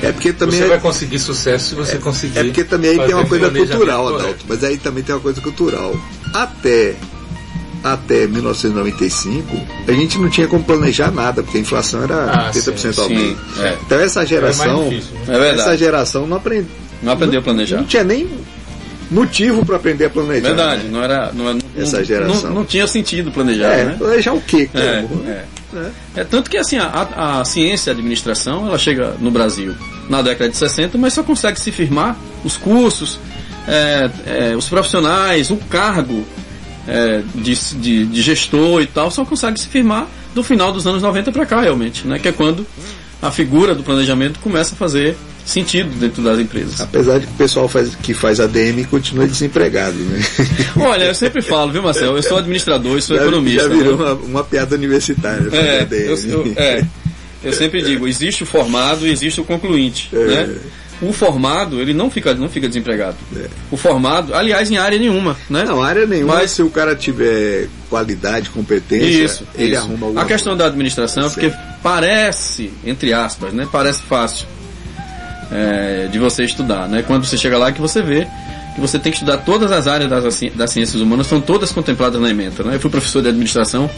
É 0.02 0.10
porque 0.12 0.32
também 0.32 0.58
você 0.58 0.64
é- 0.64 0.68
vai 0.68 0.80
conseguir 0.80 1.18
sucesso 1.18 1.68
se 1.70 1.74
você 1.74 1.98
conseguir. 1.98 2.38
É 2.38 2.44
porque 2.44 2.64
também 2.64 2.90
aí 2.90 2.98
tem 3.06 3.14
uma 3.14 3.24
coisa 3.26 3.48
cultural, 3.50 4.02
correto. 4.04 4.22
Adalto. 4.24 4.44
Mas 4.48 4.64
aí 4.64 4.76
também 4.76 5.02
tem 5.04 5.14
uma 5.14 5.20
coisa 5.20 5.40
cultural. 5.40 5.94
Até, 6.34 6.94
até 7.84 8.26
1995, 8.26 9.56
a 9.86 9.92
gente 9.92 10.18
não 10.18 10.28
tinha 10.28 10.46
como 10.48 10.64
planejar 10.64 11.10
nada, 11.12 11.42
porque 11.42 11.58
a 11.58 11.60
inflação 11.60 12.02
era 12.02 12.24
Ah, 12.30 12.50
80% 12.52 12.98
ao 12.98 13.06
sim, 13.08 13.14
mês. 13.14 13.36
é. 13.60 13.76
Então 13.86 14.00
essa 14.00 14.22
É 14.22 14.26
geração, 14.26 14.88
difícil, 14.88 15.14
né? 15.26 15.48
É 15.48 15.54
essa 15.54 15.76
geração 15.78 16.26
não 16.26 16.36
aprende, 16.36 16.66
Não 17.02 17.12
aprendeu 17.12 17.40
a 17.40 17.42
planejar. 17.42 17.76
não 17.78 17.84
tinha 17.84 18.04
nem 18.04 18.28
motivo 19.10 19.64
para 19.64 19.76
aprender 19.76 20.06
a 20.06 20.10
planejar. 20.10 20.48
Verdade, 20.48 20.82
né? 20.84 20.90
não 20.92 21.02
era. 21.02 21.32
Não, 21.32 21.44
não- 21.54 21.60
Essa 21.76 22.02
geração. 22.04 22.48
Não, 22.50 22.54
não 22.56 22.64
tinha 22.64 22.86
sentido 22.86 23.30
planejar, 23.30 23.72
É, 23.72 23.84
né? 23.84 23.94
planejar 23.98 24.32
o 24.32 24.40
quê? 24.40 24.68
Como? 24.72 24.82
É, 24.84 25.02
né? 25.02 25.44
é. 26.16 26.20
É 26.20 26.24
tanto 26.24 26.50
que 26.50 26.56
assim, 26.56 26.76
a, 26.78 27.40
a- 27.40 27.44
ciência 27.44 27.90
e 27.90 27.92
a 27.92 27.94
administração, 27.94 28.66
ela 28.66 28.78
chega 28.78 29.14
no 29.20 29.30
Brasil 29.30 29.74
na 30.08 30.22
década 30.22 30.50
de 30.50 30.56
60, 30.56 30.96
mas 30.98 31.12
só 31.12 31.22
consegue 31.22 31.60
se 31.60 31.70
firmar 31.70 32.16
os 32.44 32.56
cursos, 32.56 33.18
é, 33.68 34.10
é, 34.26 34.56
os 34.56 34.68
profissionais, 34.68 35.50
o 35.50 35.56
cargo 35.56 36.24
é, 36.88 37.20
de, 37.34 37.54
de, 37.74 38.06
de 38.06 38.22
gestor 38.22 38.80
e 38.80 38.86
tal, 38.86 39.10
só 39.10 39.24
consegue 39.24 39.58
se 39.60 39.66
firmar 39.68 40.06
do 40.34 40.42
final 40.42 40.72
dos 40.72 40.86
anos 40.86 41.02
90 41.02 41.30
para 41.32 41.44
cá, 41.44 41.60
realmente, 41.60 42.06
né? 42.06 42.18
Que 42.18 42.28
é 42.28 42.32
quando 42.32 42.66
a 43.20 43.30
figura 43.30 43.74
do 43.74 43.82
planejamento 43.82 44.38
começa 44.40 44.74
a 44.74 44.76
fazer 44.76 45.16
sentido 45.46 45.88
dentro 45.98 46.22
das 46.22 46.38
empresas. 46.38 46.80
Apesar 46.80 47.20
de 47.20 47.26
que 47.26 47.32
o 47.32 47.36
pessoal 47.36 47.68
faz, 47.68 47.94
que 47.94 48.12
faz 48.12 48.40
ADM 48.40 48.84
continua 48.90 49.26
desempregado, 49.26 49.96
né? 49.96 50.20
Olha, 50.76 51.04
eu 51.04 51.14
sempre 51.14 51.40
falo, 51.40 51.70
viu, 51.72 51.82
Marcel? 51.82 52.16
Eu 52.16 52.22
sou 52.22 52.36
administrador 52.36 52.98
e 52.98 53.02
sou 53.02 53.16
Já- 53.16 53.22
economista. 53.22 53.62
Já 53.62 53.68
virou 53.68 53.96
né? 53.96 54.04
uma, 54.04 54.12
uma 54.14 54.44
piada 54.44 54.74
universitária. 54.74 55.44
fazer 55.44 55.56
É, 55.56 55.80
ADM. 55.82 55.96
eu, 56.04 56.16
eu- 56.46 56.52
é, 56.56 56.84
eu 57.44 57.52
sempre 57.52 57.80
digo, 57.80 58.08
existe 58.08 58.42
o 58.42 58.46
formado 58.46 59.06
e 59.06 59.10
existe 59.10 59.40
o 59.40 59.44
concluinte. 59.44 60.10
É. 60.12 60.18
Né? 60.18 60.54
O 61.00 61.12
formado, 61.12 61.78
ele 61.80 61.92
não 61.92 62.10
fica, 62.10 62.32
não 62.34 62.48
fica 62.48 62.66
desempregado. 62.66 63.16
É. 63.36 63.44
O 63.70 63.76
formado, 63.76 64.34
aliás, 64.34 64.70
em 64.70 64.78
área 64.78 64.98
nenhuma. 64.98 65.36
Né? 65.48 65.62
Não, 65.64 65.82
área 65.82 66.06
nenhuma, 66.06 66.36
Mas- 66.36 66.50
se 66.52 66.62
o 66.62 66.70
cara 66.70 66.96
tiver 66.96 67.68
qualidade, 67.90 68.48
competência, 68.50 69.06
Isso, 69.24 69.44
ele 69.54 69.72
isso. 69.74 69.78
arruma 69.80 70.06
alguma 70.06 70.22
A 70.22 70.24
questão 70.24 70.52
coisa. 70.54 70.64
da 70.64 70.70
administração 70.70 71.26
é 71.26 71.28
porque 71.30 71.52
parece, 71.82 72.72
entre 72.84 73.12
aspas, 73.12 73.52
né? 73.52 73.68
Parece 73.70 74.02
fácil 74.02 74.46
é, 75.50 76.08
de 76.10 76.18
você 76.18 76.44
estudar, 76.44 76.88
né? 76.88 77.02
Quando 77.06 77.24
você 77.24 77.36
chega 77.36 77.56
lá 77.58 77.70
que 77.72 77.80
você 77.80 78.02
vê 78.02 78.26
que 78.74 78.80
você 78.80 78.98
tem 78.98 79.10
que 79.10 79.16
estudar 79.16 79.38
todas 79.38 79.72
as 79.72 79.86
áreas 79.86 80.10
das, 80.10 80.38
das 80.54 80.70
ciências 80.70 81.00
humanas, 81.00 81.26
são 81.26 81.40
todas 81.40 81.72
contempladas 81.72 82.20
na 82.20 82.28
ementa, 82.28 82.62
né? 82.62 82.74
Eu 82.76 82.80
fui 82.80 82.90
professor 82.90 83.22
de 83.22 83.28
administração 83.28 83.88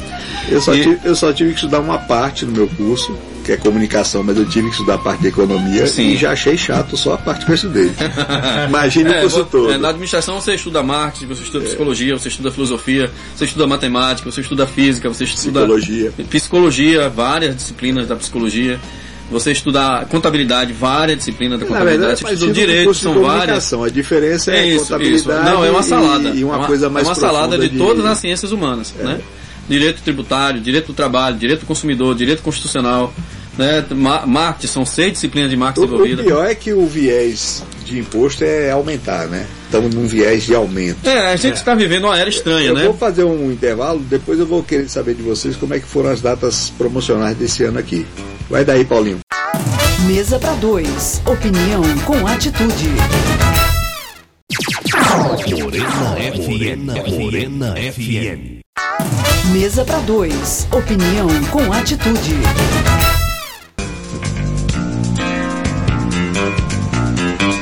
Eu 0.48 0.60
só, 0.60 0.72
E- 0.72 0.82
tive, 0.82 0.98
eu 1.04 1.16
só 1.16 1.32
tive 1.32 1.50
que 1.50 1.56
estudar 1.56 1.80
uma 1.80 1.98
parte 1.98 2.46
no 2.46 2.52
meu 2.52 2.68
curso, 2.68 3.12
que 3.44 3.50
é 3.50 3.56
comunicação, 3.56 4.22
mas 4.22 4.36
eu 4.36 4.46
tive 4.46 4.66
que 4.68 4.74
estudar 4.74 4.94
a 4.94 4.98
parte 4.98 5.20
de 5.22 5.28
economia 5.28 5.84
Sim. 5.88 6.10
e 6.10 6.16
já 6.16 6.30
achei 6.30 6.56
chato 6.56 6.96
só 6.96 7.14
a 7.14 7.18
parte 7.18 7.44
que 7.44 7.50
eu 7.50 7.54
estudei. 7.56 7.90
Imagine 8.68 9.10
o 9.10 9.12
É, 9.14 9.20
curso 9.22 9.38
vo- 9.38 9.44
todo. 9.46 9.72
é, 9.72 9.78
na 9.78 9.88
administração 9.88 10.40
você 10.40 10.54
estuda 10.54 10.80
marketing, 10.80 11.26
você 11.26 11.42
estuda 11.42 11.64
psicologia, 11.64 12.16
você 12.16 12.28
estuda 12.28 12.50
filosofia, 12.52 13.10
você 13.34 13.46
estuda 13.46 13.66
matemática, 13.66 14.30
você 14.30 14.40
estuda 14.42 14.64
física, 14.64 15.08
você 15.08 15.24
estuda 15.24 15.60
Psicologia. 15.60 16.12
psicologia, 16.30 17.08
várias 17.08 17.56
disciplinas 17.56 18.06
da 18.06 18.14
psicologia. 18.14 18.78
Você 19.30 19.52
estuda 19.52 20.06
contabilidade, 20.08 20.72
várias 20.72 21.18
disciplinas 21.18 21.60
da 21.60 21.66
Na 21.66 21.84
verdade, 21.84 22.22
contabilidade. 22.22 22.22
é 22.22 22.26
você 22.26 22.32
estuda 22.34 22.50
o 22.50 22.54
direito, 22.54 22.92
de 22.92 22.98
são 22.98 23.22
várias. 23.22 23.72
A 23.74 23.88
diferença 23.90 24.50
é, 24.52 24.58
É 24.60 24.66
isso, 24.68 24.84
contabilidade 24.84 25.16
isso. 25.18 25.28
Não, 25.54 25.64
é 25.64 25.70
uma 25.70 25.82
salada. 25.82 26.28
e, 26.30 26.38
e 26.38 26.44
uma, 26.44 26.62
É 26.62 26.66
coisa 26.66 26.88
mais 26.88 27.06
É 27.06 27.08
uma 27.10 27.14
salada 27.14 27.48
profunda 27.56 27.68
de, 27.68 27.76
todas 27.78 28.04
as 28.06 28.18
ciências 28.18 28.52
humanas, 28.52 28.92
né? 28.98 29.20
Direito 29.68 30.00
tributário, 30.02 30.60
direito 30.62 30.86
do 30.86 30.94
trabalho, 30.94 31.36
direito 31.36 31.60
do 31.60 31.66
consumidor, 31.66 32.14
direito 32.14 32.42
constitucional, 32.42 33.12
né? 33.58 33.84
Ma- 33.90 34.24
Marketing, 34.24 34.66
são 34.72 34.86
seis 34.86 35.12
disciplinas 35.12 35.50
de 35.50 35.56
marketing 35.58 35.86
O, 35.86 35.90
o 35.90 35.94
envolvidas. 35.94 36.24
pior 36.24 36.46
é 36.46 36.54
que 36.54 36.72
o 36.72 36.86
viés 36.86 37.62
de 37.84 37.98
imposto 37.98 38.42
é 38.44 38.70
aumentar, 38.70 39.26
né? 39.26 39.46
Estamos 39.68 39.94
num 39.94 40.06
viés 40.06 40.44
de 40.44 40.54
aumento. 40.54 41.06
É, 41.08 41.32
a 41.32 41.36
gente 41.36 41.56
está 41.56 41.74
vivendo 41.74 42.04
uma 42.04 42.18
era 42.18 42.28
estranha, 42.28 42.68
eu 42.68 42.74
né? 42.74 42.84
vou 42.84 42.94
fazer 42.94 43.24
um 43.24 43.52
intervalo, 43.52 44.00
depois 44.00 44.38
eu 44.38 44.46
vou 44.46 44.62
querer 44.62 44.88
saber 44.88 45.14
de 45.14 45.22
vocês 45.22 45.54
como 45.56 45.74
é 45.74 45.78
que 45.78 45.86
foram 45.86 46.10
as 46.10 46.20
datas 46.20 46.70
promocionais 46.76 47.36
desse 47.36 47.64
ano 47.64 47.78
aqui. 47.78 48.06
Vai 48.48 48.64
daí, 48.64 48.84
Paulinho. 48.84 49.18
Mesa 50.06 50.38
para 50.38 50.54
dois. 50.54 51.20
Opinião 51.26 51.82
com 52.06 52.26
atitude. 52.26 52.88
Morena 55.60 56.16
FM. 56.32 57.10
Morena 57.18 57.74
FM. 57.74 58.62
Mesa 59.52 59.84
para 59.84 59.98
dois. 60.00 60.66
Opinião 60.72 61.28
com 61.50 61.72
atitude. 61.72 62.34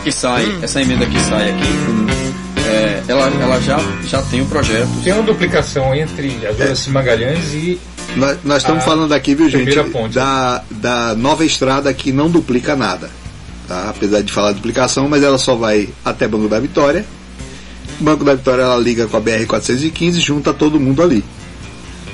Que 0.07 0.13
sai, 0.13 0.47
essa 0.63 0.81
emenda 0.81 1.05
que 1.05 1.19
sai 1.19 1.51
aqui, 1.51 1.67
é, 2.65 3.03
ela, 3.09 3.27
ela 3.43 3.61
já, 3.61 3.77
já 4.05 4.23
tem 4.23 4.41
o 4.41 4.47
projeto. 4.47 4.89
Tem 5.03 5.13
uma 5.13 5.25
duplicação 5.25 5.93
entre 5.93 6.47
as 6.47 6.57
Duraci 6.57 6.91
Magalhães 6.91 7.53
e 7.53 7.77
Nós, 8.15 8.39
nós 8.45 8.59
estamos 8.59 8.85
A 8.85 8.87
falando 8.87 9.13
aqui, 9.13 9.35
viu, 9.35 9.51
gente, 9.51 9.77
ponte. 9.91 10.15
da, 10.15 10.63
da 10.71 11.17
nova 11.17 11.45
estrada 11.45 11.93
que 11.93 12.13
não 12.13 12.31
duplica 12.31 12.77
nada. 12.77 13.11
Tá? 13.67 13.91
Apesar 13.91 14.23
de 14.23 14.33
falar 14.33 14.53
duplicação, 14.53 15.09
mas 15.09 15.25
ela 15.25 15.39
só 15.39 15.57
vai 15.57 15.89
até 16.05 16.29
Banco 16.29 16.47
da 16.47 16.61
Vitória. 16.61 17.05
Banco 17.99 18.23
da 18.23 18.37
Vitória 18.37 18.63
ela 18.63 18.77
liga 18.77 19.09
com 19.09 19.17
a 19.17 19.21
BR-415 19.21 20.19
e 20.19 20.21
junta 20.21 20.55
todo 20.55 20.79
mundo 20.79 21.03
ali. 21.03 21.25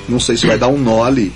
Não 0.09 0.19
sei 0.19 0.35
se 0.35 0.47
vai 0.47 0.57
dar 0.57 0.67
um 0.67 0.79
nó 0.79 1.03
ali. 1.03 1.31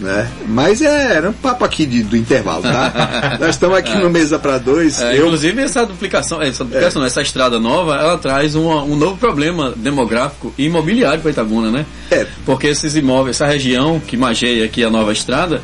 Né? 0.00 0.30
Mas 0.46 0.80
é, 0.80 1.14
era 1.16 1.30
um 1.30 1.32
papo 1.32 1.64
aqui 1.64 1.84
de- 1.84 2.04
do 2.04 2.16
intervalo, 2.16 2.62
tá? 2.62 3.36
Nós 3.40 3.50
estamos 3.50 3.76
aqui 3.76 3.96
no 3.98 4.08
Mesa 4.08 4.38
para 4.38 4.56
Dois. 4.58 5.00
É, 5.00 5.14
eu, 5.18 5.26
Inclusive 5.26 5.60
essa 5.60 5.84
duplicação, 5.84 6.40
essa 6.40 6.62
duplicação, 6.64 7.04
essa 7.04 7.20
estrada 7.20 7.58
nova, 7.58 7.96
ela 7.96 8.16
traz 8.16 8.54
uma- 8.54 8.82
um 8.84 8.94
novo 8.94 9.16
problema 9.16 9.72
demográfico 9.74 10.54
e 10.56 10.66
imobiliário 10.66 11.20
para 11.20 11.32
Itabuna, 11.32 11.70
né? 11.70 11.84
É. 12.12 12.26
Porque 12.46 12.68
esses 12.68 12.94
imóveis, 12.94 13.36
essa 13.36 13.46
região 13.46 13.98
que 13.98 14.16
mageia 14.16 14.64
aqui 14.66 14.84
a 14.84 14.90
nova 14.90 15.12
estrada, 15.12 15.60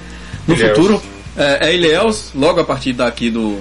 no 0.48 0.54
Ilhéus. 0.54 0.76
futuro 0.76 1.02
é, 1.36 1.68
é 1.68 1.74
Ilhéus, 1.76 2.30
logo 2.34 2.58
a 2.60 2.64
partir 2.64 2.92
daqui 2.92 3.30
do, 3.30 3.58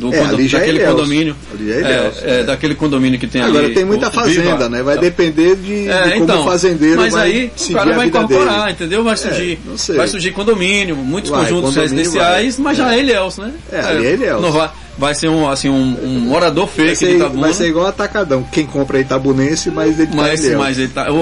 do 0.00 0.12
É, 0.14 0.18
condo- 0.18 0.34
ali 0.34 0.48
já 0.48 0.58
é 0.58 0.60
daquele 0.62 0.78
Ilhéus. 0.78 0.94
condomínio. 0.94 1.36
É 1.52 1.62
Ilhéus, 1.62 2.14
é, 2.22 2.40
é. 2.40 2.42
daquele 2.42 2.74
condomínio 2.74 3.20
que 3.20 3.26
tem 3.26 3.42
Agora 3.42 3.66
ali. 3.66 3.74
tem 3.74 3.84
muita 3.84 4.08
o- 4.08 4.10
fazenda, 4.12 4.52
Viva. 4.56 4.68
né? 4.68 4.82
Vai 4.82 4.98
depender 4.98 5.54
de, 5.56 5.88
É, 5.88 6.02
de 6.04 6.10
como 6.12 6.24
então, 6.24 6.40
o 6.40 6.44
fazendeiro 6.44 6.96
mas 7.00 7.12
vai 7.12 7.22
aí 7.30 7.52
o 7.68 7.72
cara 7.72 7.92
vai 7.94 8.06
incorporar, 8.06 8.60
dele. 8.62 8.72
entendeu? 8.72 9.04
Vai 9.04 9.16
surgir, 9.16 9.58
não 9.64 9.76
sei. 9.78 9.96
vai 9.96 10.08
surgir 10.08 10.32
condomínio, 10.32 10.96
muitos 10.96 11.30
Vai, 11.30 11.40
conjuntos 11.42 11.74
condomínio 11.74 11.96
residenciais, 11.96 12.56
vai. 12.56 12.64
mas 12.64 12.78
já 12.78 12.94
é 12.94 12.98
Ilhéus, 13.00 13.36
né? 13.38 13.52
É, 13.70 13.80
ali 13.80 14.06
é 14.06 14.12
Ilhéus. 14.14 14.40
Não 14.42 14.50
vai, 14.52 14.70
vai 14.98 15.14
ser 15.14 15.28
um, 15.28 15.48
assim, 15.48 15.68
um, 15.68 15.96
um 16.02 16.18
morador 16.20 16.66
Vai 16.66 16.74
fake 16.74 16.90
de 16.92 16.96
ser, 16.96 17.16
Itabuna. 17.16 17.40
vai 17.42 17.52
ser 17.54 17.66
igual 17.68 17.86
atacadão. 17.86 18.42
Quem 18.50 18.64
compra 18.66 18.98
é 18.98 19.02
Itabunense, 19.02 19.70
mas 19.70 19.98
ele 19.98 20.08
tá 20.08 20.16
Mas, 20.16 20.40
em 20.40 20.46
Ilhéus. 20.46 20.60
mas 20.62 20.78
ele 20.78 20.88
tá, 20.88 21.12
o, 21.12 21.16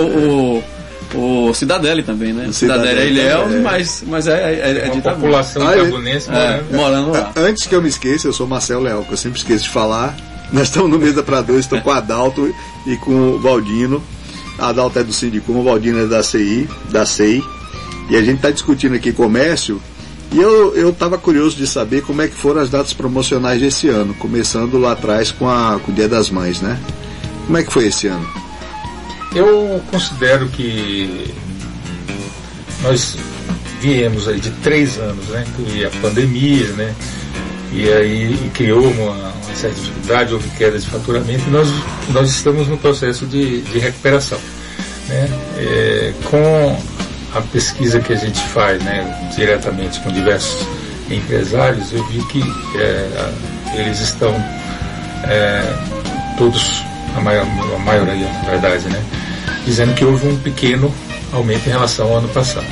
o, 0.56 0.64
o 1.14 1.52
Cidadelli 1.54 2.02
também, 2.02 2.32
né? 2.32 2.48
O 2.50 2.72
é 2.72 3.06
Ilhéus, 3.08 3.52
é. 3.54 3.60
mas, 3.60 4.04
mas 4.06 4.26
é, 4.26 4.32
é, 4.54 4.70
é 4.70 4.82
de 4.84 4.90
uma 4.90 4.96
Itabuna. 4.98 5.14
população 5.14 5.66
Ah, 5.68 5.76
itabunense 5.76 6.28
É, 6.30 6.32
morando. 6.32 6.74
morando 6.76 7.10
lá. 7.12 7.32
A- 7.34 7.40
Antes 7.40 7.66
que 7.66 7.74
eu 7.74 7.80
me 7.82 7.88
esqueça, 7.88 8.26
eu 8.28 8.32
sou 8.32 8.46
Marcelo 8.46 8.82
Leal, 8.82 9.02
que 9.04 9.12
eu 9.12 9.16
sempre 9.16 9.38
esqueço 9.38 9.64
de 9.64 9.70
falar. 9.70 10.16
Nós 10.52 10.64
estamos 10.64 10.90
no 10.90 10.98
Mesa 10.98 11.22
para 11.22 11.40
Dois, 11.42 11.60
estou 11.60 11.80
com 11.80 11.90
o 11.90 11.92
Adalto 11.92 12.54
e 12.86 12.96
com 12.96 13.12
o 13.32 13.38
Valdino. 13.40 14.02
Adalto 14.58 14.98
é 14.98 15.04
do 15.04 15.12
Sindicom, 15.12 15.52
o 15.60 15.62
Valdino 15.62 16.00
é 16.00 16.06
da 16.06 16.22
CI, 16.22 16.68
da 16.90 17.04
CEI. 17.06 17.42
E 18.10 18.16
a 18.16 18.20
gente 18.22 18.36
está 18.36 18.50
discutindo 18.50 18.94
aqui 18.94 19.12
comércio. 19.12 19.80
E 20.32 20.38
eu 20.38 20.90
estava 20.90 21.16
curioso 21.16 21.56
de 21.56 21.66
saber 21.66 22.02
como 22.02 22.20
é 22.22 22.28
que 22.28 22.34
foram 22.34 22.60
as 22.60 22.68
datas 22.68 22.92
promocionais 22.92 23.60
desse 23.60 23.88
ano, 23.88 24.12
começando 24.14 24.78
lá 24.78 24.92
atrás 24.92 25.30
com, 25.30 25.48
a, 25.48 25.78
com 25.82 25.90
o 25.90 25.94
Dia 25.94 26.08
das 26.08 26.28
Mães, 26.28 26.60
né? 26.60 26.78
Como 27.46 27.56
é 27.56 27.62
que 27.62 27.72
foi 27.72 27.86
esse 27.86 28.08
ano? 28.08 28.26
Eu 29.38 29.80
considero 29.88 30.48
que 30.48 31.32
nós 32.82 33.16
viemos 33.80 34.26
aí 34.26 34.40
de 34.40 34.50
três 34.50 34.98
anos, 34.98 35.28
né? 35.28 35.46
E 35.72 35.84
a 35.84 35.90
pandemia, 36.02 36.66
né? 36.72 36.92
E 37.72 37.88
aí 37.88 38.32
e 38.32 38.50
criou 38.52 38.82
uma, 38.90 39.12
uma 39.12 39.54
certa 39.54 39.76
dificuldade, 39.76 40.34
houve 40.34 40.48
queda 40.50 40.76
de 40.76 40.88
faturamento 40.88 41.44
e 41.46 41.50
nós, 41.50 41.68
nós 42.08 42.30
estamos 42.30 42.66
no 42.66 42.76
processo 42.78 43.26
de, 43.26 43.60
de 43.60 43.78
recuperação. 43.78 44.40
Né? 45.06 45.28
É, 45.58 46.12
com 46.24 46.82
a 47.32 47.40
pesquisa 47.40 48.00
que 48.00 48.12
a 48.12 48.16
gente 48.16 48.40
faz 48.48 48.82
né, 48.82 49.30
diretamente 49.36 50.00
com 50.00 50.10
diversos 50.10 50.66
empresários, 51.08 51.92
eu 51.92 52.02
vi 52.06 52.24
que 52.24 52.42
é, 52.76 53.32
eles 53.74 54.00
estão 54.00 54.34
é, 55.24 55.62
todos, 56.36 56.82
a, 57.16 57.20
maior, 57.20 57.46
a 57.76 57.78
maioria 57.78 58.26
na 58.26 58.50
verdade, 58.50 58.88
né, 58.88 59.00
dizendo 59.68 59.94
que 59.94 60.02
houve 60.02 60.26
um 60.26 60.36
pequeno 60.38 60.92
aumento 61.30 61.66
em 61.66 61.70
relação 61.70 62.06
ao 62.08 62.18
ano 62.18 62.28
passado. 62.28 62.66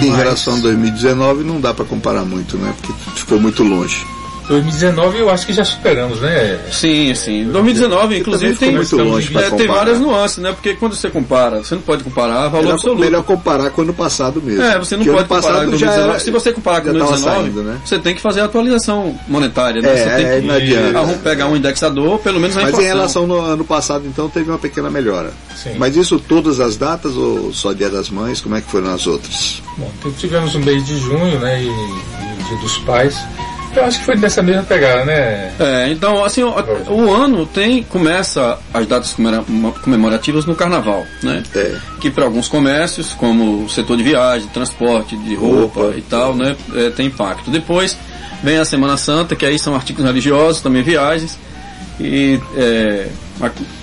Em 0.00 0.08
Mas- 0.10 0.18
relação 0.18 0.56
a 0.56 0.58
2019 0.58 1.44
não 1.44 1.60
dá 1.60 1.72
para 1.72 1.84
comparar 1.84 2.24
muito, 2.24 2.56
né? 2.58 2.74
Porque 2.80 2.92
ficou 3.20 3.38
muito 3.40 3.62
longe. 3.62 4.04
2019 4.48 5.18
eu 5.18 5.30
acho 5.30 5.46
que 5.46 5.52
já 5.52 5.64
superamos, 5.64 6.20
né? 6.20 6.58
Sim, 6.70 7.14
sim. 7.14 7.44
2019, 7.44 8.18
inclusive, 8.18 8.56
tem, 8.56 8.72
muito 8.72 8.96
longe 8.96 9.36
é, 9.36 9.50
tem 9.50 9.66
várias 9.66 9.98
nuances, 10.00 10.38
né? 10.38 10.52
Porque 10.52 10.74
quando 10.74 10.94
você 10.94 11.08
compara, 11.10 11.58
você 11.58 11.74
não 11.74 11.82
pode 11.82 12.04
comparar 12.04 12.48
valor 12.48 12.62
Melhor, 12.62 12.72
absoluto. 12.74 13.00
melhor 13.00 13.22
comparar 13.22 13.70
com 13.70 13.80
o 13.80 13.84
ano 13.84 13.94
passado 13.94 14.42
mesmo. 14.42 14.62
É, 14.62 14.78
você 14.78 14.96
não 14.96 15.04
Porque 15.04 15.16
pode 15.16 15.28
comparar 15.28 15.42
com 15.42 15.70
passado 15.70 15.78
já 15.78 15.86
2019. 15.86 16.10
era- 16.10 16.18
Se 16.20 16.30
você 16.30 16.52
comparar 16.52 16.80
com 16.80 16.86
já 16.86 16.92
tava 16.92 17.04
2019, 17.10 17.42
saindo, 17.52 17.62
né? 17.62 17.80
você 17.84 17.98
tem 17.98 18.14
que 18.14 18.20
fazer 18.20 18.40
a 18.40 18.44
atualização 18.44 19.18
monetária, 19.28 19.80
né? 19.80 19.88
É, 19.92 19.96
você 19.96 20.04
tem 20.16 20.26
é, 20.26 20.40
que 20.40 20.46
não 20.46 20.54
adianta. 20.54 20.98
arrum- 20.98 21.18
pegar 21.18 21.46
um 21.46 21.56
indexador, 21.56 22.18
pelo 22.18 22.40
menos 22.40 22.56
a 22.56 22.60
Mas 22.60 22.68
inflação. 22.70 22.84
em 22.84 22.92
relação 22.94 23.26
no 23.26 23.40
ano 23.40 23.64
passado, 23.64 24.04
então, 24.06 24.28
teve 24.28 24.50
uma 24.50 24.58
pequena 24.58 24.90
melhora. 24.90 25.32
Sim. 25.56 25.74
Mas 25.78 25.96
isso 25.96 26.18
todas 26.18 26.60
as 26.60 26.76
datas 26.76 27.16
ou 27.16 27.52
só 27.52 27.72
Dia 27.72 27.88
das 27.90 28.10
Mães? 28.10 28.40
Como 28.40 28.54
é 28.56 28.60
que 28.60 28.70
foram 28.70 28.92
as 28.92 29.06
outras? 29.06 29.62
Bom, 29.78 29.90
então 29.98 30.12
tivemos 30.12 30.54
o 30.54 30.58
mês 30.60 30.84
de 30.86 30.98
junho, 30.98 31.38
né? 31.38 31.62
E, 31.62 31.66
e 31.66 31.68
o 31.68 32.48
Dia 32.48 32.56
dos 32.58 32.78
Pais. 32.78 33.16
Eu 33.74 33.84
acho 33.84 34.00
que 34.00 34.04
foi 34.04 34.16
nessa 34.16 34.42
mesma 34.42 34.62
pegada, 34.64 35.04
né? 35.04 35.50
É, 35.58 35.88
então, 35.90 36.22
assim, 36.24 36.42
o, 36.42 36.52
o 36.90 37.12
ano 37.12 37.46
tem 37.46 37.82
começa 37.82 38.58
as 38.72 38.86
datas 38.86 39.12
comemora- 39.14 39.44
comemorativas 39.82 40.44
no 40.44 40.54
carnaval, 40.54 41.06
né? 41.22 41.42
É. 41.54 41.76
Que 42.00 42.10
para 42.10 42.24
alguns 42.24 42.48
comércios, 42.48 43.14
como 43.14 43.64
o 43.64 43.68
setor 43.70 43.96
de 43.96 44.02
viagem, 44.02 44.46
transporte, 44.48 45.16
de 45.16 45.34
roupa, 45.34 45.80
Roupa. 45.80 45.96
e 45.96 46.02
tal, 46.02 46.34
né, 46.34 46.54
é, 46.74 46.90
tem 46.90 47.06
impacto. 47.06 47.50
Depois 47.50 47.96
vem 48.42 48.58
a 48.58 48.64
Semana 48.64 48.96
Santa, 48.98 49.34
que 49.34 49.46
aí 49.46 49.58
são 49.58 49.74
artigos 49.74 50.04
religiosos, 50.04 50.60
também 50.60 50.82
viagens 50.82 51.38
e 51.98 52.38
é, 52.56 53.08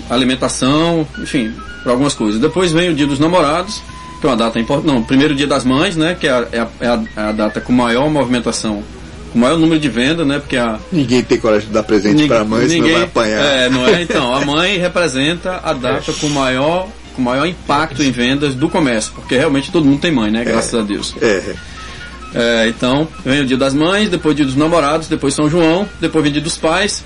alimentação, 0.08 1.06
enfim, 1.18 1.52
para 1.82 1.92
algumas 1.92 2.14
coisas. 2.14 2.40
Depois 2.40 2.70
vem 2.72 2.90
o 2.90 2.94
Dia 2.94 3.06
dos 3.06 3.18
Namorados, 3.18 3.82
que 4.20 4.26
é 4.26 4.30
uma 4.30 4.36
data 4.36 4.58
importante. 4.58 4.86
Não, 4.92 5.02
primeiro 5.02 5.34
Dia 5.34 5.46
das 5.46 5.64
Mães, 5.64 5.96
né? 5.96 6.16
Que 6.18 6.26
é 6.26 6.30
a, 6.30 6.46
é 6.52 6.60
a- 6.60 6.68
é 6.80 6.86
a- 6.88 7.02
é 7.16 7.20
a 7.22 7.32
data 7.32 7.60
com 7.60 7.72
maior 7.72 8.08
movimentação, 8.10 8.82
com 9.32 9.38
maior 9.38 9.58
número 9.58 9.80
de 9.80 9.88
venda, 9.88 10.24
né? 10.24 10.38
Porque 10.38 10.56
a 10.56 10.78
Ninguém 10.92 11.22
tem 11.22 11.38
coragem 11.38 11.68
de 11.68 11.72
dar 11.74 11.82
presente 11.82 12.26
para 12.26 12.40
a 12.40 12.44
mãe, 12.44 12.68
senão 12.68 12.90
vai 12.92 13.02
apanhar. 13.02 13.40
é, 13.44 13.68
não 13.70 13.86
é? 13.86 14.02
Então, 14.02 14.34
a 14.34 14.44
mãe 14.44 14.76
representa 14.78 15.60
a 15.62 15.72
data 15.72 16.12
com 16.14 16.28
maior, 16.28 16.88
com 17.14 17.22
maior 17.22 17.46
impacto 17.46 18.02
em 18.02 18.10
vendas 18.10 18.54
do 18.54 18.68
comércio, 18.68 19.12
porque 19.14 19.36
realmente 19.36 19.70
todo 19.70 19.84
mundo 19.84 20.00
tem 20.00 20.10
mãe, 20.12 20.30
né? 20.30 20.44
Graças 20.44 20.74
a 20.74 20.82
Deus. 20.82 21.14
É. 21.20 21.54
É, 22.32 22.68
então, 22.68 23.08
vem 23.24 23.40
o 23.40 23.44
dia 23.46 23.56
das 23.56 23.74
mães, 23.74 24.08
depois 24.08 24.32
o 24.34 24.36
dia 24.36 24.44
dos 24.46 24.54
namorados, 24.56 25.08
depois 25.08 25.34
São 25.34 25.48
João, 25.50 25.88
depois 26.00 26.22
vem 26.22 26.30
o 26.30 26.34
dia 26.34 26.42
dos 26.42 26.56
pais, 26.56 27.02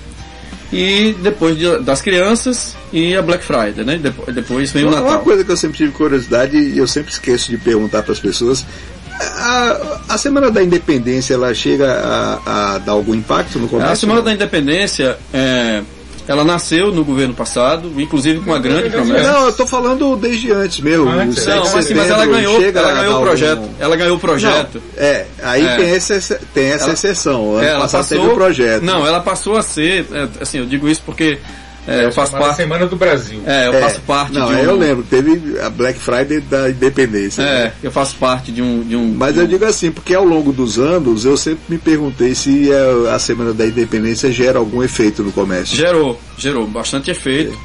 e 0.71 1.15
depois 1.21 1.57
dia 1.57 1.79
das 1.79 2.01
crianças 2.01 2.75
e 2.91 3.15
a 3.15 3.21
Black 3.21 3.43
Friday, 3.43 3.83
né? 3.85 3.97
Depois, 3.97 4.35
depois 4.35 4.71
vem 4.71 4.83
o 4.83 4.87
Uma, 4.87 4.97
uma 4.97 5.05
Natal. 5.05 5.23
coisa 5.23 5.43
que 5.43 5.51
eu 5.51 5.57
sempre 5.57 5.77
tive 5.77 5.91
curiosidade 5.93 6.57
e 6.57 6.77
eu 6.77 6.87
sempre 6.87 7.11
esqueço 7.11 7.49
de 7.49 7.57
perguntar 7.57 8.03
para 8.03 8.11
as 8.13 8.19
pessoas. 8.19 8.65
A, 9.19 9.99
a 10.09 10.17
Semana 10.17 10.51
da 10.51 10.61
Independência, 10.61 11.33
ela 11.35 11.53
chega 11.53 11.91
a, 12.45 12.75
a 12.75 12.77
dar 12.79 12.91
algum 12.93 13.13
impacto 13.15 13.57
no 13.59 13.67
comércio? 13.67 13.93
A 13.93 13.95
Semana 13.95 14.21
da 14.21 14.33
Independência, 14.33 15.17
é, 15.33 15.81
ela 16.27 16.43
nasceu 16.43 16.91
no 16.91 17.03
governo 17.05 17.33
passado, 17.33 17.91
inclusive 17.97 18.39
com 18.41 18.51
uma 18.51 18.59
grande 18.59 18.89
promessa. 18.89 19.31
Não, 19.31 19.45
eu 19.45 19.53
tô 19.53 19.65
falando 19.65 20.15
desde 20.17 20.51
antes 20.51 20.79
mesmo. 20.79 21.05
Sete 21.33 21.47
Não, 21.49 21.71
mas, 21.73 21.85
sim, 21.85 21.93
mas 21.93 22.09
ela 22.09 22.25
ganhou, 22.25 22.59
chega 22.59 22.79
ela 22.79 22.93
ganhou 22.93 23.17
o 23.19 23.21
projeto. 23.21 23.51
algum- 23.59 23.73
Ela 23.79 23.95
ganhou 23.95 24.17
o 24.17 24.19
projeto. 24.19 24.81
Não, 24.97 25.03
é, 25.03 25.25
aí 25.43 25.65
É. 25.65 25.75
tem 25.77 25.89
essa, 25.91 26.39
tem 26.53 26.65
essa 26.71 26.83
Ela- 26.85 26.93
exceção. 26.93 27.55
Ano 27.55 27.63
É, 27.63 27.69
ela 27.69 27.79
passado 27.81 28.01
passou, 28.01 28.17
teve 28.19 28.31
o 28.31 28.35
projeto. 28.35 28.83
Não, 28.83 29.05
ela 29.07 29.19
passou 29.21 29.55
a 29.55 29.61
ser, 29.61 30.05
é, 30.11 30.27
assim, 30.41 30.57
eu 30.59 30.65
digo 30.65 30.89
isso 30.89 31.01
porque 31.05 31.37
é, 31.87 32.05
eu 32.05 32.11
faço 32.11 32.31
Chamada 32.31 32.47
parte. 32.49 32.57
Semana 32.63 32.85
do 32.87 32.95
Brasil. 32.95 33.41
É, 33.45 33.67
eu 33.67 33.73
É, 33.73 33.81
faço 33.81 34.01
parte 34.01 34.33
Não, 34.33 34.47
de 34.47 34.53
um. 34.53 34.57
eu 34.57 34.75
lembro, 34.77 35.03
teve 35.03 35.59
a 35.59 35.69
Black 35.69 35.99
Friday 35.99 36.39
da 36.41 36.69
Independência. 36.69 37.41
É, 37.43 37.63
né? 37.65 37.73
eu 37.83 37.91
faço 37.91 38.15
parte 38.15 38.51
de 38.51 38.61
um. 38.61 38.81
De 38.81 38.95
um 38.95 39.13
Mas 39.15 39.33
de 39.35 39.39
eu 39.41 39.45
um- 39.45 39.47
digo 39.47 39.65
assim, 39.65 39.91
porque 39.91 40.13
ao 40.13 40.25
longo 40.25 40.51
dos 40.51 40.79
anos 40.79 41.25
eu 41.25 41.37
sempre 41.37 41.61
me 41.69 41.77
perguntei 41.77 42.33
se 42.33 42.71
eh, 42.71 43.11
a 43.13 43.19
Semana 43.19 43.53
da 43.53 43.65
Independência 43.65 44.31
gera 44.31 44.57
algum 44.59 44.81
efeito 44.83 45.21
no 45.23 45.31
comércio. 45.31 45.75
Gerou, 45.77 46.19
gerou 46.37 46.65
bastante 46.67 47.11
efeito. 47.11 47.57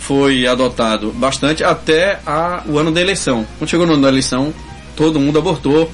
Foi 0.00 0.46
adotado 0.46 1.10
bastante 1.12 1.62
até 1.62 2.18
a, 2.26 2.62
o 2.66 2.78
ano 2.78 2.90
da 2.92 3.00
eleição. 3.00 3.46
Quando 3.58 3.68
chegou 3.70 3.86
no 3.86 3.92
ano 3.94 4.02
da 4.02 4.08
eleição, 4.08 4.54
todo 4.96 5.20
mundo 5.20 5.38
abortou, 5.38 5.90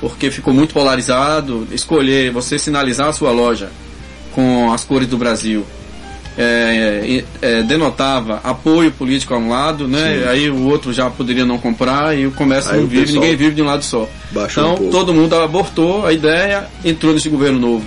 porque 0.00 0.30
ficou 0.30 0.52
muito 0.52 0.74
polarizado. 0.74 1.66
Escolher, 1.72 2.30
você 2.30 2.58
sinalizar 2.58 3.08
a 3.08 3.12
sua 3.12 3.30
loja 3.30 3.70
com 4.32 4.70
as 4.72 4.84
cores 4.84 5.08
do 5.08 5.16
Brasil 5.16 5.64
é, 6.36 7.22
é, 7.40 7.62
denotava 7.62 8.40
apoio 8.42 8.90
político 8.90 9.34
a 9.34 9.38
um 9.38 9.48
lado, 9.50 9.86
né? 9.86 10.20
Sim. 10.22 10.28
Aí 10.28 10.50
o 10.50 10.64
outro 10.66 10.92
já 10.92 11.08
poderia 11.10 11.44
não 11.44 11.58
comprar 11.58 12.16
e 12.18 12.26
o 12.26 12.32
comércio 12.32 12.70
Aí 12.72 12.78
não 12.78 12.84
o 12.84 12.88
vive, 12.88 13.12
ninguém 13.12 13.36
vive 13.36 13.54
de 13.54 13.62
um 13.62 13.66
lado 13.66 13.84
só. 13.84 14.08
um 14.34 14.44
Então 14.44 14.74
pouco. 14.76 14.90
todo 14.90 15.14
mundo 15.14 15.34
abortou 15.36 16.04
a 16.06 16.12
ideia, 16.12 16.66
entrou 16.84 17.12
nesse 17.14 17.28
governo 17.28 17.58
novo. 17.58 17.84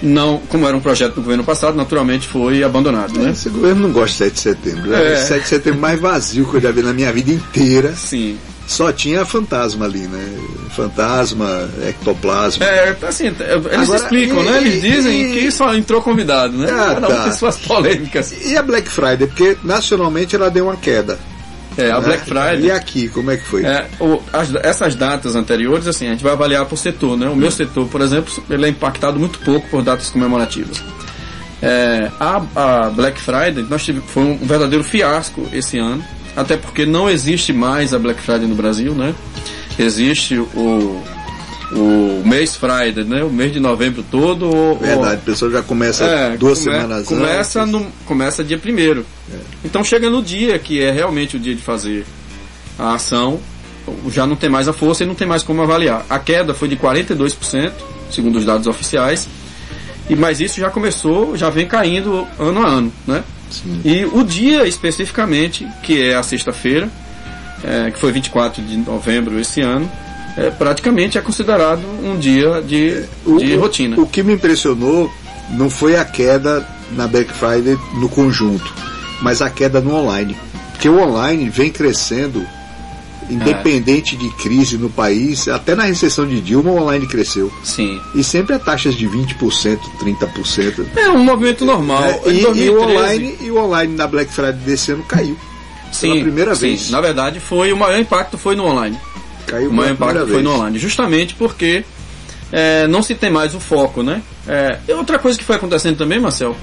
Não, 0.00 0.38
como 0.48 0.66
era 0.66 0.76
um 0.76 0.80
projeto 0.80 1.14
do 1.14 1.22
governo 1.22 1.44
passado, 1.44 1.76
naturalmente 1.76 2.26
foi 2.26 2.64
abandonado, 2.64 3.16
né? 3.20 3.30
Esse 3.30 3.48
governo 3.48 3.82
não 3.82 3.92
gosta 3.92 4.28
de 4.28 4.30
7 4.30 4.32
de 4.34 4.40
setembro. 4.40 4.90
né? 4.90 5.12
É. 5.12 5.16
7 5.16 5.42
de 5.42 5.48
setembro 5.48 5.80
mais 5.80 6.00
vazio 6.00 6.44
que 6.44 6.56
eu 6.56 6.60
já 6.60 6.72
vi 6.72 6.82
na 6.82 6.92
minha 6.92 7.12
vida 7.12 7.30
inteira. 7.30 7.94
Sim. 7.94 8.36
Só 8.66 8.92
tinha 8.92 9.24
fantasma 9.24 9.84
ali, 9.84 10.06
né? 10.06 10.38
Fantasma, 10.76 11.68
ectoplasma. 11.88 12.64
É, 12.64 12.96
assim, 13.06 13.26
eles 13.26 13.40
Agora, 13.40 13.98
explicam, 14.02 14.40
e- 14.40 14.44
né? 14.44 14.56
Eles 14.58 14.80
dizem 14.80 15.22
e- 15.22 15.32
que 15.40 15.50
só 15.50 15.74
entrou 15.74 16.00
convidado, 16.00 16.56
né? 16.56 16.68
Ah, 16.70 16.94
Cada 16.94 17.08
um 17.08 17.10
tá. 17.10 17.22
tem 17.24 17.32
suas 17.32 17.56
polêmicas. 17.58 18.32
E 18.46 18.56
a 18.56 18.62
Black 18.62 18.88
Friday? 18.88 19.26
Porque 19.26 19.56
nacionalmente 19.62 20.34
ela 20.36 20.50
deu 20.50 20.66
uma 20.66 20.76
queda. 20.76 21.18
É, 21.76 21.90
a 21.90 22.00
né? 22.00 22.06
Black 22.06 22.24
Friday. 22.24 22.64
E 22.66 22.70
aqui, 22.70 23.08
como 23.08 23.30
é 23.30 23.36
que 23.36 23.44
foi? 23.44 23.64
É, 23.64 23.86
o- 24.00 24.20
as- 24.32 24.54
essas 24.56 24.94
datas 24.94 25.34
anteriores, 25.34 25.86
assim, 25.86 26.06
a 26.06 26.10
gente 26.10 26.22
vai 26.22 26.32
avaliar 26.32 26.64
por 26.66 26.76
setor, 26.76 27.16
né? 27.16 27.28
O 27.28 27.36
meu 27.36 27.50
setor, 27.50 27.86
por 27.88 28.00
exemplo, 28.00 28.32
ele 28.48 28.66
é 28.66 28.68
impactado 28.68 29.18
muito 29.18 29.38
pouco 29.40 29.68
por 29.68 29.82
datas 29.82 30.08
comemorativas. 30.10 30.82
É, 31.60 32.10
a, 32.18 32.42
a 32.56 32.90
Black 32.90 33.20
Friday, 33.20 33.64
nós 33.68 33.84
tivemos, 33.84 34.10
foi 34.10 34.22
um 34.22 34.36
verdadeiro 34.38 34.82
fiasco 34.84 35.46
esse 35.52 35.78
ano, 35.78 36.02
até 36.36 36.56
porque 36.56 36.84
não 36.86 37.08
existe 37.10 37.52
mais 37.52 37.92
a 37.94 37.98
Black 37.98 38.20
Friday 38.20 38.46
no 38.46 38.54
Brasil, 38.54 38.94
né? 38.94 39.14
Existe 39.78 40.36
o, 40.38 41.02
o 41.72 42.22
mês 42.24 42.56
Friday, 42.56 43.04
né? 43.04 43.22
O 43.24 43.30
mês 43.30 43.52
de 43.52 43.60
novembro 43.60 44.04
todo. 44.10 44.74
Verdade, 44.80 45.14
a 45.14 45.24
pessoa 45.24 45.50
já 45.50 45.62
começa 45.62 46.04
é, 46.04 46.36
duas 46.36 46.58
come- 46.62 46.72
semanas 46.76 47.06
começa 47.06 47.60
antes. 47.62 47.72
no 47.72 47.86
Começa 48.06 48.44
dia 48.44 48.58
primeiro. 48.58 49.04
Então 49.64 49.82
chega 49.82 50.10
no 50.10 50.22
dia 50.22 50.58
que 50.58 50.80
é 50.82 50.90
realmente 50.90 51.36
o 51.36 51.40
dia 51.40 51.54
de 51.54 51.62
fazer 51.62 52.04
a 52.78 52.94
ação, 52.94 53.40
já 54.10 54.26
não 54.26 54.36
tem 54.36 54.50
mais 54.50 54.68
a 54.68 54.72
força 54.72 55.04
e 55.04 55.06
não 55.06 55.14
tem 55.14 55.26
mais 55.26 55.42
como 55.42 55.62
avaliar. 55.62 56.04
A 56.08 56.18
queda 56.18 56.52
foi 56.54 56.68
de 56.68 56.76
42%, 56.76 57.72
segundo 58.10 58.36
os 58.36 58.44
dados 58.44 58.66
oficiais, 58.66 59.26
e 60.10 60.14
mas 60.16 60.40
isso 60.40 60.60
já 60.60 60.68
começou, 60.70 61.36
já 61.36 61.48
vem 61.48 61.66
caindo 61.66 62.26
ano 62.38 62.62
a 62.62 62.68
ano, 62.68 62.92
né? 63.06 63.22
E 63.84 64.04
o 64.04 64.22
dia 64.24 64.66
especificamente, 64.66 65.66
que 65.82 66.00
é 66.02 66.14
a 66.16 66.22
sexta-feira, 66.22 66.88
é, 67.64 67.90
que 67.90 67.98
foi 67.98 68.10
24 68.12 68.62
de 68.62 68.76
novembro 68.76 69.38
esse 69.38 69.60
ano, 69.60 69.90
é, 70.36 70.50
praticamente 70.50 71.18
é 71.18 71.20
considerado 71.20 71.82
um 72.02 72.18
dia 72.18 72.62
de, 72.62 73.04
O- 73.26 73.38
de 73.38 73.54
rotina. 73.56 74.00
O 74.00 74.06
que 74.06 74.22
me 74.22 74.32
impressionou 74.34 75.12
não 75.50 75.68
foi 75.68 75.96
a 75.96 76.04
queda 76.04 76.66
na 76.92 77.06
Black 77.06 77.32
Friday 77.32 77.78
no 77.94 78.08
conjunto, 78.08 78.72
mas 79.20 79.42
a 79.42 79.50
queda 79.50 79.80
no 79.80 79.94
online. 79.94 80.36
Porque 80.72 80.88
o 80.88 80.98
online 81.00 81.48
vem 81.50 81.70
crescendo, 81.70 82.44
independente 83.34 84.16
de 84.16 84.28
crise 84.30 84.76
no 84.78 84.90
país, 84.90 85.48
até 85.48 85.74
na 85.74 85.84
recessão 85.84 86.26
de 86.26 86.40
Dilma 86.40 86.70
o 86.70 86.76
online 86.82 87.06
cresceu. 87.06 87.52
Sim. 87.64 88.00
E 88.14 88.22
sempre 88.22 88.54
a 88.54 88.58
taxas 88.58 88.94
de 88.94 89.08
20%, 89.08 89.78
30%. 90.00 90.86
É 90.96 91.10
um 91.10 91.24
movimento 91.24 91.64
normal. 91.64 92.04
Em 92.26 92.30
E, 92.30 92.38
e 92.38 92.42
2013, 92.42 92.70
o 92.70 92.82
online, 92.82 93.38
e 93.40 93.50
o 93.50 93.56
online 93.58 93.94
na 93.96 94.06
Black 94.06 94.32
Friday 94.32 94.52
desse 94.64 94.92
ano 94.92 95.02
caiu. 95.04 95.36
sim, 95.90 96.20
primeira 96.22 96.54
sim. 96.54 96.60
vez. 96.68 96.90
Na 96.90 97.00
verdade, 97.00 97.40
foi 97.40 97.72
o 97.72 97.76
maior 97.76 97.98
impacto 97.98 98.36
foi 98.38 98.54
no 98.56 98.64
online. 98.64 98.98
Caiu 99.46 99.70
O 99.70 99.72
maior 99.72 99.96
pela 99.96 100.10
impacto 100.10 100.26
foi 100.26 100.32
vez. 100.36 100.44
no 100.44 100.54
online, 100.54 100.78
justamente 100.78 101.34
porque 101.34 101.84
é, 102.50 102.86
não 102.86 103.02
se 103.02 103.14
tem 103.14 103.30
mais 103.30 103.54
o 103.54 103.60
foco, 103.60 104.02
né? 104.02 104.22
É, 104.46 104.78
e 104.88 104.92
outra 104.92 105.18
coisa 105.18 105.38
que 105.38 105.44
foi 105.44 105.56
acontecendo 105.56 105.96
também, 105.96 106.20
Marcel, 106.20 106.56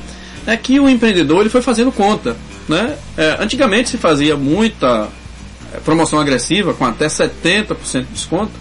é 0.45 0.55
que 0.55 0.79
o 0.79 0.87
empreendedor 0.89 1.41
ele 1.41 1.49
foi 1.49 1.61
fazendo 1.61 1.91
conta, 1.91 2.35
né? 2.67 2.95
É, 3.17 3.37
antigamente 3.39 3.89
se 3.89 3.97
fazia 3.97 4.35
muita 4.37 5.07
é, 5.07 5.18
promoção 5.83 6.19
agressiva 6.19 6.73
com 6.73 6.85
até 6.85 7.07
70% 7.07 8.01
de 8.01 8.13
desconto 8.13 8.51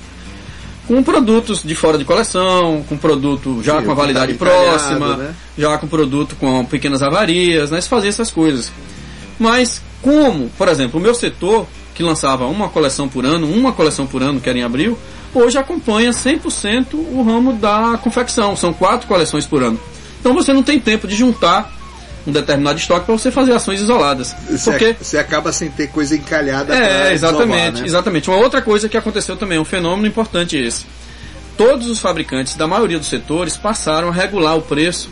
com 0.88 1.02
produtos 1.02 1.62
de 1.62 1.74
fora 1.74 1.98
de 1.98 2.04
coleção, 2.04 2.82
com 2.88 2.96
produto 2.96 3.62
já 3.62 3.78
Sim, 3.78 3.84
com 3.84 3.92
a 3.92 3.94
validade 3.94 4.32
tá 4.32 4.38
próxima, 4.38 5.16
né? 5.18 5.34
já 5.56 5.76
com 5.76 5.86
produto 5.86 6.34
com 6.36 6.64
pequenas 6.64 7.02
avarias, 7.02 7.70
né? 7.70 7.78
Se 7.78 7.88
fazia 7.88 8.08
essas 8.08 8.30
coisas. 8.30 8.72
Mas 9.38 9.82
como, 10.00 10.48
por 10.56 10.66
exemplo, 10.66 10.98
o 10.98 11.02
meu 11.02 11.14
setor, 11.14 11.66
que 11.94 12.02
lançava 12.02 12.46
uma 12.46 12.70
coleção 12.70 13.06
por 13.06 13.26
ano, 13.26 13.46
uma 13.46 13.72
coleção 13.72 14.06
por 14.06 14.22
ano, 14.22 14.40
que 14.40 14.48
era 14.48 14.58
em 14.58 14.62
abril, 14.62 14.98
hoje 15.34 15.58
acompanha 15.58 16.10
100% 16.10 16.94
o 16.94 17.22
ramo 17.22 17.52
da 17.52 17.98
confecção. 18.02 18.56
São 18.56 18.72
quatro 18.72 19.06
coleções 19.06 19.46
por 19.46 19.62
ano. 19.62 19.78
Então 20.18 20.32
você 20.32 20.54
não 20.54 20.62
tem 20.62 20.80
tempo 20.80 21.06
de 21.06 21.14
juntar 21.14 21.70
um 22.28 22.32
determinado 22.32 22.78
estoque 22.78 23.06
para 23.06 23.16
você 23.16 23.30
fazer 23.30 23.52
ações 23.52 23.80
isoladas. 23.80 24.36
Você, 24.50 24.70
Porque 24.70 24.96
você 25.00 25.16
acaba 25.18 25.50
sem 25.52 25.70
ter 25.70 25.88
coisa 25.88 26.14
encalhada 26.14 26.74
é, 26.76 27.12
exatamente, 27.12 27.80
né? 27.80 27.86
exatamente. 27.86 28.28
Uma 28.30 28.38
outra 28.38 28.60
coisa 28.60 28.88
que 28.88 28.96
aconteceu 28.96 29.36
também, 29.36 29.58
um 29.58 29.64
fenômeno 29.64 30.06
importante 30.06 30.56
esse. 30.56 30.84
Todos 31.56 31.88
os 31.88 31.98
fabricantes 31.98 32.54
da 32.54 32.66
maioria 32.68 32.98
dos 32.98 33.08
setores 33.08 33.56
passaram 33.56 34.08
a 34.08 34.12
regular 34.12 34.56
o 34.56 34.62
preço 34.62 35.08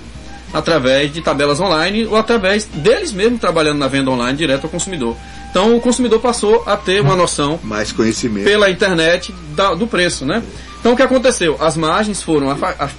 através 0.52 1.12
de 1.12 1.20
tabelas 1.20 1.58
online 1.58 2.06
ou 2.06 2.16
através 2.16 2.64
deles 2.66 3.12
mesmos 3.12 3.40
trabalhando 3.40 3.78
na 3.78 3.88
venda 3.88 4.10
online 4.10 4.36
direto 4.38 4.64
ao 4.64 4.70
consumidor. 4.70 5.16
Então 5.50 5.74
o 5.76 5.80
consumidor 5.80 6.20
passou 6.20 6.62
a 6.66 6.76
ter 6.76 7.00
uma 7.00 7.16
noção 7.16 7.58
Mais 7.64 7.90
conhecimento. 7.92 8.44
pela 8.44 8.70
internet 8.70 9.34
da- 9.56 9.74
do 9.74 9.86
preço, 9.86 10.24
né? 10.26 10.42
Então 10.80 10.92
o 10.92 10.96
que 10.96 11.02
aconteceu? 11.02 11.56
As 11.60 11.76
margens 11.76 12.22
foram 12.22 12.46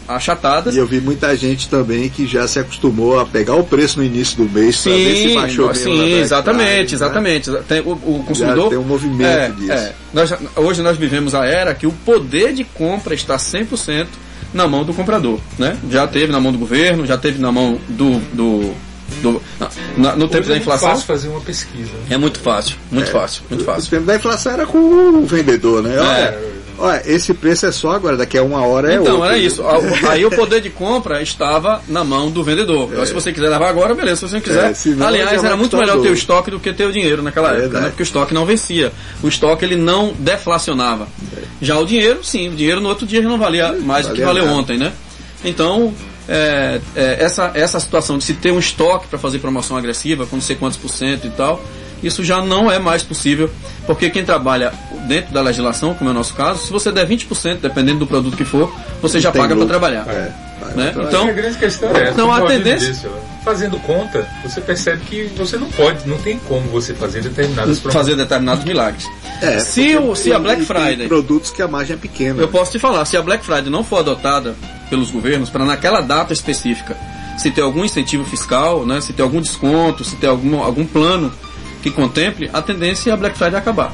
achatadas. 0.08 0.76
E 0.76 0.78
eu 0.78 0.86
vi 0.86 1.00
muita 1.00 1.36
gente 1.38 1.70
também 1.70 2.10
que 2.10 2.28
já 2.28 2.48
se 2.48 2.60
acostumou 2.60 3.20
a 3.20 3.26
pegar 3.26 3.56
o 3.56 3.64
preço 3.64 4.00
no 4.00 4.06
início 4.06 4.38
do 4.38 4.50
mês 4.50 4.78
para 4.82 4.92
ver 4.92 5.16
se 5.30 5.36
baixou 5.36 5.68
mesmo 5.68 5.84
sim, 5.84 6.14
exatamente, 6.20 6.60
Friday, 6.68 6.78
né? 6.86 6.92
exatamente. 6.94 7.52
Tem, 7.68 7.80
o, 7.82 7.92
o 7.92 8.24
consumidor 8.28 8.70
tem 8.70 8.78
um 8.78 8.84
movimento 8.84 9.24
é, 9.26 9.50
disso. 9.50 9.72
é. 9.72 9.94
Nós, 10.14 10.34
hoje 10.56 10.82
nós 10.82 10.98
vivemos 10.98 11.34
a 11.34 11.46
era 11.46 11.74
que 11.74 11.88
o 11.88 11.92
poder 11.92 12.54
de 12.54 12.64
compra 12.64 13.14
está 13.14 13.38
100% 13.38 14.08
na 14.54 14.68
mão 14.68 14.84
do 14.84 14.94
comprador, 14.94 15.40
né? 15.58 15.78
Já 15.90 16.08
teve 16.08 16.32
na 16.32 16.40
mão 16.40 16.52
do 16.52 16.58
governo, 16.58 17.06
já 17.06 17.18
teve 17.18 17.40
na 17.40 17.52
mão 17.52 17.80
do, 17.90 18.20
do, 18.34 18.74
do 19.22 19.42
na- 19.98 20.16
no 20.16 20.28
tempo 20.28 20.40
Hoje 20.40 20.50
da 20.50 20.56
é 20.56 20.58
muito 20.58 20.62
inflação. 20.62 20.90
fácil 20.90 21.06
fazer 21.06 21.28
uma 21.30 21.42
pesquisa. 21.42 21.92
É 22.10 22.18
muito 22.18 22.40
fácil, 22.40 22.76
muito 22.92 23.12
fácil, 23.12 23.44
muito 23.50 23.62
O 23.62 23.66
fácil. 23.66 23.90
tempo 23.90 24.06
da 24.06 24.16
inflação 24.16 24.52
era 24.54 24.66
com 24.66 24.78
o 24.78 25.26
vendedor, 25.26 25.84
né? 25.84 25.96
É. 25.96 26.57
Olha, 26.80 27.02
esse 27.06 27.34
preço 27.34 27.66
é 27.66 27.72
só 27.72 27.92
agora, 27.92 28.16
daqui 28.16 28.38
a 28.38 28.44
uma 28.44 28.66
hora 28.66 28.92
é 28.94 28.96
Então, 28.98 29.14
outro. 29.16 29.26
era 29.30 29.38
isso. 29.38 29.64
A- 29.64 30.12
Aí 30.12 30.24
o 30.26 30.30
poder 30.30 30.62
de 30.62 30.70
compra 30.70 31.22
estava 31.24 31.82
na 31.88 32.04
mão 32.04 32.30
do 32.30 32.44
vendedor. 32.44 32.90
Então, 32.92 33.06
Se 33.06 33.14
você 33.14 33.34
quiser 33.34 33.50
levar 33.50 33.70
agora, 33.70 33.96
beleza. 33.96 34.18
Se 34.18 34.28
você 34.30 34.36
não 34.36 34.42
quiser. 34.42 34.72
É, 34.72 34.74
já 34.98 35.08
Aliás, 35.08 35.44
era 35.44 35.58
muito 35.58 35.76
melhor 35.76 36.00
ter 36.02 36.10
o 36.10 36.14
estoque 36.14 36.52
do 36.52 36.60
que 36.60 36.72
ter 36.74 36.86
o 36.86 36.92
dinheiro 36.92 37.22
naquela 37.24 37.48
época, 37.50 37.62
Verdade. 37.64 37.84
né? 37.86 37.90
Porque 37.90 38.04
o 38.04 38.06
estoque 38.06 38.34
não 38.34 38.46
vencia. 38.46 38.92
O 39.24 39.28
estoque 39.28 39.66
ele 39.66 39.76
não 39.76 40.14
deflacionava. 40.20 41.08
Já 41.62 41.78
o 41.80 41.86
dinheiro, 41.86 42.20
sim. 42.24 42.50
O 42.50 42.52
dinheiro 42.56 42.80
no 42.80 42.90
outro 42.90 43.06
dia 43.08 43.22
já 43.24 43.28
não 43.30 43.38
valia 43.40 43.74
mais 43.74 44.06
do 44.08 44.14
que 44.14 44.22
valeu 44.22 44.46
nada. 44.46 44.58
ontem, 44.58 44.78
né? 44.78 44.94
Então, 45.44 45.94
é, 46.30 46.80
é, 46.96 47.18
essa, 47.24 47.52
essa 47.54 47.80
situação 47.80 48.18
de 48.18 48.24
se 48.24 48.34
ter 48.34 48.52
um 48.52 48.60
estoque 48.60 49.08
para 49.08 49.18
fazer 49.18 49.40
promoção 49.40 49.78
agressiva, 49.78 50.26
com 50.26 50.36
não 50.36 50.44
sei 50.44 50.56
quantos 50.56 50.78
por 50.78 50.90
cento 50.90 51.26
e 51.26 51.30
tal, 51.32 51.64
isso 52.04 52.24
já 52.24 52.42
não 52.42 52.72
é 52.72 52.80
mais 52.80 53.04
possível, 53.04 53.50
porque 53.86 54.10
quem 54.10 54.24
trabalha 54.26 54.72
dentro 55.08 55.34
da 55.34 55.42
legislação, 55.42 55.94
como 55.94 56.10
é 56.10 56.14
o 56.14 56.16
nosso 56.16 56.34
caso, 56.34 56.66
se 56.66 56.72
você 56.72 56.92
der 56.92 57.08
20%, 57.08 57.60
dependendo 57.62 58.00
do 58.00 58.08
produto 58.08 58.36
que 58.36 58.46
for, 58.46 58.74
você 59.02 59.20
já 59.20 59.32
Tem 59.32 59.42
paga 59.42 59.56
para 59.56 59.66
trabalhar. 59.66 60.06
É, 60.10 60.32
Né? 60.76 60.94
Então, 61.08 61.28
a 61.28 61.32
grande 61.32 61.58
questão 61.58 61.90
é 61.96 62.02
essa. 62.04 62.12
Então, 62.12 62.32
a 62.34 62.42
tendência- 62.42 62.92
disse, 62.92 63.08
ó, 63.08 63.44
fazendo 63.44 63.80
conta, 63.80 64.28
você 64.44 64.60
percebe 64.60 65.02
que 65.06 65.24
você 65.38 65.56
não 65.56 65.70
pode, 65.70 66.08
não 66.08 66.18
tem 66.18 66.38
como 66.40 66.68
você 66.70 66.94
fazer 66.94 67.22
determinadas 67.22 67.80
promoções. 67.80 67.94
fazer 67.94 68.16
determinados 68.18 68.66
milagres. 68.66 69.06
É, 69.42 69.60
se, 69.60 69.96
o, 69.96 70.14
se 70.14 70.32
a 70.32 70.36
tem- 70.36 70.44
Black 70.44 70.66
tem 70.66 70.76
Friday, 70.76 71.08
produtos 71.08 71.52
que 71.52 71.62
a 71.62 71.68
margem 71.68 71.96
é 71.96 71.98
pequena. 71.98 72.42
eu 72.42 72.48
posso 72.50 72.72
te 72.72 72.80
falar, 72.80 73.06
se 73.06 73.16
a 73.16 73.22
Black 73.22 73.46
Friday 73.46 73.70
não 73.70 73.84
for 73.84 74.00
adotada 74.00 74.56
pelos 74.90 75.10
governos 75.10 75.50
para 75.50 75.64
naquela 75.64 76.02
data 76.02 76.34
específica, 76.34 76.98
se 77.38 77.50
ter 77.52 77.62
algum 77.62 77.86
incentivo 77.86 78.26
fiscal, 78.26 78.86
né, 78.86 79.00
se 79.00 79.14
ter 79.14 79.22
algum 79.22 79.40
desconto, 79.40 80.04
se 80.04 80.16
ter 80.18 80.28
algum, 80.28 80.62
algum 80.62 80.86
plano 80.86 81.32
que 81.82 81.92
contemple, 81.92 82.50
a 82.54 82.62
tendência 82.62 83.12
é 83.12 83.14
a 83.14 83.18
Black 83.18 83.38
Friday 83.38 83.60
acabar. 83.60 83.94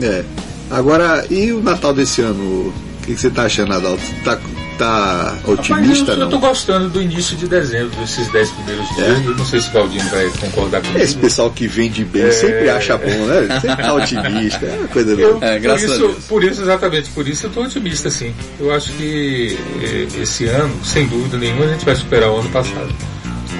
É. 0.00 0.24
Agora, 0.70 1.24
e 1.30 1.52
o 1.52 1.62
Natal 1.62 1.94
desse 1.94 2.20
ano? 2.22 2.42
O 2.42 3.06
que, 3.06 3.14
que 3.14 3.20
você 3.20 3.30
tá 3.30 3.44
achando, 3.44 3.72
Adalto? 3.72 4.02
Tá, 4.24 4.36
tá 4.76 5.36
Rapaz, 5.46 5.58
otimista, 5.60 6.12
eu, 6.12 6.18
eu 6.18 6.28
tô 6.28 6.36
não? 6.36 6.40
gostando 6.40 6.90
do 6.90 7.00
início 7.00 7.36
de 7.36 7.46
dezembro, 7.46 7.94
desses 8.00 8.26
10 8.32 8.50
primeiros 8.50 8.88
dias. 8.96 9.06
É? 9.06 9.28
Eu 9.28 9.36
não 9.36 9.44
sei 9.46 9.60
se 9.60 9.68
o 9.68 9.72
Galdino 9.72 10.10
vai 10.10 10.28
concordar 10.40 10.80
comigo. 10.82 10.98
Esse 10.98 11.16
pessoal 11.16 11.50
que 11.50 11.68
vende 11.68 12.04
bem 12.04 12.32
sempre 12.32 12.68
acha 12.68 12.96
bom, 12.96 13.26
né? 13.26 13.60
Sempre 13.60 13.84
tá 13.84 13.94
otimista. 13.94 14.66
É 14.66 14.76
uma 14.76 14.88
coisa 14.88 15.12
Eu, 15.12 15.34
boa. 15.34 15.46
É, 15.46 15.52
por, 15.52 15.60
graças 15.60 15.90
a 15.90 15.94
isso, 15.94 16.06
Deus. 16.08 16.24
por 16.24 16.44
isso, 16.44 16.62
exatamente, 16.62 17.10
por 17.10 17.28
isso 17.28 17.46
eu 17.46 17.48
estou 17.48 17.64
otimista, 17.64 18.10
sim. 18.10 18.34
Eu 18.58 18.74
acho 18.74 18.92
que 18.94 19.56
eh, 19.82 20.20
esse 20.20 20.46
ano, 20.46 20.74
sem 20.84 21.06
dúvida 21.06 21.38
nenhuma, 21.38 21.64
a 21.64 21.68
gente 21.68 21.84
vai 21.84 21.94
superar 21.94 22.30
o 22.30 22.38
ano 22.38 22.48
passado. 22.50 22.92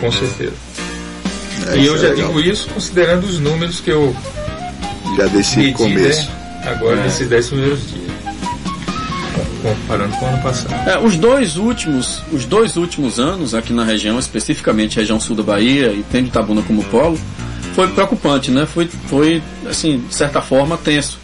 Com 0.01 0.11
certeza. 0.11 0.55
É, 1.67 1.77
e 1.79 1.87
eu 1.87 1.95
é 1.95 1.99
já 1.99 2.09
legal. 2.09 2.29
digo 2.29 2.41
isso 2.41 2.69
considerando 2.69 3.25
os 3.25 3.39
números 3.39 3.81
que 3.81 3.91
eu 3.91 4.15
Já 5.17 5.27
desse 5.27 5.57
medi, 5.59 5.73
começo. 5.73 6.23
né, 6.31 6.71
agora 6.71 7.01
É. 7.01 7.03
nesses 7.05 7.29
10 7.29 7.49
primeiros 7.49 7.81
dias. 7.89 8.07
comparando 9.63 10.17
com 10.17 10.25
o 10.27 10.29
ano 10.29 10.43
passado. 10.43 10.89
É, 10.89 10.99
os 10.99 11.17
dois 11.17 11.57
últimos, 11.57 12.23
os 12.33 12.45
dois 12.45 12.77
últimos 12.77 13.19
anos 13.19 13.53
aqui 13.55 13.73
na 13.73 13.85
região, 13.85 14.17
especificamente 14.19 14.97
região 14.97 15.19
sul 15.19 15.35
da 15.35 15.43
Bahia 15.43 15.89
e 15.89 16.05
tendo 16.11 16.29
Itabuna 16.29 16.63
como 16.63 16.85
polo, 16.85 17.19
foi 17.75 17.89
preocupante, 17.89 18.51
né? 18.51 18.65
Foi, 18.65 18.89
foi 19.09 19.43
assim, 19.69 20.05
de 20.09 20.15
certa 20.15 20.41
forma, 20.41 20.77
tenso. 20.79 21.19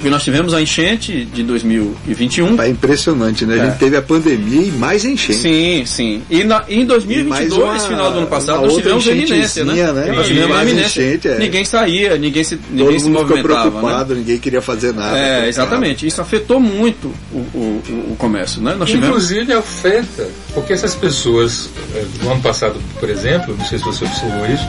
Porque 0.00 0.08
nós 0.08 0.24
tivemos 0.24 0.54
a 0.54 0.62
enchente 0.62 1.26
de 1.26 1.42
2021. 1.42 2.56
Tá 2.56 2.66
impressionante, 2.66 3.44
né? 3.44 3.54
A 3.60 3.64
gente 3.66 3.74
É. 3.74 3.78
teve 3.78 3.96
a 3.98 4.02
pandemia 4.02 4.62
e 4.62 4.70
mais 4.72 5.04
enchente. 5.04 5.38
Sim, 5.38 5.82
sim. 5.84 6.22
E, 6.30 6.42
na, 6.42 6.64
e 6.68 6.80
em 6.80 6.86
2022, 6.86 7.58
mais 7.60 7.82
uma- 7.82 7.88
final 7.90 8.10
do 8.12 8.18
ano 8.20 8.26
passado, 8.26 8.62
nós 8.62 8.72
outra 8.72 8.82
tivemos 8.82 9.06
a 9.06 9.12
iminência, 9.12 9.64
né? 9.64 9.92
né? 9.92 10.12
Nós 10.12 10.26
tivemos 10.26 10.50
a 10.50 10.54
Mais 10.54 10.70
iminência. 10.70 11.02
enchente, 11.02 11.28
é. 11.28 11.38
Ninguém 11.38 11.64
saía, 11.66 12.16
ninguém 12.16 12.42
se, 12.42 12.58
ninguém 12.70 12.86
Todo 12.86 12.98
se 12.98 13.04
mundo 13.06 13.18
ficou 13.18 13.36
movimentava. 13.36 13.64
Né? 13.64 13.70
preocupado, 13.72 14.14
ninguém 14.14 14.38
queria 14.38 14.62
fazer 14.62 14.94
nada. 14.94 15.18
É, 15.18 15.48
exatamente. 15.48 16.06
Isso 16.06 16.20
afetou 16.22 16.58
muito 16.58 17.12
o, 17.30 17.36
o, 17.36 17.82
o- 18.12 18.16
comércio, 18.16 18.62
né? 18.62 18.74
Nós 18.78 18.88
tivemos. 18.88 19.08
Inclusive 19.08 19.52
a 19.52 19.58
oferta, 19.58 20.26
porque 20.54 20.72
essas 20.72 20.94
pessoas, 20.94 21.68
eh, 21.94 22.04
no 22.22 22.32
ano 22.32 22.40
passado, 22.40 22.80
por 22.98 23.10
exemplo, 23.10 23.54
não 23.58 23.64
sei 23.66 23.78
se 23.78 23.84
você 23.84 24.04
observou 24.06 24.46
isso, 24.46 24.66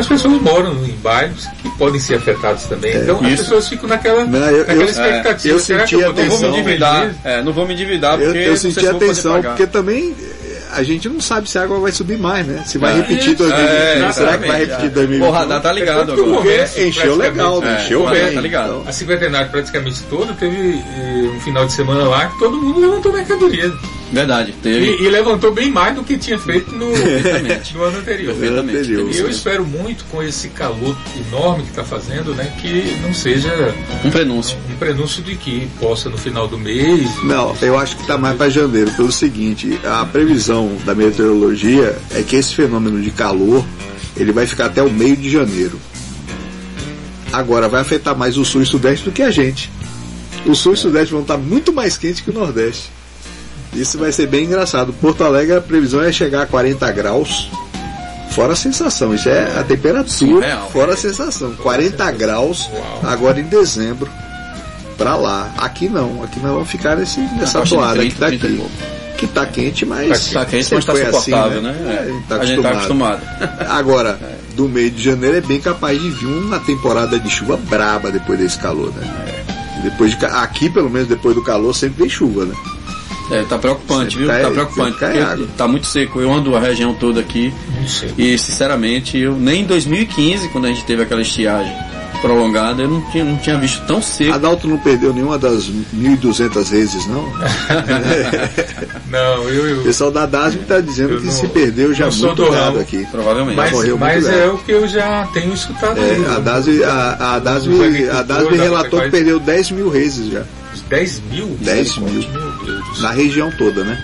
as 0.00 0.06
pessoas 0.06 0.40
moram 0.40 0.72
em 0.84 0.96
bairros 1.02 1.46
que 1.62 1.68
podem 1.78 2.00
ser 2.00 2.14
afetados 2.16 2.64
também. 2.64 2.94
então 2.96 3.20
as 3.20 3.26
Isso. 3.32 3.42
pessoas 3.44 3.68
ficam 3.68 3.88
naquela, 3.88 4.24
Não, 4.24 4.38
eu- 4.38 4.58
naquela 4.58 4.82
eu- 4.82 4.88
expectativa. 4.88 5.54
eu 5.54 5.60
Será 5.60 5.80
senti 5.80 5.96
que 5.96 6.02
eu 6.02 6.08
a 6.08 6.12
vou 6.12 6.14
ter 6.14 6.22
Não 6.22 6.28
vou 6.30 6.38
me 6.38 6.44
atenção. 6.46 6.60
endividar. 6.60 7.14
É, 7.24 7.42
não 7.42 7.52
vou 7.52 7.66
me 7.66 7.74
endividar 7.74 8.20
Eu, 8.20 8.26
porque 8.32 8.38
eu 8.38 8.56
sei 8.56 8.70
senti 8.72 8.86
atenção, 8.86 9.42
porque 9.42 9.66
também 9.66 10.14
eh, 10.20 10.58
a 10.76 10.82
gente 10.82 11.08
não 11.08 11.20
sabe 11.20 11.48
se 11.48 11.56
a 11.58 11.62
água 11.62 11.78
vai 11.78 11.92
subir 11.92 12.18
mais, 12.18 12.44
né? 12.46 12.62
Se 12.66 12.78
vai 12.78 12.92
É. 12.92 12.96
repetir 12.96 13.30
É, 13.30 13.34
2021. 13.34 14.06
é, 14.08 14.12
será 14.12 14.38
que 14.38 14.46
vai 14.48 14.58
repetir 14.60 14.86
É. 14.86 14.88
2021? 14.88 15.26
Porra, 15.26 15.38
Radar 15.40 15.62
tá 15.62 15.72
ligado 15.72 15.96
o 16.08 16.12
agora. 16.12 16.16
Porque 16.16 16.38
comércio, 16.38 16.86
encheu 16.88 17.16
legal, 17.16 17.60
né? 17.60 17.76
É, 17.78 17.84
encheu 17.84 18.04
o 18.04 18.10
bem. 18.10 18.34
tá 18.34 18.40
ligado. 18.40 18.64
Então, 18.80 18.84
A 18.88 18.92
cinquentenária 18.92 19.48
praticamente 19.48 20.00
toda 20.10 20.32
teve 20.34 20.56
eh, 20.98 21.30
um 21.36 21.40
final 21.40 21.64
de 21.66 21.72
semana 21.72 22.02
lá 22.04 22.26
que 22.26 22.38
todo 22.38 22.56
mundo 22.56 22.80
levantou 22.80 23.12
mercadoria. 23.12 23.72
Verdade, 24.14 24.54
teve. 24.62 24.92
E, 24.92 25.02
e 25.04 25.08
levantou 25.08 25.52
bem 25.52 25.70
mais 25.70 25.94
do 25.94 26.04
que 26.04 26.16
tinha 26.16 26.38
feito 26.38 26.70
no, 26.72 26.86
no 27.74 27.82
ano 27.82 27.98
anterior. 27.98 28.34
Anterior. 28.34 29.10
E 29.12 29.18
eu 29.18 29.28
espero 29.28 29.64
muito 29.66 30.04
com 30.04 30.22
esse 30.22 30.48
calor 30.50 30.96
enorme 31.28 31.64
que 31.64 31.70
está 31.70 31.84
fazendo, 31.84 32.34
né, 32.34 32.52
que 32.62 32.96
não 33.02 33.12
seja 33.12 33.74
Um 34.04 34.10
prenúncio. 34.10 34.56
um 34.72 34.76
prenúncio 34.76 35.22
de 35.22 35.34
que 35.34 35.68
possa 35.80 36.08
no 36.08 36.16
final 36.16 36.46
do 36.46 36.56
mês. 36.56 37.08
Não, 37.24 37.56
eu 37.60 37.78
acho 37.78 37.96
que 37.96 38.02
está 38.02 38.16
mais 38.16 38.36
para 38.36 38.48
janeiro, 38.48 38.90
pelo 38.92 39.10
seguinte, 39.10 39.78
a 39.84 40.04
previsão 40.04 40.76
da 40.84 40.94
meteorologia 40.94 41.96
é 42.12 42.22
que 42.22 42.36
esse 42.36 42.54
fenômeno 42.54 43.02
de 43.02 43.10
calor 43.10 43.64
ele 44.16 44.30
vai 44.30 44.46
ficar 44.46 44.66
até 44.66 44.82
o 44.82 44.90
meio 44.90 45.16
de 45.16 45.28
janeiro. 45.28 45.78
Agora 47.32 47.68
vai 47.68 47.80
afetar 47.80 48.16
mais 48.16 48.38
o 48.38 48.44
sul 48.44 48.62
e 48.62 48.66
sudeste 48.66 49.04
do 49.04 49.10
que 49.12 49.22
a 49.22 49.30
gente. 49.30 49.70
O 50.46 50.54
sul 50.54 50.74
e 50.74 50.76
sudeste 50.76 51.12
vão 51.12 51.22
estar 51.22 51.36
muito 51.36 51.72
mais 51.72 51.96
quentes 51.96 52.20
que 52.20 52.30
o 52.30 52.32
nordeste. 52.34 52.90
Isso 53.74 53.98
vai 53.98 54.12
ser 54.12 54.26
bem 54.26 54.44
engraçado. 54.44 54.92
Porto 54.92 55.24
Alegre 55.24 55.56
a 55.56 55.60
previsão 55.60 56.02
é 56.02 56.12
chegar 56.12 56.42
a 56.42 56.46
40 56.46 56.90
graus. 56.92 57.50
Fora 58.30 58.52
a 58.54 58.56
sensação, 58.56 59.14
isso 59.14 59.28
é 59.28 59.60
a 59.60 59.62
temperatura, 59.62 60.10
Surreal. 60.10 60.68
fora 60.70 60.94
a 60.94 60.96
sensação. 60.96 61.54
40 61.54 62.10
graus 62.12 62.68
agora 63.04 63.38
em 63.38 63.44
dezembro 63.44 64.10
pra 64.96 65.14
lá. 65.14 65.52
Aqui 65.56 65.88
não, 65.88 66.22
aqui 66.22 66.40
nós 66.40 66.52
vamos 66.52 66.68
ficar 66.68 66.96
nesse, 66.96 67.20
nessa 67.20 67.60
faixa 67.60 67.76
de 67.76 67.80
toada 67.80 68.00
30, 68.00 68.14
que 68.14 68.18
tá 68.18 68.26
30 68.26 68.46
aqui. 68.46 68.70
Que 69.16 69.26
tá 69.28 69.46
quente, 69.46 69.86
mas. 69.86 70.30
Tá 70.30 70.44
quente, 70.44 70.74
mas 70.74 70.84
tá 70.84 70.92
assim, 70.92 71.04
suportável, 71.04 71.62
né? 71.62 71.76
É, 71.86 71.98
a 71.98 72.06
gente 72.06 72.26
tá 72.26 72.36
a 72.36 72.44
gente 72.44 72.62
tá 72.62 72.70
acostumado. 72.70 73.22
Agora, 73.70 74.18
do 74.56 74.68
meio 74.68 74.90
de 74.90 75.02
janeiro 75.02 75.36
é 75.36 75.40
bem 75.40 75.60
capaz 75.60 76.00
de 76.00 76.10
vir 76.10 76.26
uma 76.26 76.58
temporada 76.58 77.18
de 77.18 77.30
chuva 77.30 77.56
braba 77.56 78.10
depois 78.10 78.38
desse 78.38 78.58
calor, 78.58 78.92
né? 78.92 79.44
Depois 79.84 80.18
de, 80.18 80.26
aqui, 80.26 80.68
pelo 80.68 80.90
menos 80.90 81.06
depois 81.06 81.36
do 81.36 81.42
calor, 81.42 81.72
sempre 81.74 82.02
vem 82.02 82.10
chuva, 82.10 82.46
né? 82.46 82.54
É, 83.30 83.42
tá 83.42 83.56
preocupante, 83.58 84.18
viu? 84.18 84.26
cai- 84.28 84.42
tá 84.42 84.50
preocupante. 84.50 84.98
cai 84.98 85.12
porque 85.36 85.48
tá 85.56 85.66
muito 85.66 85.86
seco. 85.86 86.20
Eu 86.20 86.32
ando 86.32 86.54
a 86.56 86.60
região 86.60 86.94
toda 86.94 87.20
aqui 87.20 87.52
e, 88.18 88.36
sinceramente, 88.38 89.16
eu 89.18 89.34
nem 89.34 89.62
em 89.62 89.64
2015, 89.64 90.48
quando 90.48 90.66
a 90.66 90.68
gente 90.68 90.84
teve 90.84 91.02
aquela 91.02 91.22
estiagem 91.22 91.72
prolongada, 92.20 92.82
eu 92.82 92.88
não 92.88 93.02
tinha, 93.10 93.22
não 93.24 93.36
tinha 93.36 93.58
visto 93.58 93.84
tão 93.86 94.00
seco. 94.00 94.32
Adalto 94.32 94.66
não 94.66 94.78
perdeu 94.78 95.12
nenhuma 95.12 95.38
das 95.38 95.68
1.200 95.94 96.70
vezes, 96.70 97.06
não? 97.06 97.24
Não, 99.10 99.48
eu, 99.48 99.62
O 99.62 99.66
eu 99.78 99.82
pessoal 99.84 100.10
da 100.10 100.26
DASM 100.26 100.60
está 100.62 100.80
dizendo 100.80 101.18
que 101.20 101.26
não- 101.26 101.32
se 101.32 101.46
perdeu 101.48 101.94
já 101.94 102.10
muito 102.10 102.50
ramo. 102.50 102.80
aqui. 102.80 103.06
Provavelmente. 103.10 103.56
mas, 103.56 103.72
mas 103.98 104.26
é 104.26 104.46
o 104.48 104.58
que 104.58 104.72
eu 104.72 104.88
já 104.88 105.28
tenho 105.32 105.52
escutado. 105.54 105.98
aí, 106.00 106.24
É, 106.24 106.28
a? 106.36 106.38
DASM, 106.40 106.82
a, 106.82 107.34
a 107.34 107.38
DASM, 107.38 107.70
a 108.10 108.22
DASM 108.22 108.54
relatou 108.56 109.00
que 109.02 109.10
perdeu 109.10 109.38
10 109.38 109.70
mil 109.72 109.90
vezes 109.90 110.32
já. 110.32 110.42
10 110.88 111.20
mil? 111.30 111.46
10 111.60 111.96
mil. 111.98 112.24
Na 113.00 113.10
região 113.10 113.50
toda, 113.52 113.84
né? 113.84 114.02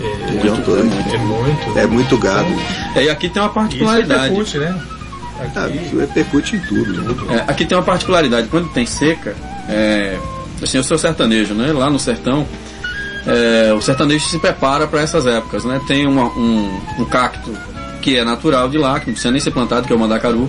É, 0.00 0.30
região 0.32 0.56
toda. 0.62 0.80
é 0.80 0.82
muito. 0.84 1.78
É 1.78 1.86
muito 1.86 2.18
gado. 2.18 2.48
É, 2.96 3.04
e 3.04 3.10
aqui 3.10 3.28
tem 3.28 3.40
uma 3.42 3.46
Isso 3.48 3.54
particularidade. 3.54 4.22
repercute, 4.24 4.58
né? 4.58 4.80
Ah, 5.56 5.64
Aqui, 5.64 5.78
isso 5.86 5.96
repercute 5.98 6.56
em 6.56 6.60
tudo. 6.60 6.92
né? 7.26 7.44
É, 7.46 7.50
aqui 7.50 7.64
tem 7.64 7.76
uma 7.76 7.82
particularidade. 7.84 8.48
Quando 8.48 8.68
tem 8.68 8.86
seca, 8.86 9.34
é, 9.68 10.16
assim, 10.62 10.76
eu 10.76 10.84
sou 10.84 10.96
sertanejo, 10.98 11.54
né? 11.54 11.72
Lá 11.72 11.88
no 11.90 11.98
sertão, 11.98 12.46
é, 13.26 13.72
o 13.72 13.80
sertanejo 13.80 14.24
se 14.26 14.38
prepara 14.38 14.86
para 14.86 15.00
essas 15.00 15.26
épocas, 15.26 15.64
né? 15.64 15.80
Tem 15.86 16.06
uma- 16.06 16.26
um, 16.36 16.80
um 16.98 17.04
cacto 17.04 17.52
que 18.00 18.16
é 18.16 18.24
natural 18.24 18.68
de 18.68 18.78
lá, 18.78 18.98
que 19.00 19.06
não 19.06 19.12
precisa 19.14 19.30
nem 19.32 19.40
ser 19.40 19.50
plantado, 19.52 19.86
que 19.86 19.92
é 19.92 19.96
o 19.96 19.98
mandacaru, 19.98 20.48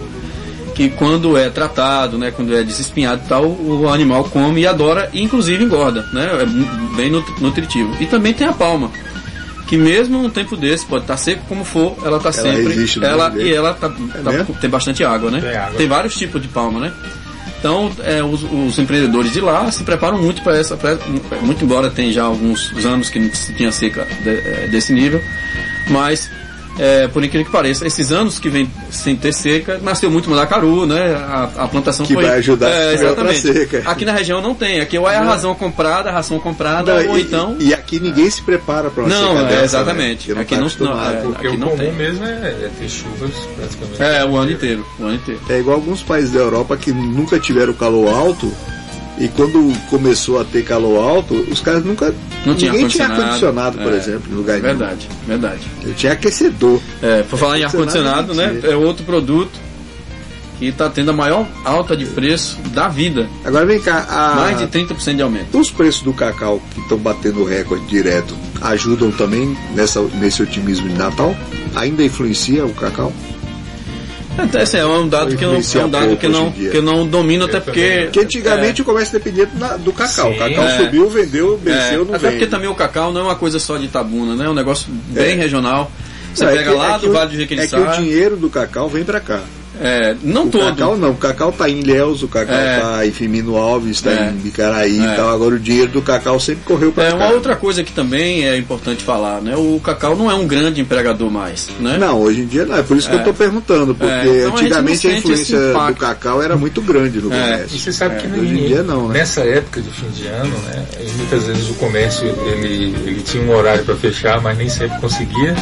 que 0.75 0.89
quando 0.89 1.37
é 1.37 1.49
tratado, 1.49 2.17
né? 2.17 2.31
Quando 2.31 2.55
é 2.55 2.63
desespinhado 2.63 3.21
e 3.25 3.27
tal, 3.29 3.45
o 3.45 3.89
animal 3.89 4.23
come 4.25 4.61
e 4.61 4.67
adora, 4.67 5.09
e 5.13 5.21
inclusive 5.21 5.63
engorda, 5.63 6.05
né? 6.13 6.29
É 6.41 6.95
bem 6.95 7.09
nut- 7.11 7.41
nutritivo. 7.41 7.95
E 7.99 8.05
também 8.05 8.33
tem 8.33 8.47
a 8.47 8.53
palma. 8.53 8.91
Que 9.67 9.77
mesmo 9.77 10.21
num 10.21 10.29
tempo 10.29 10.55
desse, 10.57 10.85
pode 10.85 11.03
estar 11.05 11.17
seco 11.17 11.41
como 11.47 11.63
for, 11.63 11.95
ela 12.05 12.17
está 12.17 12.31
sempre. 12.31 12.63
resiste 12.73 13.03
ela, 13.03 13.33
e 13.37 13.53
ela 13.53 13.73
tá, 13.73 13.89
tá- 13.89 14.31
mesmo? 14.31 14.55
tem 14.59 14.69
bastante 14.69 15.03
água, 15.03 15.31
né? 15.31 15.39
Tem 15.41 15.55
água. 15.55 15.77
Tem 15.77 15.87
vários 15.87 16.15
tipos 16.15 16.41
de 16.41 16.47
palma, 16.47 16.79
né? 16.79 16.91
Então, 17.59 17.89
é, 18.03 18.21
os, 18.21 18.43
os 18.43 18.77
empreendedores 18.77 19.31
de 19.31 19.39
lá 19.39 19.71
se 19.71 19.83
preparam 19.83 20.21
muito 20.21 20.41
para 20.43 20.57
essa, 20.57 20.75
pra- 20.75 20.97
muito 21.41 21.63
embora 21.63 21.89
tenha 21.89 22.11
já 22.11 22.23
alguns 22.23 22.73
anos 22.85 23.09
que 23.09 23.19
não 23.19 23.33
se 23.33 23.53
tinha 23.53 23.71
seca 23.71 24.05
de- 24.21 24.29
é, 24.29 24.67
desse 24.69 24.91
nível, 24.91 25.21
mas 25.89 26.29
é, 26.79 27.07
por 27.07 27.23
incrível 27.23 27.45
que 27.45 27.51
pareça, 27.51 27.85
esses 27.85 28.11
anos 28.11 28.39
que 28.39 28.49
vem 28.49 28.69
sem 28.89 29.15
ter 29.15 29.33
seca, 29.33 29.79
nasceu 29.81 30.09
muito 30.09 30.29
mandacaru, 30.29 30.85
né? 30.85 31.13
A, 31.15 31.49
a 31.63 31.67
plantação 31.67 32.05
Que 32.05 32.13
foi 32.13 32.23
vai 32.25 32.37
ajudar 32.39 32.69
é, 32.69 32.93
exatamente. 32.93 33.41
seca. 33.41 33.83
Aqui 33.85 34.05
na 34.05 34.11
região 34.11 34.41
não 34.41 34.55
tem, 34.55 34.79
aqui 34.81 34.97
ou 34.97 35.09
é 35.09 35.15
a 35.17 35.23
razão 35.23 35.53
comprada, 35.53 36.09
a 36.09 36.13
ração 36.13 36.39
comprada, 36.39 37.03
Não, 37.03 37.11
ou 37.11 37.17
e, 37.17 37.21
então 37.21 37.55
e 37.59 37.73
aqui 37.73 37.99
ninguém 37.99 38.29
se 38.29 38.41
prepara 38.41 38.89
para 38.89 39.03
uma 39.03 39.09
Não, 39.09 39.29
seca 39.37 39.41
é, 39.41 39.49
dessa, 39.49 39.63
exatamente. 39.77 40.33
Né? 40.33 40.41
Aqui 40.41 40.55
Porque 40.55 40.55
não- 40.55 40.61
tá 40.61 40.67
acostumado. 40.67 41.13
não, 41.13 41.19
é. 41.19 41.21
Porque 41.33 41.47
aqui 41.47 41.55
o 41.55 41.59
não 41.59 41.67
comum 41.69 41.79
tem. 41.83 41.93
mesmo 41.93 42.25
é, 42.25 42.29
é 42.29 42.69
ter 42.79 42.89
chuvas 42.89 43.31
praticamente. 43.55 44.01
é 44.03 44.25
o 44.25 44.35
ano 44.37 44.51
inteiro, 44.51 44.85
o 44.99 45.03
ano 45.05 45.15
inteiro. 45.15 45.41
É 45.49 45.59
igual 45.59 45.75
alguns 45.75 46.01
países 46.01 46.31
da 46.31 46.39
Europa 46.39 46.75
que 46.77 46.91
nunca 46.91 47.39
tiveram 47.39 47.73
calor 47.73 48.13
alto 48.13 48.51
e 49.17 49.27
quando 49.27 49.71
começou 49.89 50.39
a 50.39 50.43
ter 50.43 50.63
calor 50.63 50.97
alto, 50.97 51.33
os 51.51 51.61
caras 51.61 51.83
nunca. 51.83 52.13
Não 52.45 52.55
tinha 52.55 52.71
ninguém 52.71 52.87
tinha 52.87 53.07
ar-condicionado, 53.07 53.77
por 53.77 53.93
é, 53.93 53.97
exemplo, 53.97 54.31
em 54.31 54.35
lugar 54.35 54.59
nenhum. 54.59 54.77
Verdade, 54.77 55.09
verdade. 55.27 55.61
Eu 55.85 55.93
tinha 55.93 56.13
aquecedor. 56.13 56.79
É, 57.01 57.23
por 57.23 57.37
falar 57.37 57.59
em 57.59 57.63
ar-condicionado, 57.63 58.31
Ar-condicionado 58.31 58.61
né? 58.67 58.71
É 58.71 58.75
outro 58.75 59.03
produto 59.05 59.51
que 60.59 60.65
está 60.65 60.89
tendo 60.89 61.11
a 61.11 61.13
maior 61.13 61.47
alta 61.65 61.95
de 61.95 62.05
preço 62.05 62.57
da 62.73 62.87
vida. 62.87 63.27
Agora 63.43 63.65
vem 63.65 63.79
cá, 63.79 64.05
a- 64.09 64.35
Mais 64.35 64.57
de 64.57 64.67
30% 64.67 65.15
de 65.15 65.21
aumento. 65.21 65.57
os 65.57 65.71
preços 65.71 66.01
do 66.03 66.13
cacau 66.13 66.61
que 66.73 66.79
estão 66.81 66.97
batendo 66.97 67.43
recorde 67.43 67.85
direto 67.85 68.35
ajudam 68.61 69.11
também 69.11 69.57
nessa, 69.75 70.01
nesse 70.01 70.41
otimismo 70.41 70.87
de 70.87 70.95
Natal? 70.95 71.35
Ainda 71.75 72.03
influencia 72.03 72.65
o 72.65 72.73
cacau? 72.73 73.11
Até 74.37 74.61
assim, 74.61 74.77
é 74.77 74.85
um 74.85 75.07
dado 75.07 75.35
que 75.37 75.43
eu 75.43 75.51
não, 75.53 75.59
é 75.81 75.85
um 75.85 75.89
dado 75.89 76.17
que 76.17 76.27
não, 76.27 76.51
que 76.51 76.81
não 76.81 77.07
domino, 77.07 77.45
até 77.45 77.59
porque. 77.59 78.01
Porque 78.05 78.19
antigamente 78.21 78.81
o 78.81 78.85
comércio 78.85 79.13
dependia 79.17 79.45
do 79.79 79.93
cacau. 79.93 80.29
Sim, 80.31 80.35
o 80.35 80.39
cacau 80.39 80.63
é. 80.65 80.77
subiu, 80.77 81.09
vendeu, 81.09 81.59
É, 81.65 81.69
venceu, 81.69 82.05
não 82.05 82.15
até 82.15 82.27
vende. 82.27 82.33
porque 82.39 82.47
também 82.47 82.69
o 82.69 82.75
cacau 82.75 83.13
não 83.13 83.21
é 83.21 83.23
uma 83.25 83.35
coisa 83.35 83.59
só 83.59 83.77
de 83.77 83.85
Itabuna, 83.85 84.35
né? 84.35 84.45
É 84.45 84.49
um 84.49 84.53
negócio 84.53 84.87
bem 85.09 85.33
É. 85.33 85.35
regional. 85.35 85.91
Você 86.33 86.45
Não, 86.45 86.51
é 86.51 86.55
pega 86.57 86.71
que- 86.71 86.77
lá 86.77 86.89
é 86.89 86.93
que 86.99 87.05
do 87.05 87.09
o- 87.09 87.13
Vale 87.13 87.37
do 87.37 87.43
É 87.61 87.67
que 87.67 87.75
o 87.75 87.91
dinheiro 87.91 88.35
do 88.35 88.49
cacau 88.49 88.89
vem 88.89 89.03
pra 89.03 89.19
cá. 89.19 89.41
É, 89.81 90.15
não 90.21 90.45
O 90.45 90.49
todo. 90.49 90.65
cacau 90.65 90.95
não, 90.97 91.11
o 91.11 91.15
cacau 91.15 91.51
tá 91.51 91.67
em 91.69 91.79
Ilhéus, 91.79 92.21
o 92.21 92.27
cacau 92.27 92.55
É. 92.55 92.79
tá 92.79 93.05
em 93.07 93.11
Firmino 93.11 93.57
Alves, 93.57 94.01
tá 94.01 94.11
É. 94.11 94.29
em 94.29 94.33
Bicaraí 94.33 94.99
É. 94.99 95.13
e 95.13 95.15
tal. 95.15 95.29
Agora 95.29 95.55
o 95.55 95.59
dinheiro 95.59 95.91
do 95.91 96.01
cacau 96.01 96.39
sempre 96.39 96.63
correu 96.63 96.91
pra 96.91 97.05
É 97.05 97.13
uma 97.13 97.29
outra 97.31 97.55
coisa 97.55 97.83
que 97.83 97.91
também 97.91 98.45
é 98.47 98.55
importante 98.57 99.03
falar, 99.03 99.41
né? 99.41 99.55
O 99.55 99.79
cacau 99.83 100.15
não 100.15 100.29
é 100.29 100.35
um 100.35 100.45
grande 100.45 100.79
empregador 100.79 101.29
mais, 101.31 101.69
né? 101.79 101.97
Não, 101.99 102.19
hoje 102.21 102.41
em 102.41 102.45
dia 102.45 102.65
não. 102.65 102.77
É 102.77 102.83
por 102.83 102.95
isso 102.97 103.09
que 103.09 103.15
É. 103.15 103.19
eu 103.19 103.23
tô 103.23 103.33
perguntando, 103.33 103.95
porque 103.95 104.13
É, 104.13 104.37
então 104.45 104.55
a 104.57 104.59
antigamente 104.59 105.07
a 105.07 105.09
sente 105.11 105.17
influência 105.19 105.59
do 105.87 105.95
cacau 105.95 106.41
era 106.43 106.55
muito 106.55 106.81
grande 106.81 107.19
no 107.19 107.33
É. 107.33 107.35
E 107.37 107.41
comércio. 107.41 107.79
você 107.79 107.91
sabe 107.91 108.21
que 108.21 108.27
hoje 108.27 108.51
em 108.53 108.67
dia 108.67 108.83
não, 108.83 109.07
né? 109.07 109.19
nessa 109.19 109.41
época 109.41 109.81
de 109.81 109.89
fim 109.89 110.07
de 110.09 110.27
ano, 110.27 110.55
né, 110.67 110.85
e 110.99 111.09
muitas 111.17 111.43
vezes 111.43 111.69
o 111.69 111.73
comércio 111.75 112.27
ele, 112.27 112.95
ele 113.05 113.21
tinha 113.23 113.41
um 113.43 113.55
horário 113.55 113.83
para 113.83 113.95
fechar, 113.95 114.39
mas 114.41 114.57
nem 114.57 114.69
sempre 114.69 114.99
conseguia, 114.99 115.55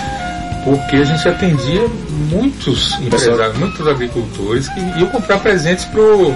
porque 0.64 0.98
a 0.98 1.06
gente 1.06 1.28
atendia 1.28 1.82
muitos 2.30 3.00
empresários, 3.02 3.58
muitos 3.58 3.88
agricultores 3.88 4.70
que 4.70 4.80
iam 5.00 5.08
comprar 5.10 5.40
presentes 5.40 5.86
pro 5.86 6.36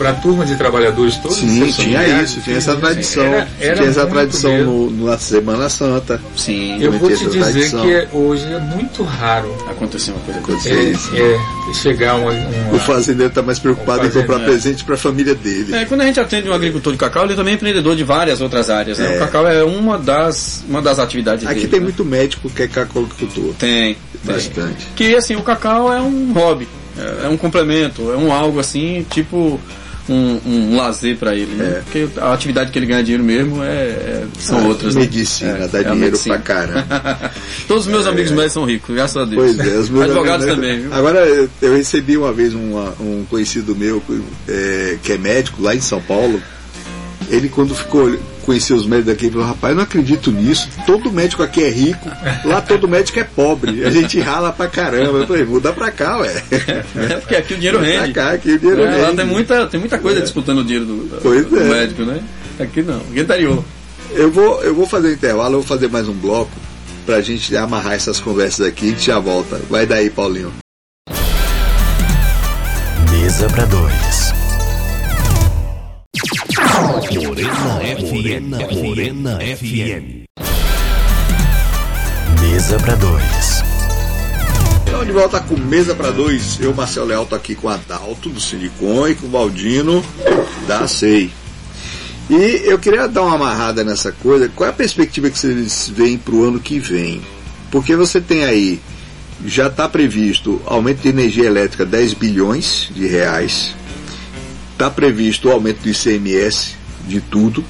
para 0.00 0.10
a 0.10 0.14
turma 0.14 0.46
de 0.46 0.56
trabalhadores 0.56 1.16
todos. 1.18 1.36
Sim, 1.36 1.70
tinha 1.72 2.22
isso, 2.22 2.40
tinha 2.40 2.56
essa 2.56 2.72
assim, 2.72 2.80
tradição. 2.80 3.22
era- 3.22 3.48
era 3.60 3.74
tinha 3.76 3.88
essa 3.90 4.06
tradição 4.06 4.58
no, 4.64 5.04
na 5.06 5.18
Semana 5.18 5.68
Santa. 5.68 6.18
Sim, 6.34 6.80
Eu 6.82 6.90
vou 6.92 7.10
te 7.10 7.18
dizer 7.26 7.38
tradição. 7.38 7.82
que 7.82 7.92
é- 7.92 8.08
hoje 8.10 8.46
é 8.50 8.58
muito 8.58 9.02
raro 9.02 9.54
aconteceu 9.68 10.14
uma 10.14 10.22
coisa 10.24 10.40
Aconteceu 10.40 10.78
é, 10.78 10.82
isso. 10.84 11.10
é, 11.14 11.74
chegar 11.74 12.14
uma, 12.14 12.30
uma- 12.32 12.76
O 12.76 12.78
fazendeiro 12.78 13.28
está 13.28 13.42
mais 13.42 13.58
preocupado 13.58 14.06
em 14.06 14.08
comprar 14.10 14.22
fazendeiro, 14.38 14.42
é. 14.42 14.46
presente 14.46 14.84
para 14.84 14.94
a 14.94 14.98
família 14.98 15.34
dele. 15.34 15.74
É, 15.74 15.84
quando 15.84 16.00
a 16.00 16.06
gente 16.06 16.18
atende 16.18 16.48
um 16.48 16.54
agricultor 16.54 16.94
de 16.94 16.98
cacau, 16.98 17.24
ele 17.26 17.34
também 17.34 17.52
é 17.52 17.56
empreendedor 17.56 17.94
de 17.94 18.02
várias 18.02 18.40
outras 18.40 18.70
áreas. 18.70 18.96
Né? 18.98 19.12
É. 19.12 19.16
O 19.16 19.18
cacau 19.18 19.46
é 19.46 19.62
uma 19.62 19.98
das, 19.98 20.64
uma 20.66 20.80
das 20.80 20.98
atividades 20.98 21.44
Aqui 21.44 21.56
dele. 21.56 21.68
tem 21.68 21.78
né? 21.80 21.84
muito 21.84 22.04
médico 22.06 22.48
que 22.48 22.62
é 22.62 22.68
cacaucultor. 22.68 23.52
Tem, 23.58 23.94
tem. 23.94 23.96
Bastante. 24.24 24.86
Que 24.96 25.14
assim, 25.14 25.36
o 25.36 25.42
cacau 25.42 25.92
é 25.92 26.00
um 26.00 26.32
hobby, 26.32 26.66
é, 26.98 27.26
é 27.26 27.28
um 27.28 27.36
complemento, 27.36 28.10
é 28.10 28.16
um 28.16 28.32
algo 28.32 28.58
assim, 28.58 29.04
tipo 29.10 29.60
um, 30.10 30.40
um 30.46 30.76
lazer 30.76 31.16
para 31.16 31.34
ele, 31.34 31.54
né? 31.54 31.76
É. 31.78 31.80
Porque 31.82 32.08
a 32.20 32.32
atividade 32.32 32.70
que 32.72 32.78
ele 32.78 32.86
ganha 32.86 33.02
dinheiro 33.02 33.22
mesmo 33.24 33.62
é, 33.62 33.68
é- 33.68 34.24
são 34.38 34.58
Ah, 34.58 34.68
outras. 34.68 34.94
né? 34.94 35.02
Medicina, 35.02 35.50
É, 35.52 35.68
dá 35.68 35.78
é 35.78 35.82
dinheiro 35.84 35.98
medicina. 36.06 36.34
pra 36.38 36.44
caramba. 36.44 37.30
Todos 37.68 37.86
os 37.86 37.90
meus 37.92 38.06
amigos 38.06 38.30
médicos 38.32 38.52
são 38.52 38.64
ricos, 38.64 38.94
graças 38.94 39.16
a 39.16 39.24
Deus. 39.24 39.54
Pois 39.56 39.58
é, 39.68 39.78
os 39.78 39.88
meus 39.88 40.04
Advogados 40.04 40.46
amigos- 40.46 40.62
também, 40.66 40.80
viu? 40.82 40.92
Agora, 40.94 41.18
eu, 41.62 41.72
recebi 41.74 42.16
uma 42.16 42.32
vez 42.32 42.52
uma- 42.54 42.94
um 43.00 43.24
conhecido 43.30 43.74
meu 43.76 44.02
é, 44.48 44.96
que 45.02 45.12
é 45.12 45.18
médico 45.18 45.62
lá 45.62 45.74
em 45.74 45.80
São 45.80 46.00
Paulo. 46.02 46.42
Ele, 47.28 47.48
quando 47.48 47.74
ficou 47.74 48.12
conhecer 48.50 48.74
os 48.74 48.84
médicos 48.86 49.12
daqui, 49.12 49.26
ele 49.26 49.32
falou: 49.32 49.46
Rapaz, 49.48 49.70
eu 49.70 49.76
não 49.76 49.82
acredito 49.84 50.32
nisso. 50.32 50.68
Todo 50.84 51.12
médico 51.12 51.42
aqui 51.42 51.62
é 51.62 51.68
rico, 51.70 52.10
lá 52.44 52.60
todo 52.60 52.88
médico 52.88 53.18
é 53.20 53.24
pobre. 53.24 53.84
A 53.84 53.90
gente 53.90 54.18
rala 54.20 54.52
pra 54.52 54.66
caramba. 54.66 55.18
Eu 55.18 55.26
falei: 55.26 55.44
Muda 55.44 55.72
pra 55.72 55.90
cá, 55.90 56.18
ué. 56.18 56.42
É 57.10 57.16
porque 57.16 57.36
aqui 57.36 57.54
o 57.54 57.56
dinheiro 57.56 57.78
Muda 57.78 57.90
rende. 57.90 58.12
Pra 58.12 58.24
cá, 58.24 58.30
aqui 58.32 58.52
o 58.52 58.58
dinheiro 58.58 58.82
É, 58.82 58.96
lá 58.96 59.04
rende. 59.06 59.16
tem 59.16 59.26
muita, 59.26 59.66
tem 59.66 59.78
muita 59.80 59.98
coisa 59.98 60.20
disputando 60.20 60.58
o 60.58 60.64
dinheiro 60.64 60.84
do, 60.84 60.96
do- 61.08 61.18
Pois 61.22 61.46
do 61.46 61.58
é. 61.60 61.64
médico, 61.64 62.02
né? 62.02 62.20
Aqui 62.58 62.82
não, 62.82 62.96
aqui 62.98 63.18
é 63.20 63.22
interior. 63.22 63.64
Eu 64.12 64.30
vou, 64.30 64.60
eu 64.62 64.74
vou 64.74 64.86
fazer 64.86 65.08
um 65.08 65.12
intervalo, 65.12 65.54
eu 65.54 65.60
vou 65.60 65.62
fazer 65.68 65.88
mais 65.88 66.08
um 66.08 66.12
bloco 66.12 66.50
pra 67.06 67.20
gente 67.20 67.56
amarrar 67.56 67.92
essas 67.94 68.18
conversas 68.18 68.66
aqui 68.66 68.86
e 68.86 68.88
a 68.88 68.92
gente 68.92 69.06
já 69.06 69.18
volta. 69.20 69.60
Vai 69.70 69.86
daí, 69.86 70.10
Paulinho. 70.10 70.52
Mesa 73.12 73.48
para 73.48 73.64
dois. 73.66 74.09
Morena 76.90 77.78
FM. 77.78 78.74
Morena 78.82 79.38
FM. 79.38 80.24
Mesa 82.40 82.78
para 82.80 82.96
dois. 82.96 83.62
Então, 84.82 85.04
de 85.04 85.12
volta 85.12 85.38
com 85.38 85.56
Mesa 85.56 85.94
para 85.94 86.10
Dois. 86.10 86.58
Eu, 86.60 86.74
Marcelo 86.74 87.06
Leal, 87.06 87.24
tô 87.26 87.36
aqui 87.36 87.54
com 87.54 87.68
a 87.68 87.74
Adalto, 87.74 88.28
do 88.28 88.40
Silicon, 88.40 89.06
e 89.06 89.14
com 89.14 89.26
o 89.26 89.30
Baldino, 89.30 90.04
da 90.66 90.88
SEI. 90.88 91.30
E 92.28 92.62
eu 92.64 92.76
queria 92.76 93.06
dar 93.06 93.22
uma 93.22 93.36
amarrada 93.36 93.84
nessa 93.84 94.10
coisa. 94.10 94.48
Qual 94.48 94.66
é 94.66 94.70
a 94.70 94.74
perspectiva 94.74 95.30
que 95.30 95.38
vocês 95.38 95.92
veem 95.94 96.18
para 96.18 96.34
o 96.34 96.42
ano 96.42 96.58
que 96.58 96.80
vem? 96.80 97.22
Porque 97.70 97.94
você 97.94 98.20
tem 98.20 98.44
aí, 98.44 98.80
já 99.46 99.68
está 99.68 99.88
previsto 99.88 100.60
aumento 100.66 101.02
de 101.02 101.08
energia 101.08 101.46
elétrica 101.46 101.86
10 101.86 102.14
bilhões 102.14 102.90
de 102.92 103.06
reais. 103.06 103.76
Está 104.72 104.90
previsto 104.90 105.48
o 105.48 105.52
aumento 105.52 105.82
do 105.82 105.88
ICMS 105.88 106.79
de 107.06 107.20
tudo. 107.20 107.64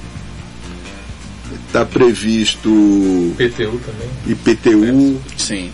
Está 1.67 1.85
previsto 1.85 3.33
PTU 3.37 3.79
também. 3.79 4.09
IPTU, 4.27 5.19
Sim. 5.37 5.71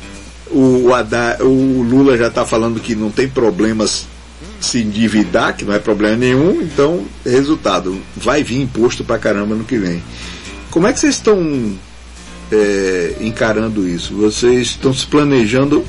o, 0.52 0.94
Haddad- 0.94 1.42
o 1.42 1.82
Lula 1.84 2.18
já 2.18 2.28
está 2.28 2.46
falando 2.46 2.80
que 2.80 2.96
não 2.96 3.12
tem 3.12 3.28
problemas 3.28 4.08
se 4.60 4.80
endividar, 4.82 5.56
que 5.56 5.64
não 5.66 5.74
é 5.74 5.80
problema 5.80 6.16
nenhum, 6.18 6.62
então, 6.62 7.04
resultado, 7.24 8.00
vai 8.16 8.44
vir 8.44 8.60
imposto 8.62 9.04
pra 9.04 9.18
caramba 9.20 9.54
no 9.56 9.64
que 9.64 9.78
vem. 9.78 10.02
Como 10.72 10.88
é 10.88 10.94
que 10.94 11.00
vocês 11.00 11.16
estão 11.16 11.76
é, 12.52 13.16
encarando 13.22 13.88
isso? 13.88 14.14
Vocês 14.16 14.68
estão 14.70 14.92
se 14.94 15.06
planejando, 15.06 15.84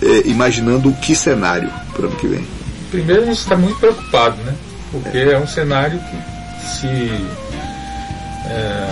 é, 0.00 0.28
imaginando 0.28 0.92
que 0.94 1.14
cenário 1.16 1.68
para 1.92 2.02
o 2.06 2.08
ano 2.08 2.16
que 2.16 2.26
vem? 2.28 2.44
Primeiro 2.90 3.22
a 3.22 3.26
gente 3.26 3.38
está 3.38 3.56
muito 3.56 3.78
preocupado, 3.78 4.36
né? 4.44 4.54
Porque 4.90 5.18
é 5.18 5.38
um 5.38 5.46
cenário 5.46 5.98
que 5.98 6.31
se 6.66 6.86
é, 8.46 8.86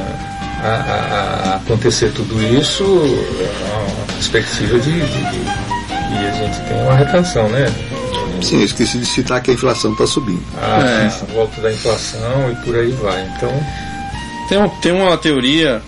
a- 0.63 0.69
a- 0.69 1.51
a 1.53 1.55
acontecer 1.57 2.13
tudo 2.13 2.41
isso, 2.43 2.85
há 2.85 3.79
uma 3.93 4.07
perspectiva 4.15 4.79
de, 4.79 4.93
de- 4.93 5.01
de 5.01 5.41
que 6.09 6.27
a 6.27 6.33
gente 6.33 6.61
tem 6.69 6.83
uma 6.83 6.95
retração, 6.95 7.49
né? 7.49 7.67
Sim, 8.43 8.59
eu 8.61 8.65
esqueci 8.65 8.99
de 8.99 9.07
citar 9.07 9.43
que 9.43 9.51
a 9.51 9.55
inflação 9.55 9.93
está 9.93 10.07
subindo. 10.07 10.43
A, 10.61 10.81
É. 10.81 11.07
a 11.07 11.33
volta 11.35 11.61
da 11.61 11.73
inflação 11.73 12.51
e 12.53 12.57
por 12.65 12.75
aí 12.77 12.91
vai. 12.93 13.23
Então, 13.37 13.53
Tem, 14.49 14.59
um- 14.59 14.69
tem 14.81 14.91
uma 14.93 15.17
teoria 15.17 15.81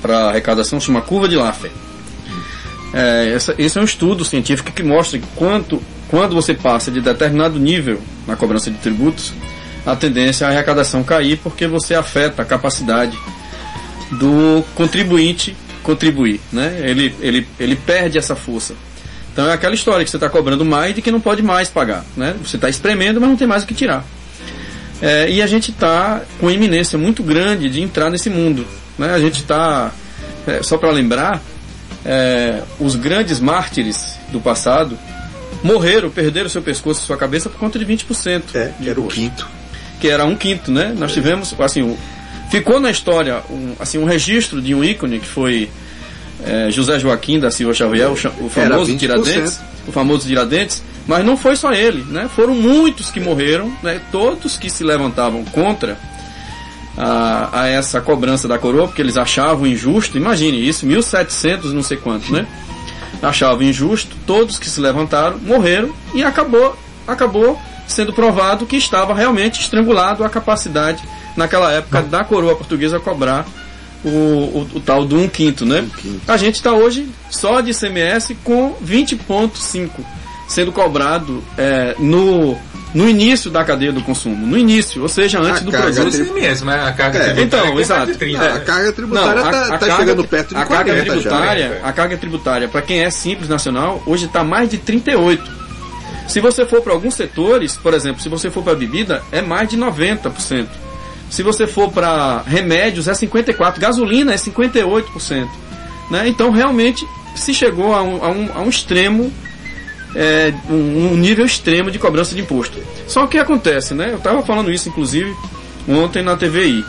para 0.00 0.28
arrecadação 0.28 0.78
chama 0.80 1.00
curva 1.00 1.28
de 1.28 1.34
Laffer. 1.36 1.72
É, 2.94 3.32
essa- 3.34 3.54
esse 3.58 3.76
é 3.76 3.80
um 3.80 3.84
estudo 3.84 4.24
científico 4.24 4.70
que 4.72 4.82
mostra 4.82 5.18
que 5.18 5.26
quanto, 5.34 5.82
quando 6.08 6.34
você 6.36 6.54
passa 6.54 6.90
de 6.90 7.00
determinado 7.00 7.58
nível 7.58 8.00
na 8.26 8.36
cobrança 8.36 8.70
de 8.70 8.78
tributos, 8.78 9.32
a 9.84 9.96
tendência 9.96 10.44
é 10.44 10.48
a 10.48 10.50
arrecadação 10.50 11.02
cair 11.02 11.38
porque 11.38 11.66
você 11.66 11.94
afeta 11.94 12.42
a 12.42 12.44
capacidade 12.44 13.18
do 14.12 14.64
contribuinte 14.74 15.56
contribuir. 15.82 16.40
Né? 16.52 16.80
Ele, 16.82 17.14
ele, 17.20 17.48
ele 17.58 17.76
perde 17.76 18.18
essa 18.18 18.36
força. 18.36 18.74
Então 19.32 19.48
é 19.48 19.52
aquela 19.52 19.74
história 19.74 20.04
que 20.04 20.10
você 20.10 20.16
está 20.16 20.28
cobrando 20.28 20.64
mais 20.64 20.94
de 20.94 21.00
que 21.00 21.10
não 21.10 21.20
pode 21.20 21.42
mais 21.42 21.68
pagar. 21.68 22.04
Né? 22.16 22.34
Você 22.44 22.56
está 22.56 22.68
espremendo, 22.68 23.20
mas 23.20 23.30
não 23.30 23.36
tem 23.36 23.46
mais 23.46 23.62
o 23.62 23.66
que 23.66 23.74
tirar. 23.74 24.04
É, 25.00 25.30
e 25.30 25.40
a 25.40 25.46
gente 25.46 25.70
está 25.70 26.22
com 26.40 26.50
iminência 26.50 26.98
muito 26.98 27.22
grande 27.22 27.70
de 27.70 27.80
entrar 27.80 28.10
nesse 28.10 28.28
mundo. 28.28 28.66
Né? 28.98 29.12
A 29.12 29.18
gente 29.18 29.40
está, 29.40 29.92
só 30.62 30.76
para 30.76 30.90
lembrar, 30.90 31.40
é, 32.04 32.62
os 32.80 32.96
grandes 32.96 33.38
mártires 33.38 34.18
do 34.30 34.40
passado 34.40 34.98
morreram, 35.62 36.10
perderam 36.10 36.48
seu 36.48 36.62
pescoço 36.62 37.02
e 37.02 37.06
sua 37.06 37.16
cabeça 37.16 37.48
por 37.48 37.58
conta 37.58 37.78
de 37.78 37.86
20%. 37.86 38.42
É, 38.54 38.72
de 38.78 38.90
era 38.90 39.00
o 39.00 39.06
quinto. 39.06 39.57
Que 40.00 40.08
era 40.08 40.24
um 40.24 40.34
quinto, 40.36 40.70
né? 40.70 40.94
Nós 40.96 41.12
tivemos, 41.12 41.54
assim, 41.58 41.82
o- 41.82 41.96
ficou 42.50 42.78
na 42.80 42.90
história 42.90 43.42
um, 43.50 43.74
assim, 43.78 43.98
um 43.98 44.04
registro 44.04 44.60
de 44.62 44.74
um 44.74 44.82
ícone 44.84 45.18
que 45.18 45.26
foi 45.26 45.68
é, 46.44 46.70
José 46.70 46.98
Joaquim 47.00 47.38
da 47.40 47.50
Silva 47.50 47.74
Xavier, 47.74 48.08
o, 48.08 48.12
o 48.12 48.48
famoso 48.48 48.92
20%. 48.92 48.98
Tiradentes, 48.98 49.60
o 49.88 49.92
famoso 49.92 50.26
Tiradentes, 50.26 50.82
mas 51.06 51.24
não 51.24 51.36
foi 51.36 51.56
só 51.56 51.72
ele, 51.72 52.04
né? 52.10 52.28
Foram 52.34 52.54
muitos 52.54 53.10
que 53.10 53.18
morreram, 53.18 53.72
né? 53.82 54.00
Todos 54.12 54.56
que 54.56 54.70
se 54.70 54.84
levantavam 54.84 55.44
contra 55.46 55.98
a, 56.96 57.62
a 57.62 57.66
essa 57.68 58.00
cobrança 58.00 58.46
da 58.48 58.58
coroa, 58.58 58.86
porque 58.88 59.02
eles 59.02 59.16
achavam 59.16 59.66
injusto, 59.66 60.16
imagine 60.16 60.66
isso, 60.68 60.86
1700 60.86 61.72
não 61.72 61.82
sei 61.82 61.96
quanto, 61.96 62.32
né? 62.32 62.46
Achavam 63.22 63.62
injusto, 63.62 64.14
todos 64.26 64.58
que 64.58 64.68
se 64.70 64.80
levantaram 64.80 65.38
morreram 65.38 65.90
e 66.14 66.22
acabou, 66.22 66.76
acabou 67.06 67.60
sendo 67.88 68.12
provado 68.12 68.66
que 68.66 68.76
estava 68.76 69.12
realmente 69.14 69.60
estrangulado 69.60 70.22
a 70.22 70.28
capacidade 70.28 71.02
naquela 71.36 71.72
época 71.72 72.02
da 72.02 72.22
coroa 72.22 72.54
portuguesa 72.54 73.00
cobrar 73.00 73.44
o, 74.04 74.08
o, 74.08 74.68
o 74.74 74.80
tal 74.80 75.04
do 75.04 75.16
um 75.18 75.28
quinto, 75.28 75.66
né? 75.66 75.84
quinto. 75.96 76.20
A 76.30 76.36
gente 76.36 76.54
está 76.56 76.72
hoje 76.72 77.08
só 77.30 77.60
de 77.60 77.72
ICMS 77.72 78.36
com 78.44 78.74
20,5 78.84 79.90
sendo 80.46 80.72
cobrado 80.72 81.42
é, 81.58 81.94
no, 81.98 82.56
no 82.94 83.06
início 83.08 83.50
da 83.50 83.62
cadeia 83.64 83.92
do 83.92 84.00
consumo, 84.00 84.46
no 84.46 84.56
início, 84.56 85.02
ou 85.02 85.08
seja, 85.08 85.38
antes 85.40 85.60
A 85.60 85.64
do 85.64 85.70
carga 85.70 85.92
produto. 85.92 86.14
esse 86.14 86.32
mesmo, 86.32 86.66
mas 86.66 86.86
a 86.86 86.92
carga 86.92 87.18
É, 87.18 87.34
tributária 87.34 87.66
então, 87.66 87.78
é 87.78 87.80
exato. 87.82 88.12
de 88.12 88.18
30, 88.18 88.38
Não, 88.38 88.46
a 88.46 88.54
né? 88.54 88.60
carga 88.60 88.92
tributária 88.92 89.74
está 89.74 89.96
chegando 89.96 90.24
perto 90.24 90.54
de 90.54 90.60
a 90.60 90.64
40 90.64 90.84
carga 90.94 91.10
tributária, 91.10 91.62
já, 91.62 91.74
né? 91.74 91.80
a 91.84 91.92
carga 91.92 92.16
tributária 92.16 92.68
para 92.68 92.80
quem 92.82 93.00
é 93.02 93.10
simples 93.10 93.48
nacional 93.48 94.02
hoje 94.06 94.24
está 94.24 94.42
mais 94.42 94.70
de 94.70 94.78
38. 94.78 95.57
Se 96.28 96.40
você 96.40 96.66
for 96.66 96.82
para 96.82 96.92
alguns 96.92 97.14
setores, 97.14 97.76
por 97.76 97.94
exemplo, 97.94 98.22
se 98.22 98.28
você 98.28 98.50
for 98.50 98.62
para 98.62 98.74
bebida, 98.74 99.22
é 99.32 99.40
mais 99.40 99.68
de 99.68 99.78
90%. 99.78 100.68
Se 101.30 101.42
você 101.42 101.66
for 101.66 101.90
para 101.90 102.42
remédios, 102.46 103.08
é 103.08 103.12
54%. 103.12 103.78
Gasolina 103.78 104.32
é 104.32 104.36
58%. 104.36 105.48
Né? 106.10 106.28
Então, 106.28 106.50
realmente, 106.50 107.06
se 107.34 107.54
chegou 107.54 107.94
a 107.94 108.02
um, 108.02 108.24
a 108.24 108.30
um, 108.30 108.50
a 108.54 108.60
um 108.60 108.68
extremo, 108.68 109.32
é, 110.14 110.52
um, 110.68 111.12
um 111.12 111.16
nível 111.16 111.46
extremo 111.46 111.90
de 111.90 111.98
cobrança 111.98 112.34
de 112.34 112.42
imposto. 112.42 112.78
Só 113.06 113.24
o 113.24 113.28
que 113.28 113.38
acontece, 113.38 113.94
né? 113.94 114.10
Eu 114.12 114.18
estava 114.18 114.42
falando 114.42 114.70
isso, 114.70 114.88
inclusive, 114.88 115.34
ontem 115.88 116.22
na 116.22 116.36
TVI. 116.36 116.84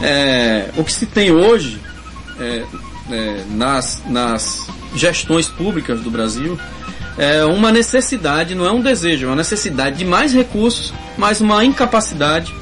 É, 0.00 0.70
o 0.76 0.84
que 0.84 0.92
se 0.92 1.06
tem 1.06 1.32
hoje 1.32 1.80
é, 2.38 2.64
é, 3.10 3.44
nas, 3.50 4.02
nas 4.06 4.68
gestões 4.94 5.48
públicas 5.48 6.00
do 6.00 6.10
Brasil 6.10 6.58
é 7.18 7.44
uma 7.44 7.72
necessidade, 7.72 8.54
não 8.54 8.64
é 8.64 8.70
um 8.72 8.80
desejo, 8.80 9.24
é 9.26 9.28
uma 9.28 9.36
necessidade 9.36 9.96
de 9.98 10.04
mais 10.04 10.32
recursos, 10.32 10.92
mas 11.16 11.40
uma 11.40 11.64
incapacidade 11.64 12.54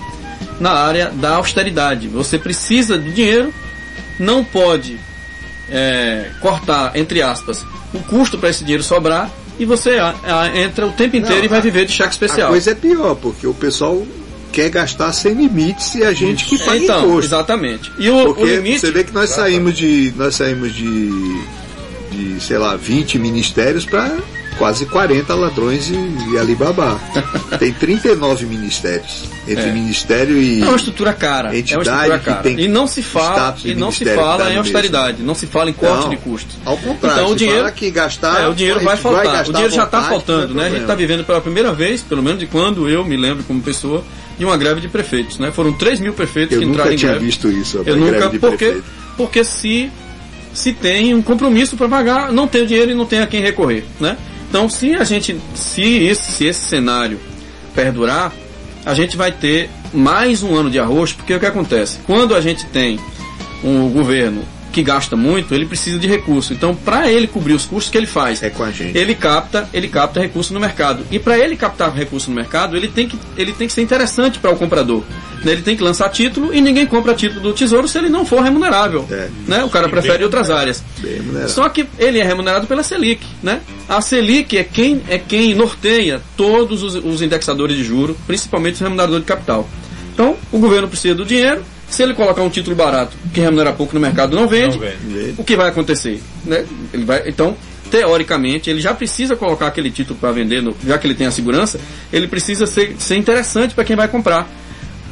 na 0.59 0.71
área 0.73 1.11
da 1.11 1.37
austeridade. 1.37 2.09
Você 2.09 2.39
precisa 2.39 2.99
de 2.99 3.13
dinheiro, 3.13 3.53
não 4.19 4.43
pode 4.43 4.99
é, 5.71 6.31
cortar, 6.41 6.97
entre 6.97 7.21
aspas, 7.23 7.65
o 7.93 7.99
custo 8.01 8.39
para 8.39 8.49
esse 8.51 8.61
dinheiro 8.65 8.83
sobrar 8.83 9.31
e 9.59 9.65
você 9.65 9.99
a- 9.99 10.15
a- 10.25 10.59
entra 10.59 10.87
o 10.87 10.93
tempo 10.93 11.17
inteiro 11.17 11.39
Não, 11.39 11.45
e 11.45 11.49
vai 11.49 11.59
a- 11.59 11.63
viver 11.63 11.85
de 11.87 11.93
cheque 11.93 12.11
especial. 12.13 12.49
A 12.49 12.51
coisa 12.51 12.71
é 12.71 12.75
pior, 12.75 13.15
porque 13.17 13.47
o 13.47 13.53
pessoal 13.55 14.07
quer 14.53 14.71
gastar 14.71 15.13
sem 15.13 15.35
limites 15.35 15.95
e 15.97 16.05
a 16.05 16.13
gente 16.13 16.45
que 16.47 16.59
paga 16.59 16.77
então, 16.79 17.01
imposto. 17.07 17.27
exatamente. 17.27 17.93
E 17.99 18.09
o, 18.09 18.27
Porque 18.27 18.43
o 18.43 18.47
limite. 18.47 18.79
você 18.81 18.91
vê 18.93 19.05
que 19.05 19.13
nós 19.13 19.31
saímos 19.31 19.75
de. 19.77 20.15
Nós 20.17 20.35
saímos 20.37 20.73
de. 20.75 21.11
de, 22.13 22.41
sei 22.41 22.57
lá, 22.59 22.77
20 22.77 23.19
ministérios 23.19 23.85
para 23.85 24.17
quase 24.59 24.87
40 24.87 25.35
ladrões 25.35 25.89
e, 25.91 26.33
e 26.33 26.39
Alibaba. 26.39 26.99
Tem 27.59 27.73
39 27.73 28.47
ministérios. 28.47 29.25
Entre 29.49 29.65
É. 29.69 29.73
ministério 29.73 30.37
e. 30.39 30.61
É 30.63 30.67
uma 30.67 30.77
estrutura 30.77 31.13
cara. 31.13 31.49
É 31.49 31.53
uma 31.53 31.59
entidade 31.59 31.83
estrutura 31.89 32.19
que 32.19 32.25
cara. 32.25 32.43
tem 32.43 32.61
E 32.61 32.67
não 32.69 32.87
se 32.87 33.01
fala, 33.03 33.57
e 33.65 33.75
não 33.75 33.93
se 33.93 34.05
que 34.05 34.11
fala 34.15 34.45
dá 34.45 34.53
em 34.53 34.57
austeridade, 34.57 35.23
não 35.23 35.35
se 35.37 35.47
fala 35.47 35.71
em 35.71 35.73
corte 35.73 36.03
Não, 36.05 36.11
de 36.11 36.17
custos. 36.17 36.57
Ao 36.65 36.77
contrário, 36.77 37.21
Então, 37.23 37.33
o 37.33 37.37
dinheiro- 37.37 37.73
que 37.73 37.91
gastar. 37.91 38.43
É, 38.43 38.49
o 38.49 38.55
dinheiro 38.55 38.81
vai 38.81 38.97
faltar. 38.97 39.25
gastar 39.25 39.51
o 39.51 39.53
dinheiro 39.53 39.73
já 39.75 39.85
está 39.85 40.03
faltando, 40.03 40.53
né? 40.55 40.67
A 40.67 40.71
gente 40.71 40.81
está 40.81 40.95
vivendo 40.97 41.25
pela 41.25 41.41
primeira 41.41 41.73
vez, 41.73 42.03
pelo 42.03 42.23
menos 42.23 42.41
de 42.41 42.47
quando 42.47 42.89
eu 42.89 43.05
me 43.05 43.17
lembro 43.17 43.45
como 43.45 43.61
pessoa, 43.63 44.03
de 44.37 44.45
uma 44.45 44.57
greve 44.57 44.81
de 44.81 44.89
prefeitos, 44.89 45.39
né? 45.39 45.53
Foram 45.53 45.73
3 45.73 46.01
mil 46.01 46.13
prefeitos 46.13 46.55
Eu 46.55 46.61
que 46.61 46.67
nunca 46.67 46.79
entraram 46.79 46.93
em 46.95 46.97
tinha 46.97 47.11
greve. 47.13 47.27
visto 47.27 47.49
isso. 47.49 47.83
Eu 47.87 47.97
nunca, 47.97 48.29
porque, 48.31 48.39
prefeito. 48.67 48.85
porque 49.17 49.45
se, 49.45 49.91
se 50.53 50.73
tem 50.73 51.15
um 51.15 51.23
compromisso 51.23 51.77
para 51.77 51.89
pagar, 51.89 52.33
não 52.33 52.49
tem 52.49 52.63
o 52.65 52.67
dinheiro 52.67 52.91
e 52.91 52.95
não 52.95 53.07
tem 53.07 53.21
a 53.21 53.27
quem 53.29 53.41
recorrer, 53.41 53.85
né? 54.01 54.17
Então, 54.49 54.69
se 54.69 54.95
a 54.95 55.05
gente, 55.05 55.39
se 55.55 56.05
esse, 56.05 56.33
se 56.33 56.47
esse 56.47 56.61
cenário 56.61 57.21
perdurar, 57.75 58.33
a 58.85 58.95
gente 58.95 59.17
vai 59.17 59.33
ter 59.33 59.69
mais 59.93 60.43
um 60.43 60.55
ano 60.55 60.71
de 60.71 60.79
arroz, 60.79 61.13
porque 61.13 61.35
o 61.35 61.41
que 61.41 61.47
acontece? 61.47 61.99
Quando 62.07 62.35
a 62.35 62.41
gente 62.41 62.65
tem 62.67 62.99
um 63.65 63.89
governo 63.91 64.43
que 64.73 64.83
gasta 64.83 65.17
muito, 65.17 65.55
ele 65.55 65.65
precisa 65.65 65.99
de 65.99 66.07
recurso. 66.07 66.53
Então, 66.53 66.75
para 66.75 67.11
ele 67.11 67.27
cobrir 67.27 67.55
os 67.55 67.65
custos, 67.65 67.91
que 67.91 67.97
ele 67.97 68.07
faz? 68.07 68.43
É. 68.95 68.99
Ele 68.99 69.15
capta, 69.15 69.67
ele 69.73 69.89
capta 69.89 70.21
recurso 70.21 70.53
no 70.53 70.61
mercado. 70.61 71.03
E 71.11 71.19
para 71.19 71.39
ele 71.39 71.57
captar 71.57 71.93
recurso 71.95 72.29
no 72.29 72.37
mercado, 72.37 72.77
ele 72.77 72.89
tem 72.89 73.09
que, 73.09 73.19
ele 73.39 73.55
tem 73.55 73.67
que 73.67 73.73
ser 73.73 73.81
interessante 73.81 74.39
para 74.39 74.51
o 74.51 74.57
comprador. 74.57 75.03
Ele 75.45 75.63
tem 75.63 75.77
que 75.77 75.83
lançar 75.83 76.09
título 76.09 76.53
e 76.53 76.61
ninguém 76.61 76.87
compra 76.87 77.15
título 77.15 77.41
do 77.41 77.53
Tesouro 77.53 77.87
se 77.87 77.97
ele 77.99 78.09
não 78.09 78.25
for 78.25 78.43
remunerável. 78.43 79.07
É. 79.11 79.29
Né? 79.47 79.63
O 79.65 79.69
cara 79.71 79.89
prefere 79.89 80.25
outras 80.25 80.51
áreas. 80.51 80.83
Só 81.49 81.69
que 81.69 81.87
ele 81.99 82.19
é 82.19 82.25
remunerado 82.25 82.67
pela 82.67 82.83
Selic, 82.83 83.25
né? 83.43 83.61
A 83.89 84.01
Selic 84.01 84.57
é 84.59 84.65
quem 84.65 85.03
é 85.09 85.19
quem 85.19 85.55
norteia 85.55 86.21
todos 86.37 86.83
os, 86.83 86.95
os 86.97 87.23
indexadores 87.23 87.77
de 87.77 87.85
juro, 87.85 88.17
principalmente 88.27 88.75
os 88.75 88.81
remuneradores 88.81 89.23
de 89.23 89.29
capital. 89.29 89.69
Então, 90.13 90.37
o 90.51 90.59
governo 90.59 90.89
precisa 90.89 91.15
do 91.15 91.25
dinheiro. 91.25 91.63
Se 91.89 92.03
ele 92.03 92.15
colocar 92.15 92.43
um 92.43 92.51
título 92.51 92.75
barato 92.75 93.17
que 93.33 93.41
remunera 93.41 93.73
pouco 93.73 93.95
no 93.95 94.01
mercado, 94.01 94.35
não 94.35 94.49
vende. 94.49 94.77
Não 94.77 94.81
vende. 94.85 95.35
O 95.39 95.45
que 95.45 95.55
vai 95.55 95.69
acontecer? 95.69 96.21
Né? 96.45 96.65
Ele 96.93 97.05
vai, 97.05 97.23
então, 97.29 97.57
teoricamente, 97.91 98.69
ele 98.69 98.81
já 98.81 98.93
precisa 98.93 99.37
colocar 99.37 99.69
aquele 99.69 99.91
título 99.91 100.19
para 100.19 100.33
vender, 100.33 100.61
no- 100.63 100.77
já 100.85 100.99
que 100.99 101.07
ele 101.07 101.15
tem 101.15 101.27
a 101.27 101.31
segurança, 101.31 101.79
ele 102.13 102.27
precisa 102.27 102.67
ser, 102.67 102.97
ser 102.99 103.15
interessante 103.17 103.75
para 103.75 103.85
quem 103.85 103.95
vai 103.95 104.09
comprar. 104.09 104.49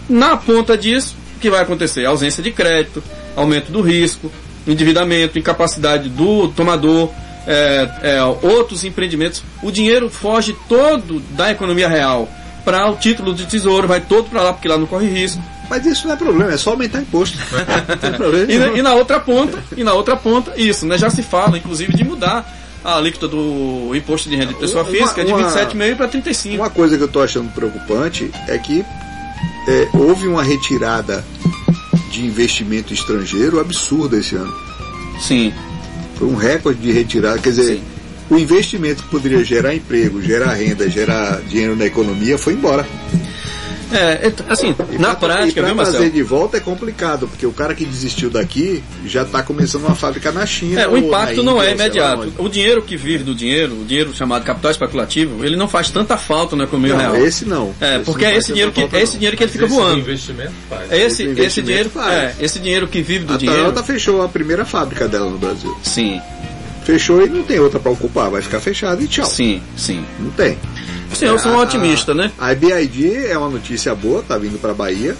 Na 0.08 0.36
ponta 0.36 0.76
disso, 0.76 1.16
o 1.36 1.40
que 1.40 1.50
vai 1.50 1.60
acontecer? 1.62 2.04
Ausência 2.06 2.42
de 2.42 2.50
crédito, 2.50 3.02
aumento 3.36 3.70
do 3.72 3.80
risco, 3.80 4.30
endividamento, 4.66 5.38
incapacidade 5.38 6.08
do 6.08 6.48
tomador, 6.48 7.10
é, 7.46 7.88
é, 8.02 8.24
outros 8.24 8.84
empreendimentos. 8.84 9.42
O 9.62 9.70
dinheiro 9.70 10.08
foge 10.10 10.56
todo 10.68 11.20
da 11.30 11.50
economia 11.50 11.88
real 11.88 12.28
para 12.64 12.90
o 12.90 12.96
título 12.96 13.34
de 13.34 13.44
tesouro, 13.46 13.86
vai 13.86 14.00
todo 14.00 14.30
para 14.30 14.42
lá, 14.42 14.52
porque 14.52 14.68
lá 14.68 14.78
não 14.78 14.86
corre 14.86 15.06
risco. 15.08 15.42
Mas 15.68 15.84
isso 15.86 16.06
não 16.06 16.14
é 16.14 16.16
problema, 16.16 16.52
é 16.52 16.56
só 16.58 16.70
aumentar 16.70 17.00
imposto. 17.00 17.38
Não 17.88 17.96
tem 17.96 18.12
problema. 18.12 18.52
E, 18.52 18.58
na- 18.58 18.68
e 18.78 18.82
na 18.82 18.92
outra 18.94 19.18
ponta, 19.18 19.58
e 19.74 19.82
na 19.82 19.94
outra 19.94 20.14
ponta, 20.14 20.52
isso, 20.58 20.84
né? 20.86 20.98
Já 20.98 21.08
se 21.08 21.22
fala, 21.22 21.56
inclusive, 21.56 21.94
de 21.94 22.04
mudar 22.04 22.46
a 22.84 22.98
alíquota 22.98 23.26
do 23.28 23.90
imposto 23.94 24.28
de 24.28 24.36
renda 24.36 24.52
de 24.52 24.58
pessoa 24.60 24.82
Uma- 24.84 24.90
física 24.92 25.24
de 25.24 25.32
uma- 25.32 25.38
27,5 25.50 25.96
para 25.96 26.08
35. 26.08 26.56
Uma 26.56 26.68
coisa 26.68 26.98
que 26.98 27.02
eu 27.02 27.06
estou 27.06 27.22
achando 27.22 27.50
preocupante 27.50 28.30
é 28.46 28.58
que 28.58 28.84
é, 29.66 29.88
houve 29.92 30.26
uma 30.28 30.42
retirada 30.42 31.24
de 32.10 32.24
investimento 32.24 32.92
estrangeiro 32.92 33.58
absurda 33.58 34.16
esse 34.16 34.36
ano. 34.36 34.54
Sim. 35.20 35.52
Foi 36.16 36.28
um 36.28 36.34
recorde 36.34 36.80
de 36.80 36.92
retirada. 36.92 37.38
Quer 37.38 37.50
dizer, 37.50 37.76
Sim. 37.76 37.82
o 38.30 38.38
investimento 38.38 39.02
que 39.02 39.08
poderia 39.08 39.44
gerar 39.44 39.74
emprego, 39.74 40.22
gerar 40.22 40.54
renda, 40.54 40.88
gerar 40.88 41.40
dinheiro 41.42 41.76
na 41.76 41.86
economia 41.86 42.38
foi 42.38 42.52
embora. 42.52 42.86
É, 43.92 44.26
é, 44.28 44.32
assim, 44.48 44.74
E 44.92 44.98
na 44.98 45.14
pra- 45.14 45.28
prática, 45.28 45.60
e 45.60 45.62
pra 45.62 45.64
viu, 45.66 45.74
trazer 45.76 45.92
Marcelo? 45.98 46.10
de 46.10 46.22
volta 46.22 46.56
é 46.56 46.60
complicado, 46.60 47.28
porque 47.28 47.46
o 47.46 47.52
cara 47.52 47.74
que 47.74 47.84
desistiu 47.84 48.30
daqui 48.30 48.82
já 49.06 49.22
está 49.22 49.42
começando 49.42 49.84
uma 49.84 49.94
fábrica 49.94 50.32
na 50.32 50.44
China. 50.46 50.80
É, 50.80 50.88
o 50.88 50.96
impacto 50.96 51.42
não 51.42 51.56
Índia, 51.58 51.64
é 51.64 51.76
sei 51.76 51.76
lá 52.00 52.14
imediato. 52.14 52.32
O 52.38 52.48
dinheiro 52.48 52.82
que 52.82 52.96
vive 52.96 53.24
do 53.24 53.34
dinheiro, 53.34 53.72
o 53.80 53.84
dinheiro 53.84 54.14
chamado 54.14 54.44
capital 54.44 54.70
especulativo, 54.70 55.44
ele 55.44 55.56
não 55.56 55.68
faz 55.68 55.90
tanta 55.90 56.16
falta 56.16 56.56
na 56.56 56.64
economia 56.64 56.94
Não, 56.94 57.00
real. 57.00 57.16
esse 57.26 57.44
não. 57.44 57.74
É, 57.80 57.96
Esse 57.96 58.04
porque 58.04 58.24
não 58.24 58.30
é 58.30 58.36
esse 58.36 58.48
dinheiro 58.52 58.72
que 58.72 58.80
é 58.96 59.02
esse 59.02 59.12
dinheiro 59.14 59.36
que 59.36 59.42
ele 59.42 59.52
fica 59.52 59.64
esse 59.66 59.74
voando. 59.74 59.98
investimento 60.00 60.52
faz. 60.68 60.92
É 60.92 60.96
esse, 60.96 61.04
esse 61.04 61.22
esse 61.22 61.30
investimento 61.30 61.66
dinheiro, 61.68 61.90
faz. 61.90 62.12
é, 62.14 62.34
esse 62.40 62.58
dinheiro 62.58 62.88
que 62.88 63.02
vive 63.02 63.24
do 63.24 63.34
A 63.34 63.36
dinheiro. 63.36 63.60
Toyota 63.62 63.82
fechou 63.82 64.22
a 64.22 64.28
primeira 64.28 64.64
fábrica 64.64 65.06
dela 65.08 65.30
no 65.30 65.38
Brasil. 65.38 65.76
Sim, 65.82 66.20
Fechou 66.84 67.24
e 67.24 67.30
não 67.30 67.42
tem 67.42 67.58
outra 67.58 67.80
para 67.80 67.90
ocupar, 67.92 68.28
vai 68.30 68.42
ficar 68.42 68.60
fechada 68.60 69.02
e 69.02 69.06
tchau. 69.08 69.24
sim, 69.24 69.62
sim. 69.74 70.04
Não 70.20 70.30
tem. 70.32 70.58
Sim, 71.12 71.26
eu 71.26 71.38
sou 71.38 71.52
um 71.52 71.58
A- 71.58 71.62
otimista, 71.62 72.14
né? 72.14 72.30
A 72.38 72.52
IBID 72.52 73.26
é 73.26 73.36
uma 73.38 73.48
notícia 73.50 73.94
boa, 73.94 74.22
tá 74.22 74.36
vindo 74.38 74.58
para 74.60 74.72
Bahia. 74.74 75.16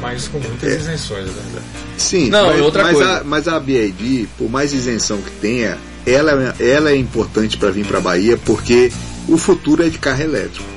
Mas 0.00 0.28
com 0.28 0.38
muitas 0.38 0.80
isenções, 0.80 1.20
é 1.28 1.32
verdade. 1.32 1.64
Sim, 1.98 2.30
Não, 2.30 2.46
mas, 2.48 2.60
outra 2.60 2.82
mas 2.84 2.94
coisa. 2.96 3.18
A, 3.20 3.24
mas 3.24 3.48
a 3.48 3.60
BID, 3.60 4.28
por 4.38 4.48
mais 4.50 4.72
isenção 4.72 5.18
que 5.18 5.30
tenha, 5.32 5.76
ela, 6.06 6.54
ela 6.58 6.90
é 6.90 6.96
importante 6.96 7.56
para 7.58 7.70
vir 7.70 7.84
para 7.84 7.98
a 7.98 8.00
Bahia 8.00 8.38
porque 8.44 8.90
o 9.28 9.36
futuro 9.36 9.82
é 9.84 9.88
de 9.88 9.98
carro 9.98 10.22
elétrico. 10.22 10.68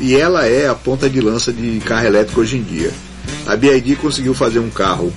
E 0.00 0.14
ela 0.14 0.46
é 0.46 0.68
a 0.68 0.74
ponta 0.74 1.08
de 1.08 1.20
lança 1.20 1.52
de 1.52 1.80
carro 1.80 2.06
elétrico 2.06 2.40
hoje 2.42 2.58
em 2.58 2.62
dia. 2.62 2.90
A 3.46 3.56
BID 3.56 3.96
conseguiu 3.96 4.34
fazer 4.34 4.58
um 4.58 4.68
carro 4.68 5.12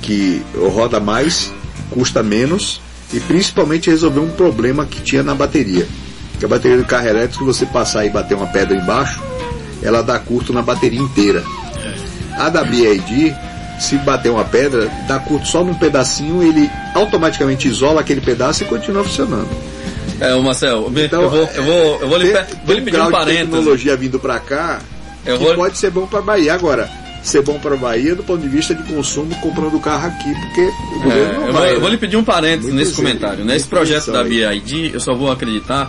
que 0.00 0.42
roda 0.56 0.98
mais, 0.98 1.52
custa 1.90 2.22
menos 2.22 2.80
e 3.12 3.20
principalmente 3.20 3.90
resolver 3.90 4.20
um 4.20 4.30
problema 4.30 4.86
que 4.86 5.00
tinha 5.02 5.22
na 5.22 5.34
bateria. 5.34 5.86
Que 6.42 6.46
a 6.46 6.48
bateria 6.48 6.76
do 6.76 6.84
carro 6.84 7.06
elétrico, 7.06 7.44
se 7.52 7.58
você 7.60 7.66
passar 7.66 8.04
e 8.04 8.10
bater 8.10 8.34
uma 8.34 8.48
pedra 8.48 8.76
embaixo, 8.76 9.22
ela 9.80 10.02
dá 10.02 10.18
curto 10.18 10.52
na 10.52 10.60
bateria 10.60 10.98
inteira. 10.98 11.40
A 12.36 12.48
da 12.48 12.64
BID, 12.64 13.32
se 13.78 13.96
bater 13.98 14.28
uma 14.28 14.42
pedra, 14.44 14.90
dá 15.06 15.20
curto 15.20 15.46
só 15.46 15.62
num 15.62 15.72
pedacinho, 15.74 16.42
ele 16.42 16.68
automaticamente 16.96 17.68
isola 17.68 18.00
aquele 18.00 18.20
pedaço 18.20 18.64
e 18.64 18.66
continua 18.66 19.04
funcionando. 19.04 19.46
É, 20.18 20.34
o 20.34 20.42
Marcel, 20.42 20.90
Então, 20.96 21.22
eu 21.22 21.30
vou, 21.30 21.48
eu 21.54 21.62
vou, 21.62 22.00
eu 22.00 22.08
vou 22.08 22.18
lhe, 22.18 22.32
Tem- 22.32 22.44
vou 22.66 22.74
lhe 22.74 22.80
um 22.80 22.84
pedir 22.86 23.00
um 23.00 23.04
de 23.06 23.10
parênteses. 23.12 23.48
tecnologia 23.48 23.96
vindo 23.96 24.18
para 24.18 24.40
cá 24.40 24.80
Eu 25.24 25.38
que 25.38 25.44
vou, 25.44 25.54
pode 25.54 25.78
ser 25.78 25.92
bom 25.92 26.08
para 26.08 26.22
Bahia. 26.22 26.54
Agora, 26.54 26.90
ser 27.22 27.42
bom 27.42 27.56
para 27.60 27.76
Bahia 27.76 28.16
do 28.16 28.24
ponto 28.24 28.40
de 28.42 28.48
vista 28.48 28.74
de 28.74 28.82
consumo 28.82 29.32
comprando 29.36 29.74
o 29.76 29.80
carro 29.80 30.08
aqui, 30.08 30.34
porque 30.34 30.60
o 30.60 30.98
É, 30.98 31.02
governo 31.04 31.34
não 31.40 31.46
eu, 31.46 31.52
vou, 31.52 31.60
vai. 31.62 31.74
eu 31.76 31.80
vou 31.80 31.88
lhe 31.88 31.96
pedir 31.98 32.16
um 32.16 32.24
parênteses 32.24 32.72
Muito 32.72 32.84
nesse 32.84 32.96
comentário. 32.96 33.44
Né? 33.44 33.54
Esse 33.54 33.64
muita 33.66 33.76
projeto 33.76 34.10
da 34.10 34.24
BID, 34.24 34.90
eu 34.92 34.98
só 34.98 35.14
vou 35.14 35.30
acreditar 35.30 35.88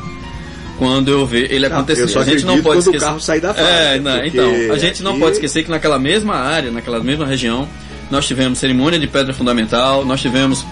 quando 0.78 1.10
eu 1.12 1.26
ver 1.26 1.52
ele 1.52 1.68
Não, 1.70 1.78
acontecer. 1.78 2.02
eu 2.04 2.08
só 2.08 2.20
a 2.20 2.24
gente 2.24 2.46
não 2.46 2.62
pode 2.62 2.64
quando 2.64 2.76
o 2.78 2.80
esquecer. 2.80 3.06
carro 3.06 3.20
sair 3.22 3.40
da 3.42 3.50
É, 3.50 3.54
fábrica, 3.54 4.00
não, 4.02 4.14
porque 4.14 4.28
então, 4.28 4.74
a 4.74 4.78
gente 4.78 5.04
não 5.04 5.12
aqui- 5.12 5.20
pode 5.20 5.32
esquecer 5.36 5.64
que 5.64 5.70
naquela 5.70 6.00
mesma 6.00 6.36
área, 6.36 6.72
naquela 6.72 7.00
mesma 7.04 7.26
região, 7.26 7.68
nós 8.12 8.26
tivemos 8.28 8.58
cerimônia 8.60 9.00
de 9.00 9.08
pedra 9.08 9.34
fundamental, 9.34 10.04
nós 10.06 10.22
tivemos. 10.22 10.66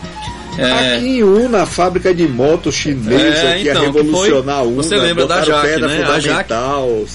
É, 0.57 0.95
Aqui 0.95 1.05
em 1.19 1.23
Una, 1.23 1.63
a 1.63 1.65
fábrica 1.65 2.13
de 2.13 2.27
moto 2.27 2.71
chinesa 2.71 3.23
É, 3.23 3.57
que 3.57 3.63
ia 3.65 3.71
então, 3.71 3.85
que 3.85 3.91
foi- 3.93 4.03
revolucionar 4.03 4.57
a 4.57 4.61
Una. 4.63 4.75
você 4.83 4.95
lembra 4.97 5.25
da 5.25 5.41
Jaque, 5.41 5.81
né? 5.81 6.03
A 6.03 6.19
Jaque- 6.19 6.53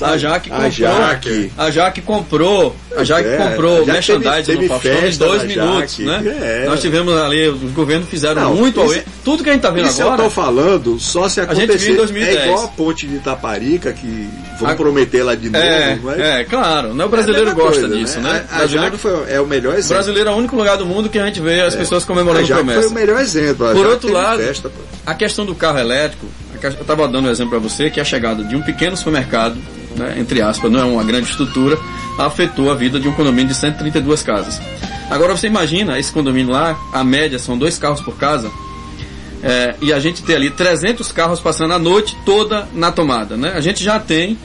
a 0.02 0.16
Jaque 0.18 0.50
comprou, 0.50 0.66
A 0.66 0.70
Jaque. 0.70 1.52
a 1.58 1.70
Jaque 1.70 2.00
comprou, 2.00 2.76
a 2.96 3.04
Jaque 3.04 3.28
É, 3.28 3.36
comprou 3.36 3.72
a 3.74 3.78
Jaque 3.78 3.90
merchandising 3.92 4.42
teve- 4.44 4.68
no 4.68 4.78
teve 4.80 4.96
Faustão 4.96 5.08
em 5.08 5.16
dois 5.16 5.42
minutos, 5.44 5.96
Jaque. 5.96 6.02
né? 6.04 6.36
É. 6.42 6.66
Nós 6.68 6.80
tivemos 6.80 7.16
ali, 7.16 7.48
os 7.48 7.72
governos 7.72 8.08
fizeram 8.08 8.42
Não, 8.42 8.54
muito 8.54 8.82
isso-. 8.92 9.04
Tudo 9.24 9.42
que 9.44 9.50
a 9.50 9.52
gente 9.52 9.62
tá 9.62 9.70
vendo 9.70 9.86
Isso 9.88 10.00
eu 10.00 10.06
agora. 10.06 10.22
tô 10.22 10.30
falando 10.30 10.98
só 10.98 11.28
se 11.28 11.40
gente 11.40 11.54
viu 11.54 11.62
acontecer. 11.64 11.92
em 11.92 11.96
2010. 11.96 12.36
É 12.38 12.46
igual 12.48 12.64
a 12.64 12.68
ponte 12.68 13.06
de 13.06 13.16
Itaparica, 13.16 13.92
que 13.92 14.28
vão 14.58 14.70
A- 14.70 14.74
prometer 14.74 15.22
lá 15.22 15.34
de 15.34 15.50
novo, 15.50 15.64
É, 15.64 15.98
mas 16.02 16.18
é, 16.18 16.44
claro. 16.44 16.94
Né? 16.94 17.04
O 17.04 17.06
é 17.06 17.10
brasileiro 17.10 17.46
mesma 17.46 17.62
gosta 17.62 17.80
coisa, 17.80 17.96
disso, 17.96 18.20
né? 18.20 18.44
A, 18.50 18.52
O 18.52 18.54
a 18.54 18.58
brasileiro, 18.58 18.98
foi, 18.98 19.12
é 19.32 19.40
o 19.40 19.46
melhor 19.46 19.74
o 19.74 19.78
exemplo. 19.78 19.96
brasileiro 19.96 20.28
é 20.30 20.32
o 20.32 20.36
único 20.36 20.56
lugar 20.56 20.76
do 20.76 20.86
mundo 20.86 21.08
que 21.08 21.18
a 21.18 21.24
gente 21.26 21.40
vê 21.40 21.60
as 21.60 21.74
pessoas 21.74 22.02
A 22.02 22.06
comemorando 22.06 22.46
Jaque 22.46 22.62
promessa. 22.64 22.80
foi 22.82 22.90
o 22.90 22.94
melhor 22.94 23.20
exemplo. 23.20 23.66
Por 23.72 23.86
outro 23.86 24.12
lado, 24.12 24.42
festa, 24.42 24.70
a 25.04 25.14
questão 25.14 25.44
do 25.46 25.54
carro 25.54 25.78
elétrico, 25.78 26.26
eu 26.62 26.70
estava 26.70 27.06
dando 27.06 27.28
um 27.28 27.30
exemplo 27.30 27.50
para 27.50 27.58
você, 27.60 27.90
que 27.90 28.00
a 28.00 28.04
chegada 28.04 28.42
de 28.42 28.56
um 28.56 28.62
pequeno 28.62 28.96
supermercado, 28.96 29.56
né, 29.96 30.14
entre 30.18 30.40
aspas, 30.42 30.70
não 30.70 30.80
é 30.80 30.84
uma 30.84 31.04
grande 31.04 31.28
estrutura, 31.30 31.78
afetou 32.18 32.70
a 32.70 32.74
vida 32.74 32.98
de 32.98 33.06
um 33.08 33.12
condomínio 33.12 33.48
de 33.48 33.54
132 33.54 34.22
casas. 34.22 34.60
Agora 35.10 35.36
você 35.36 35.46
imagina 35.46 35.98
esse 35.98 36.10
condomínio 36.10 36.52
lá, 36.52 36.76
a 36.92 37.04
média 37.04 37.38
são 37.38 37.56
dois 37.56 37.78
carros 37.78 38.00
por 38.00 38.16
casa, 38.16 38.50
é, 39.46 39.74
e 39.80 39.92
a 39.92 39.98
gente 40.00 40.22
tem 40.22 40.36
ali 40.36 40.50
300 40.50 41.10
carros 41.12 41.40
passando 41.40 41.72
a 41.74 41.78
noite 41.78 42.16
toda 42.24 42.66
na 42.74 42.90
tomada. 42.92 43.36
Né? 43.36 43.52
A 43.54 43.60
gente 43.60 43.82
já 43.82 43.98
tem 43.98 44.36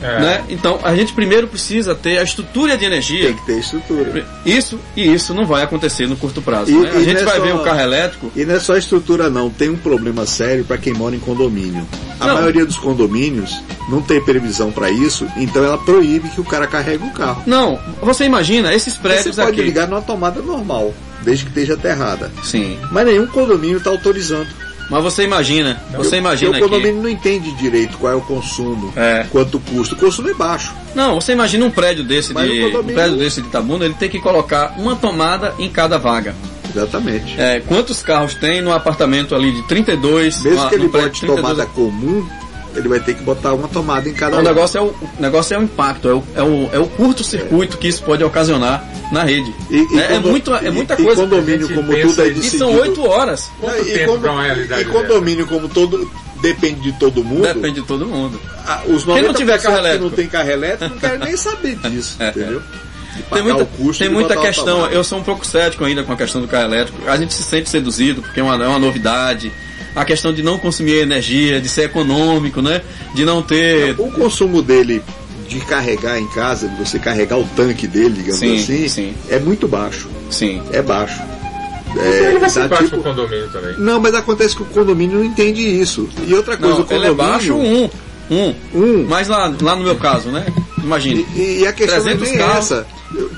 É. 0.00 0.20
Né? 0.20 0.44
Então 0.50 0.78
a 0.84 0.94
gente 0.94 1.12
primeiro 1.12 1.48
precisa 1.48 1.96
ter 1.96 2.18
a 2.18 2.22
estrutura 2.22 2.78
de 2.78 2.84
energia. 2.84 3.26
Tem 3.26 3.34
que 3.34 3.44
ter 3.44 3.58
estrutura. 3.58 4.24
Isso 4.46 4.78
e 4.96 5.12
isso 5.12 5.34
não 5.34 5.44
vai 5.44 5.64
acontecer 5.64 6.06
no 6.06 6.14
curto 6.16 6.40
prazo. 6.40 6.70
E- 6.70 6.74
né? 6.78 6.90
A 6.94 7.00
gente 7.02 7.22
é 7.22 7.24
vai 7.24 7.38
só- 7.38 7.42
ver 7.44 7.54
o 7.56 7.58
carro 7.64 7.80
elétrico. 7.80 8.30
E 8.36 8.44
não 8.44 8.54
é 8.54 8.60
só 8.60 8.76
estrutura 8.76 9.28
não, 9.28 9.50
tem 9.50 9.68
um 9.68 9.76
problema 9.76 10.24
sério 10.26 10.64
para 10.64 10.78
quem 10.78 10.92
mora 10.92 11.16
em 11.16 11.18
condomínio. 11.18 11.84
A 12.20 12.26
Não. 12.28 12.34
maioria 12.34 12.64
dos 12.64 12.76
condomínios 12.78 13.60
não 13.88 14.00
tem 14.00 14.20
previsão 14.20 14.70
para 14.70 14.88
isso, 14.92 15.26
então 15.36 15.64
ela 15.64 15.76
proíbe 15.78 16.28
que 16.28 16.40
o 16.40 16.44
cara 16.44 16.68
carregue 16.68 17.02
o 17.04 17.10
carro. 17.10 17.42
Não, 17.44 17.76
você 18.00 18.22
imagina 18.24 18.72
esses 18.72 18.94
Você 18.94 19.00
prédios 19.00 19.34
pode 19.34 19.48
aqui. 19.50 19.60
ligar 19.62 19.88
numa 19.88 20.02
tomada 20.02 20.40
normal, 20.40 20.94
desde 21.22 21.44
que 21.44 21.50
esteja 21.50 21.74
aterrada. 21.74 22.30
Sim. 22.42 22.78
Mas 22.90 23.06
nenhum 23.06 23.26
condomínio 23.26 23.78
está 23.78 23.90
autorizando. 23.90 24.48
Mas 24.90 25.04
você 25.04 25.22
imagina, 25.22 25.80
você 25.96 26.16
imagina 26.16 26.50
o 26.50 26.54
que. 26.54 26.60
condomínio 26.60 27.00
não 27.00 27.08
entende 27.08 27.52
direito 27.52 27.96
qual 27.96 28.12
é 28.12 28.16
o 28.16 28.20
consumo, 28.20 28.92
É. 28.96 29.24
quanto 29.30 29.60
custa. 29.60 29.94
O 29.94 29.98
consumo 29.98 30.28
é 30.30 30.34
baixo. 30.34 30.72
Não, 30.96 31.14
você 31.20 31.30
imagina 31.32 31.64
um 31.64 31.70
prédio 31.70 32.02
desse 32.02 32.34
Mas 32.34 32.50
de. 32.50 32.58
o 32.58 32.62
Um 32.62 32.66
condomínio- 32.72 32.94
prédio 32.96 33.16
desse 33.16 33.40
de 33.40 33.46
Itabuna, 33.46 33.84
ele 33.84 33.94
tem 33.94 34.08
que 34.08 34.18
colocar 34.18 34.74
uma 34.78 34.96
tomada 34.96 35.54
em 35.60 35.68
cada 35.68 35.96
vaga. 35.96 36.34
Exatamente. 36.74 37.40
É, 37.40 37.60
quantos 37.60 38.02
carros 38.02 38.34
tem 38.34 38.60
no 38.62 38.72
apartamento 38.72 39.34
ali 39.34 39.52
de 39.52 39.62
32? 39.68 40.42
Mesmo 40.42 40.58
uma- 40.60 40.68
que 40.68 40.74
ele 40.74 40.88
bote 40.88 41.04
de 41.04 41.20
32? 41.20 41.40
tomada 41.40 41.66
comum, 41.66 42.26
ele 42.74 42.88
vai 42.88 43.00
ter 43.00 43.14
que 43.14 43.22
botar 43.22 43.52
uma 43.54 43.68
tomada 43.68 44.08
em 44.08 44.12
cada 44.14 44.36
O 44.36 44.40
um. 44.40 44.42
negócio 44.42 44.78
é 44.78 44.80
o, 44.80 44.86
o 44.86 45.10
negócio 45.18 45.54
é 45.54 45.58
o 45.58 45.62
impacto, 45.62 46.08
é 46.08 46.14
o, 46.14 46.22
é 46.36 46.42
o, 46.42 46.70
é 46.72 46.78
o 46.78 46.86
curto-circuito 46.86 47.78
que 47.78 47.88
isso 47.88 48.02
pode 48.02 48.22
ocasionar 48.24 48.84
na 49.12 49.22
rede. 49.24 49.52
E- 49.70 49.86
e 49.94 49.98
é, 50.00 50.14
é 50.14 50.18
muito, 50.20 50.54
é 50.54 50.70
muita 50.70 50.94
e- 50.94 51.02
coisa. 51.02 51.22
E 51.22 51.24
condomínio, 51.24 51.66
gente 51.66 51.74
como 51.74 51.88
tudo 51.88 51.98
é 51.98 52.04
isso. 52.06 52.20
E 52.20 52.30
decidido... 52.34 52.58
são 52.58 52.74
oito 52.74 53.06
horas. 53.06 53.50
Quanto 53.60 53.76
Não, 53.76 53.82
e 53.82 53.92
tempo 53.92 54.06
condo- 54.12 54.20
pra 54.20 54.32
uma 54.32 54.42
realidade 54.42 54.82
e 54.82 54.84
condomínio, 54.86 55.46
como 55.46 55.68
todo 55.68 56.10
depende 56.40 56.80
de 56.80 56.92
todo 56.92 57.22
mundo, 57.24 57.42
Depende 57.42 57.80
de 57.80 57.86
todo 57.86 58.06
mundo. 58.06 58.40
ah, 58.66 58.82
os 58.86 59.04
Quem 59.04 59.22
não 59.22 59.32
90% 59.32 59.36
tiver 59.36 59.58
carro 59.60 59.74
que 59.74 59.80
elétrico? 59.80 60.04
não 60.04 60.10
tem 60.12 60.26
carro 60.26 60.50
elétrico 60.50 60.94
não 60.94 61.00
querem 61.00 61.18
nem 61.18 61.36
saber 61.36 61.76
disso, 61.76 62.16
É, 62.22 62.28
entendeu? 62.30 62.62
De 63.16 63.22
Tem 63.24 63.42
muita, 63.42 63.68
tem 63.98 64.08
muita 64.08 64.36
questão. 64.36 64.86
Eu 64.86 65.02
sou 65.04 65.18
um 65.18 65.22
pouco 65.22 65.44
cético 65.44 65.84
ainda 65.84 66.02
com 66.04 66.12
a 66.12 66.16
questão 66.16 66.40
do 66.40 66.46
carro 66.48 66.64
elétrico. 66.64 66.98
A 67.08 67.16
gente 67.16 67.34
se 67.34 67.42
sente 67.42 67.68
seduzido 67.68 68.22
porque 68.22 68.38
é 68.40 68.42
uma, 68.42 68.54
é 68.54 68.68
uma 68.68 68.78
novidade. 68.78 69.52
A 69.94 70.04
questão 70.04 70.32
de 70.32 70.42
não 70.42 70.56
consumir 70.58 70.96
energia, 70.98 71.60
de 71.60 71.68
ser 71.68 71.82
econômico, 71.84 72.62
né? 72.62 72.80
De 73.14 73.24
não 73.24 73.42
ter. 73.42 73.94
O 73.98 74.10
consumo 74.12 74.62
dele 74.62 75.02
de 75.48 75.58
carregar 75.60 76.18
em 76.18 76.28
casa, 76.28 76.68
de 76.68 76.76
você 76.76 76.98
carregar 76.98 77.36
o 77.38 77.44
tanque 77.56 77.88
dele, 77.88 78.10
digamos 78.14 78.38
Sim, 78.38 78.56
assim, 78.56 78.88
sim. 78.88 79.14
é 79.28 79.38
muito 79.40 79.66
baixo. 79.66 80.08
Sim. 80.30 80.62
É 80.72 80.80
baixo. 80.80 81.20
Ele 81.96 82.38
vai 82.38 82.48
ser 82.48 82.68
prático 82.68 82.90
tipo- 82.96 83.00
o 83.00 83.02
condomínio 83.02 83.48
também. 83.50 83.74
Não, 83.78 83.98
mas 83.98 84.14
acontece 84.14 84.54
que 84.54 84.62
o 84.62 84.66
condomínio 84.66 85.18
não 85.18 85.24
entende 85.24 85.60
isso. 85.60 86.08
E 86.24 86.32
outra 86.34 86.56
coisa, 86.56 86.74
Não, 86.78 86.84
o 86.84 86.86
ele 86.92 87.04
é 87.06 87.08
condomínio. 87.08 87.14
baixo 87.16 87.54
um. 87.54 87.90
Um. 88.30 88.54
Um. 88.72 89.06
Mas 89.08 89.26
lá, 89.26 89.52
lá 89.60 89.74
no 89.74 89.82
meu 89.82 89.96
caso, 89.96 90.28
né? 90.28 90.46
Imagine. 90.78 91.26
E, 91.34 91.62
e 91.62 91.66
a 91.66 91.72
questão 91.72 91.98
não 92.04 92.10
é 92.10 92.14
300 92.14 92.28
nem 92.28 92.38
carros. 92.38 92.58
essa. 92.70 92.86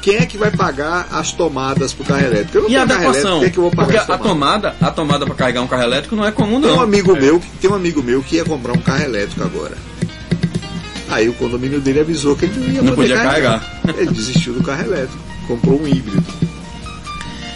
Quem 0.03 0.17
é 0.17 0.27
que 0.27 0.37
vai 0.37 0.51
pagar 0.51 1.09
as 1.11 1.33
tomadas 1.33 1.93
pro 1.93 2.05
carro 2.05 2.21
elétrico? 2.27 2.59
Eu 2.59 2.63
não 2.65 2.71
E 2.71 2.77
a 2.77 2.83
elétrico, 2.83 3.03
adequação? 3.09 3.39
quem 3.41 3.49
é 3.49 3.51
que 3.51 3.59
eu 3.59 3.63
vou 3.63 3.71
pagar 3.71 3.87
Porque 4.05 4.13
a 4.13 4.19
tomada, 4.19 4.77
a 4.81 4.91
tomada 4.91 5.25
para 5.27 5.35
carregar 5.35 5.63
um 5.63 5.67
carro 5.67 5.83
elétrico 5.83 6.15
não 6.15 6.27
é 6.27 6.31
comum, 6.31 6.61
Tem 6.61 6.71
um 6.71 6.77
não. 6.77 6.83
amigo 6.83 7.15
meu, 7.17 7.41
que- 7.41 7.47
tem 7.61 7.71
um 7.71 7.75
amigo 7.75 8.03
meu 8.03 8.23
que 8.23 8.37
ia 8.37 8.45
comprar 8.45 8.73
um 8.73 8.81
carro 8.81 9.03
elétrico 9.05 9.43
agora. 9.43 9.77
Aí 11.09 11.29
o 11.29 11.33
condomínio 11.35 11.81
dele 11.81 12.01
avisou 12.01 12.37
que 12.37 12.45
ele 12.47 12.59
não 12.59 12.67
ia 12.67 12.83
Não 12.83 12.95
poder 12.95 13.09
podia 13.15 13.23
carregar. 13.23 13.81
Ele 13.97 14.11
desistiu 14.13 14.53
do 14.55 14.63
carro 14.63 14.83
elétrico, 14.85 15.19
comprou 15.47 15.81
um 15.81 15.87
híbrido. 15.87 16.23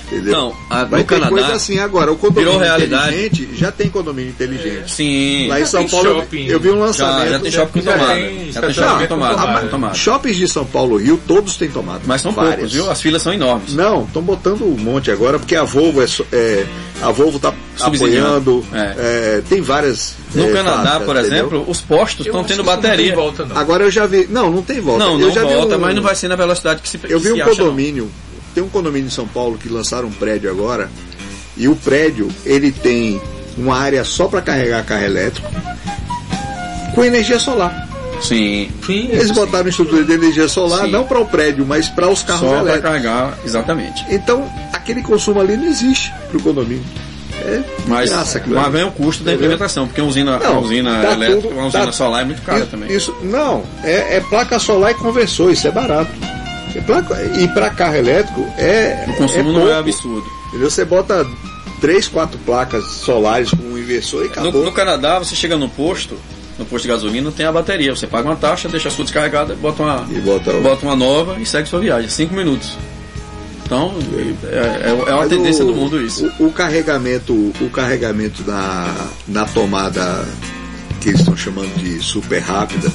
Entendeu? 0.07 0.33
Não, 0.33 0.57
a- 0.71 0.85
Vai 0.85 1.01
no 1.01 1.07
ter 1.07 1.15
Canadá 1.15 1.29
coisa 1.31 1.53
assim 1.55 1.79
agora. 1.81 2.13
O 2.13 2.17
condomínio 2.17 2.53
virou 2.53 2.65
realidade. 2.65 3.09
inteligente 3.17 3.49
já 3.57 3.73
tem 3.73 3.89
condomínio 3.89 4.31
inteligente. 4.31 4.91
Sim. 4.93 5.49
Lá 5.49 5.59
em 5.59 5.65
Já 5.65 5.67
São 5.67 5.81
tem 5.81 5.89
Paulo 5.91 6.07
eu- 6.09 6.15
shopping. 6.21 6.47
eu 6.47 6.61
vi 6.61 6.69
um 6.71 6.79
Já, 6.79 6.85
lançamento. 6.85 7.31
já 7.31 7.39
tem 7.41 7.51
shopping 7.51 7.81
com 7.81 7.85
Já 7.87 7.93
tomada. 7.93 8.15
tem 8.15 8.53
Já 8.53 8.61
tem 8.61 8.73
shopping 8.75 9.07
tomada. 9.07 9.69
tomada. 9.69 9.95
Shoppings 9.95 10.37
de 10.37 10.49
São 10.49 10.65
Paulo 10.65 10.97
Rio, 10.97 11.21
todos 11.27 11.57
têm 11.57 11.69
tomada. 11.69 12.01
Mas 12.07 12.21
são 12.23 12.31
Várias. 12.33 12.55
poucos, 12.55 12.73
viu? 12.73 12.91
As 12.91 13.01
filas 13.03 13.21
são 13.23 13.33
enormes. 13.33 13.75
Não, 13.75 14.05
estão 14.05 14.23
botando 14.23 14.63
um 14.63 14.77
monte 14.79 15.11
agora, 15.11 15.39
porque 15.39 15.57
a 15.57 15.65
Volvo 15.65 16.01
é, 16.03 16.07
é 16.33 16.67
a 17.03 17.11
Volvo 17.11 17.39
tá 17.41 17.53
Subsidiando. 17.77 18.65
apoiando. 18.69 18.97
é, 18.99 19.43
tem 19.49 19.61
várias. 19.61 20.15
No 20.35 20.45
é, 20.49 20.53
Canadá, 20.53 20.77
fábricas, 20.77 21.05
por 21.07 21.17
entendeu? 21.17 21.37
exemplo, 21.39 21.65
os 21.69 21.81
postos 21.81 22.27
estão 22.27 22.45
tendo 22.45 22.61
isso 22.61 22.63
não 22.71 22.77
tem 22.77 22.91
bateria. 22.91 23.15
volta, 23.15 23.45
não. 23.45 23.57
Agora 23.57 23.85
eu 23.85 23.91
já 23.91 24.07
vi. 24.07 24.27
Não, 24.31 24.51
não 24.51 24.63
tem 24.63 24.81
volta. 24.81 25.05
Não, 25.05 25.13
eu 25.21 25.27
não 25.29 25.35
já 25.35 25.45
vi 25.45 25.55
volta, 25.55 25.77
um- 25.77 25.81
mas 25.81 25.95
não 25.97 26.03
vai 26.03 26.15
ser 26.15 26.29
na 26.29 26.37
velocidade 26.37 26.81
que 26.83 26.89
se 26.89 26.97
Eu 27.05 27.19
que 27.19 27.19
vi 27.19 27.23
se 27.23 27.33
um 27.33 27.35
acha, 27.43 27.45
não. 27.51 27.57
condomínio. 27.57 28.11
Tem 28.57 28.65
um 28.65 28.71
condomínio 28.71 29.07
em 29.09 29.11
São 29.11 29.29
Paulo 29.29 29.59
que 29.59 29.69
lançaram 29.69 30.09
um 30.09 30.13
prédio 30.13 30.51
agora. 30.51 30.89
E 31.59 31.69
o 31.69 31.77
prédio, 31.77 32.29
ele 32.43 32.73
tem 32.73 33.21
uma 33.55 33.77
área 33.79 34.03
só 34.03 34.29
para 34.29 34.41
carregar 34.41 34.83
carro 34.83 35.05
elétrico 35.05 35.47
com 36.95 37.05
energia 37.05 37.39
solar. 37.39 37.87
Sim. 38.23 38.71
Sim, 38.87 39.09
Eles 39.13 39.29
sim. 39.29 39.35
botaram 39.35 39.69
estrutura 39.69 40.03
de 40.05 40.13
energia 40.15 40.49
solar 40.49 40.87
Sim. 40.87 40.91
não 40.91 41.05
para 41.05 41.19
o 41.21 41.27
prédio, 41.27 41.67
mas 41.67 41.87
para 41.91 42.09
os 42.09 42.23
carros 42.23 42.41
Só 42.41 42.49
para 42.49 42.59
elétricos. 42.61 42.91
carregar, 42.91 43.39
exatamente. 43.45 44.07
Então, 44.09 44.51
aquele 44.73 45.03
consumo 45.03 45.39
ali 45.39 45.55
não 45.55 45.67
existe 45.67 46.11
para 46.29 46.39
o 46.39 46.43
condomínio. 46.43 46.83
É 47.43 47.63
Mas, 47.87 48.09
graça 48.09 48.39
aquilo 48.39 48.57
mas 48.57 48.73
vem 48.73 48.85
o 48.85 48.91
custo 48.91 49.23
da 49.23 49.35
implementação, 49.35 49.87
porque 49.87 50.01
uma 50.01 50.09
usina, 50.09 50.39
Não, 50.39 50.53
uma 50.53 50.61
usina 50.63 50.91
tá 51.03 51.13
elétrica, 51.13 51.43
tudo- 51.43 51.55
uma 51.55 51.67
usina 51.67 51.85
tá- 51.85 51.93
solar 51.93 52.23
é 52.23 52.25
muito 52.25 52.41
cara 52.41 52.61
isso, 52.61 52.69
também. 52.69 52.91
Isso, 52.97 53.15
não, 53.23 53.63
é, 53.85 54.17
é 54.17 54.21
placa 54.31 54.59
solar 54.59 54.93
e 54.93 54.95
conversor, 54.95 55.51
isso 55.53 55.69
é 55.69 55.71
barato. 55.71 56.11
E 57.39 57.49
para 57.49 57.71
carro 57.71 57.97
elétrico 57.97 58.43
é. 58.59 59.05
o 59.09 59.13
consumo 59.15 59.51
é 59.51 59.53
não 59.53 59.69
é 59.69 59.75
absurdo. 59.79 60.27
Entendeu? 60.49 60.71
Você 60.71 60.85
bota 60.85 61.27
três, 61.81 62.09
quatro 62.09 62.39
placas 62.39 62.85
solares 62.87 63.51
com 63.51 63.63
um 63.63 63.79
inversor 63.79 64.23
e 64.23 64.27
No, 64.27 64.33
acabou. 64.33 64.65
no 64.65 64.73
Canadá, 64.73 65.19
você 65.19 65.35
chega 65.35 65.57
no 65.57 65.69
posto, 65.69 66.17
no 66.59 66.65
posto 66.65 66.83
de 66.85 66.89
gasolina, 66.89 67.31
tem 67.31 67.45
a 67.47 67.53
bateria. 67.53 67.95
Você 67.95 68.07
paga 68.07 68.29
uma 68.29 68.37
taxa, 68.37 68.69
deixa 68.69 68.89
a 68.89 68.91
sua 68.91 69.05
descarregada, 69.05 69.55
bota 69.55 69.83
uma, 69.83 70.07
E 70.11 70.21
bota 70.21 70.53
bota 70.55 70.85
uma 70.87 70.97
nova 70.97 71.39
e 71.41 71.47
segue 71.47 71.69
sua 71.69 71.81
viagem. 71.81 72.09
Cinco 72.09 72.35
minutos. 72.35 72.77
Então, 73.65 73.95
é, 74.15 74.89
é- 74.89 74.91
é 74.91 74.93
uma 74.93 75.17
Mas 75.23 75.29
tendência 75.29 75.65
o- 75.65 75.69
do 75.69 75.75
mundo 75.75 76.01
isso. 76.01 76.31
O, 76.39 76.47
o 76.47 76.53
carregamento, 76.53 77.33
o 77.61 77.69
carregamento 77.71 78.45
na, 78.47 78.95
na 79.27 79.45
tomada 79.45 80.25
que 81.01 81.09
eles 81.09 81.21
estão 81.21 81.37
chamando 81.37 81.75
de 81.77 81.99
super 82.01 82.39
rápida, 82.39 82.91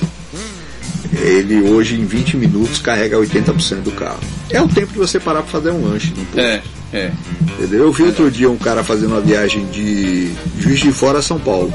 ele 1.13 1.61
hoje 1.61 1.95
em 1.99 2.05
20 2.05 2.37
minutos 2.37 2.79
carrega 2.79 3.17
80% 3.17 3.81
do 3.81 3.91
carro. 3.91 4.19
É 4.49 4.61
o 4.61 4.67
tempo 4.67 4.93
de 4.93 4.99
você 4.99 5.19
parar 5.19 5.41
para 5.41 5.51
fazer 5.51 5.71
um 5.71 5.83
lanche. 5.85 6.13
É, 6.35 6.61
é. 6.93 7.11
Entendeu? 7.41 7.83
Eu 7.85 7.91
vi 7.91 8.03
outro 8.03 8.29
dia 8.31 8.49
um 8.49 8.57
cara 8.57 8.83
fazendo 8.83 9.11
uma 9.11 9.21
viagem 9.21 9.65
de 9.67 10.31
Juiz 10.59 10.79
de 10.79 10.91
Fora 10.91 11.19
a 11.19 11.21
São 11.21 11.39
Paulo. 11.39 11.71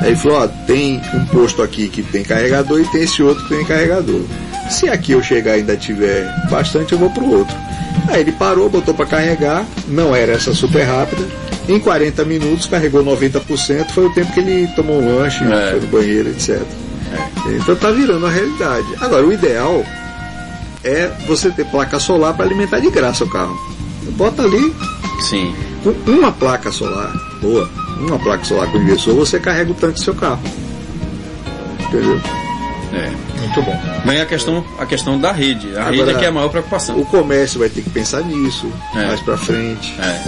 Aí 0.00 0.08
ele 0.08 0.16
falou, 0.16 0.38
ó, 0.42 0.46
tem 0.66 1.00
um 1.14 1.24
posto 1.26 1.62
aqui 1.62 1.88
que 1.88 2.02
tem 2.02 2.22
carregador 2.22 2.80
e 2.80 2.84
tem 2.88 3.02
esse 3.02 3.22
outro 3.22 3.42
que 3.44 3.54
tem 3.56 3.64
carregador. 3.64 4.20
Se 4.70 4.88
aqui 4.88 5.12
eu 5.12 5.22
chegar 5.22 5.52
e 5.56 5.60
ainda 5.60 5.76
tiver 5.76 6.26
bastante, 6.50 6.92
eu 6.92 6.98
vou 6.98 7.10
pro 7.10 7.24
outro. 7.30 7.56
Aí 8.08 8.20
ele 8.20 8.32
parou, 8.32 8.68
botou 8.68 8.92
para 8.94 9.06
carregar, 9.06 9.64
não 9.88 10.14
era 10.14 10.32
essa 10.32 10.52
super 10.54 10.82
rápida. 10.82 11.24
Em 11.68 11.80
40 11.80 12.24
minutos 12.24 12.66
carregou 12.66 13.02
90%, 13.04 13.90
foi 13.90 14.06
o 14.06 14.12
tempo 14.12 14.32
que 14.32 14.40
ele 14.40 14.68
tomou 14.76 15.00
um 15.00 15.16
lanche, 15.18 15.42
É. 15.44 15.70
foi 15.70 15.80
no 15.80 15.86
banheiro, 15.86 16.28
etc. 16.28 16.60
Então 17.46 17.76
tá 17.76 17.90
virando 17.90 18.26
a 18.26 18.30
realidade. 18.30 18.86
Agora, 19.00 19.24
o 19.26 19.32
ideal 19.32 19.84
é 20.84 21.10
você 21.26 21.50
ter 21.50 21.64
placa 21.66 21.98
solar 21.98 22.34
para 22.34 22.44
alimentar 22.44 22.80
de 22.80 22.90
graça 22.90 23.24
o 23.24 23.28
carro. 23.28 23.56
Bota 24.12 24.42
ali 24.42 24.74
Sim. 25.20 25.54
com 25.82 25.90
uma 26.10 26.30
placa 26.32 26.70
solar, 26.72 27.12
boa, 27.40 27.68
uma 27.98 28.18
placa 28.18 28.44
solar 28.44 28.66
com 28.70 28.78
inversor, 28.78 29.14
você 29.14 29.38
carrega 29.40 29.70
o 29.70 29.74
tanque 29.74 29.94
do 29.94 30.04
seu 30.04 30.14
carro. 30.14 30.40
Entendeu? 31.80 32.20
É. 32.92 33.10
Muito 33.40 33.62
bom. 33.62 33.80
Vem 34.04 34.20
a 34.20 34.26
questão, 34.26 34.64
a 34.78 34.86
questão 34.86 35.18
da 35.18 35.30
rede. 35.32 35.68
A 35.76 35.82
Agora, 35.82 35.92
rede 35.96 36.10
é 36.10 36.14
que 36.14 36.24
é 36.24 36.28
a 36.28 36.32
maior 36.32 36.48
preocupação. 36.48 36.98
O 36.98 37.04
comércio 37.04 37.58
vai 37.60 37.68
ter 37.68 37.82
que 37.82 37.90
pensar 37.90 38.22
nisso 38.22 38.70
É. 38.94 39.06
mais 39.06 39.20
pra 39.20 39.36
frente. 39.36 39.94
É. 40.00 40.22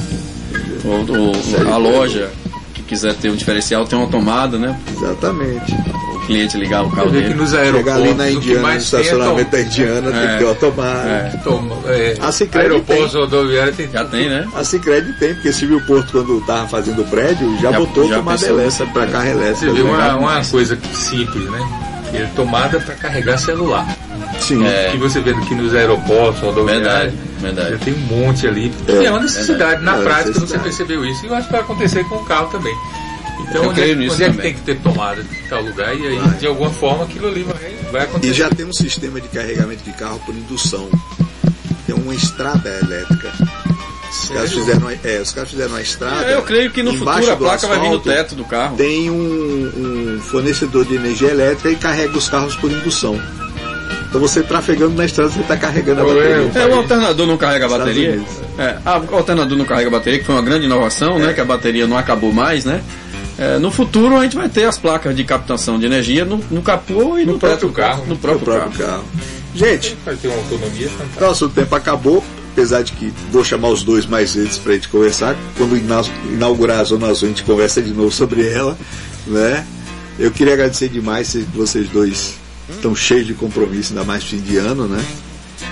O- 0.84 1.68
o- 1.68 1.72
a 1.72 1.76
loja 1.76 2.30
que 2.74 2.82
quiser 2.82 3.14
ter 3.14 3.30
um 3.30 3.36
diferencial 3.36 3.84
tem 3.86 3.98
uma 3.98 4.08
tomada, 4.08 4.58
né? 4.58 4.78
Exatamente. 4.96 5.74
Cliente 6.28 6.58
ligar 6.58 6.84
o 6.84 6.90
carro 6.90 7.08
Você 7.08 7.16
vê 7.16 7.22
que 7.22 7.28
dele. 7.30 7.40
nos 7.40 7.50
Chegar 7.50 7.94
ali 7.96 8.14
na 8.14 8.30
Indiana, 8.30 8.60
no 8.60 8.68
é 8.68 8.76
estacionamento 8.76 9.50
da 9.50 9.60
Indiana, 9.62 10.12
tem 10.12 10.20
que 10.20 10.38
ter. 10.38 10.44
É. 11.08 11.38
tom- 11.42 11.66
tom- 11.66 11.82
é, 11.86 12.16
A 12.20 12.30
Sicredi 12.30 12.66
aeroportos 12.66 13.14
rodoviários 13.14 13.76
tem 13.76 13.90
Já 13.90 14.04
tem, 14.04 14.28
né? 14.28 14.46
A 14.54 14.62
Cicred 14.62 15.12
tem, 15.18 15.32
porque 15.34 15.52
se 15.54 15.64
viu 15.64 15.78
o 15.78 15.80
Porto 15.86 16.12
quando 16.12 16.40
tava 16.46 16.68
fazendo 16.68 17.00
o 17.00 17.04
prédio, 17.06 17.56
já, 17.62 17.72
Já- 17.72 17.78
botou 17.78 18.08
já 18.08 18.16
tomada 18.16 18.38
pensou 18.38 18.58
elétrica 18.60 18.86
para 18.92 19.06
carro 19.06 19.26
elétrico. 19.28 19.58
Você 19.74 19.82
vê 19.82 19.88
uma, 19.88 20.16
uma 20.16 20.44
coisa 20.44 20.78
simples, 20.92 21.50
né? 21.50 21.68
É 22.12 22.26
tomada 22.36 22.78
para 22.80 22.94
carregar 22.94 23.38
celular. 23.38 23.86
Sim. 24.38 24.66
É. 24.66 24.90
Que 24.92 24.98
você 24.98 25.20
vê 25.20 25.30
aqui 25.30 25.54
nos 25.54 25.74
aeroportos, 25.74 26.40
rodoviários. 26.42 26.84
Verdade, 26.84 27.12
Já 27.40 27.48
verdade. 27.50 27.76
tem 27.84 27.94
um 27.94 27.98
monte 27.98 28.46
ali. 28.46 28.72
É, 28.86 29.04
É, 29.04 29.10
uma 29.10 29.20
necessidade. 29.20 29.82
Na 29.82 29.96
É, 29.98 30.02
prática 30.02 30.32
você 30.34 30.40
necessidade. 30.40 30.62
percebeu 30.64 31.04
isso. 31.06 31.24
E 31.24 31.28
eu 31.28 31.34
acho 31.34 31.46
que 31.46 31.52
vai 31.52 31.60
acontecer 31.62 32.04
com 32.04 32.16
o 32.16 32.24
carro 32.24 32.48
também. 32.50 32.74
Então 33.40 33.64
Eu 33.64 33.70
onde, 33.70 33.80
é, 33.80 33.82
creio 33.84 33.96
que- 33.96 34.02
nisso 34.04 34.14
onde 34.14 34.22
é 34.24 34.26
que 34.26 34.32
também. 34.36 34.52
tem 34.52 34.60
que 34.60 34.66
ter 34.66 34.78
tomada 34.80 35.20
em 35.22 35.48
tal 35.48 35.62
lugar? 35.62 35.94
E 35.96 36.06
aí, 36.06 36.18
Vai. 36.18 36.34
de 36.38 36.46
alguma 36.46 36.70
forma, 36.70 37.04
aquilo 37.04 37.28
ali 37.28 37.42
vai, 37.44 37.74
vai 37.90 38.02
acontecer. 38.04 38.30
E 38.32 38.34
já 38.34 38.50
tem 38.50 38.66
um 38.66 38.72
sistema 38.72 39.20
de 39.20 39.28
carregamento 39.28 39.82
de 39.84 39.92
carro 39.92 40.20
por 40.26 40.34
indução. 40.34 40.88
Tem 41.86 41.94
uma 41.94 42.14
estrada 42.14 42.68
elétrica. 42.82 43.32
Os 44.10 44.28
caras 44.30 44.52
fizeram, 44.52 44.90
é, 45.04 45.20
os 45.20 45.32
caras 45.32 45.50
fizeram 45.50 45.70
uma 45.70 45.80
estrada. 45.82 46.24
É, 46.24 46.34
eu 46.34 46.42
creio 46.42 46.70
que 46.70 46.82
no 46.82 46.92
futuro 46.94 47.30
a 47.30 47.34
do 47.34 47.36
placa 47.44 47.66
vai 47.66 47.76
vir 47.78 47.88
no 47.88 47.96
asfalto, 47.96 48.08
teto 48.10 48.34
do 48.34 48.44
carro. 48.44 48.76
Tem 48.76 49.10
um, 49.10 50.16
um 50.16 50.20
fornecedor 50.20 50.84
de 50.86 50.94
energia 50.94 51.28
elétrica 51.30 51.70
e 51.70 51.76
carrega 51.76 52.16
os 52.16 52.28
carros 52.28 52.56
por 52.56 52.70
indução. 52.70 53.20
Então 54.08 54.20
você 54.20 54.42
trafegando 54.42 54.94
na 54.94 55.04
estrada, 55.04 55.30
você 55.30 55.40
está 55.40 55.56
carregando 55.56 56.00
a 56.00 56.04
bateria. 56.04 56.50
É, 56.54 56.66
o 56.66 56.74
alternador 56.78 57.26
não 57.26 57.36
carrega 57.36 57.66
a 57.66 57.68
bateria. 57.68 58.20
É, 58.58 58.76
ah, 58.84 58.98
o 59.10 59.14
alternador 59.16 59.56
não 59.58 59.66
carrega 59.66 59.88
a 59.88 59.92
bateria, 59.92 60.18
que 60.18 60.24
foi 60.24 60.34
uma 60.34 60.42
grande 60.42 60.64
inovação, 60.64 61.18
né? 61.18 61.34
Que 61.34 61.40
a 61.42 61.44
bateria 61.44 61.86
não 61.86 61.98
acabou 61.98 62.32
mais, 62.32 62.64
né? 62.64 62.82
É, 63.38 63.56
no 63.58 63.70
futuro 63.70 64.16
a 64.16 64.24
gente 64.24 64.34
vai 64.36 64.48
ter 64.48 64.64
as 64.64 64.76
placas 64.76 65.14
de 65.14 65.22
captação 65.22 65.78
de 65.78 65.86
energia 65.86 66.24
no, 66.24 66.38
no 66.50 66.60
capô 66.60 67.16
e 67.18 67.24
no, 67.24 67.34
No 67.34 67.38
próprio 67.38 67.70
carro, 67.70 67.98
carro, 67.98 68.06
No 68.08 68.16
próprio, 68.16 68.44
próprio 68.44 68.78
carro. 68.78 68.90
carro. 68.92 69.04
Gente, 69.54 69.96
Vai 70.04 70.16
ter 70.16 70.28
uma 70.28 70.36
autonomia 70.38 70.88
fantástica. 70.88 71.24
nosso 71.26 71.48
tempo 71.48 71.74
acabou, 71.74 72.24
apesar 72.52 72.82
de 72.82 72.92
que 72.92 73.12
vou 73.30 73.44
chamar 73.44 73.68
os 73.68 73.82
dois 73.84 74.06
mais 74.06 74.34
vezes 74.34 74.58
para 74.58 74.72
a 74.72 74.74
gente 74.74 74.88
conversar. 74.88 75.36
Quando 75.56 75.76
ina- 75.76 76.02
inaugurar 76.32 76.80
a 76.80 76.84
Zona 76.84 77.06
Azul, 77.08 77.26
a 77.26 77.30
gente 77.30 77.44
conversa 77.44 77.80
de 77.80 77.90
novo 77.92 78.10
sobre 78.10 78.46
ela, 78.48 78.76
né? 79.26 79.64
Eu 80.18 80.30
queria 80.32 80.54
agradecer 80.54 80.88
demais 80.88 81.28
se 81.28 81.38
vocês 81.54 81.88
dois 81.88 82.34
estão 82.68 82.94
cheios 82.94 83.26
de 83.26 83.34
compromisso, 83.34 83.92
ainda 83.92 84.04
mais 84.04 84.24
fim 84.24 84.38
de 84.38 84.56
ano, 84.56 84.88
né? 84.88 85.02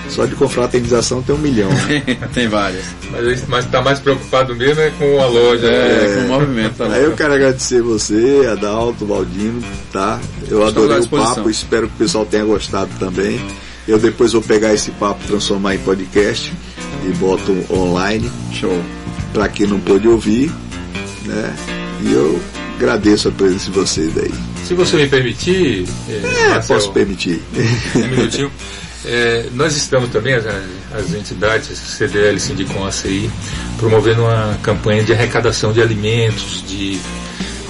Só 0.09 0.25
de 0.25 0.35
confraternização 0.35 1.21
tem 1.21 1.35
um 1.35 1.37
milhão, 1.37 1.69
né? 1.69 2.17
Tem 2.33 2.47
várias. 2.47 2.85
Mas, 3.11 3.45
mas 3.47 3.65
tá 3.65 3.81
mais 3.81 3.99
preocupado 3.99 4.55
mesmo 4.55 4.81
é 4.81 4.89
com 4.91 5.19
a 5.21 5.25
loja. 5.27 5.67
É, 5.67 6.07
né? 6.07 6.15
com 6.15 6.33
o 6.33 6.39
movimento. 6.39 6.75
Tá 6.75 6.85
Aí 6.87 7.03
eu 7.03 7.11
quero 7.11 7.33
agradecer 7.33 7.81
você, 7.81 8.47
Adalto, 8.51 9.05
Valdino, 9.05 9.61
tá? 9.91 10.19
Eu 10.49 10.65
adorei 10.65 10.99
o 10.99 11.07
papo, 11.07 11.49
espero 11.49 11.87
que 11.87 11.95
o 11.95 11.97
pessoal 11.97 12.25
tenha 12.25 12.45
gostado 12.45 12.89
também. 12.99 13.39
Eu 13.87 13.99
depois 13.99 14.33
vou 14.33 14.41
pegar 14.41 14.73
esse 14.73 14.91
papo, 14.91 15.23
transformar 15.27 15.75
em 15.75 15.79
podcast 15.79 16.51
e 17.05 17.09
boto 17.17 17.55
online 17.69 18.29
Show. 18.53 18.81
para 19.33 19.47
quem 19.49 19.67
não 19.67 19.79
pôde 19.79 20.07
ouvir, 20.07 20.51
né? 21.25 21.55
E 22.01 22.11
eu 22.13 22.39
agradeço 22.77 23.27
a 23.29 23.31
presença 23.31 23.65
de 23.65 23.71
vocês 23.71 24.17
aí. 24.17 24.31
Se 24.65 24.73
você 24.73 24.97
me 24.97 25.07
permitir, 25.07 25.85
é, 26.09 26.53
É, 26.55 26.59
posso 26.59 26.91
permitir. 26.91 27.41
um 27.95 28.07
minutinho. 28.07 28.51
É, 29.07 29.45
nós 29.53 29.75
estamos 29.77 30.09
também, 30.09 30.33
as, 30.33 30.45
as 30.45 31.13
entidades, 31.13 31.77
CDL, 31.77 32.37
Sindicom, 32.39 32.85
ACI, 32.85 33.31
promovendo 33.77 34.23
uma 34.23 34.57
campanha 34.61 35.01
de 35.01 35.13
arrecadação 35.13 35.71
de 35.71 35.81
alimentos, 35.81 36.61
de 36.67 36.99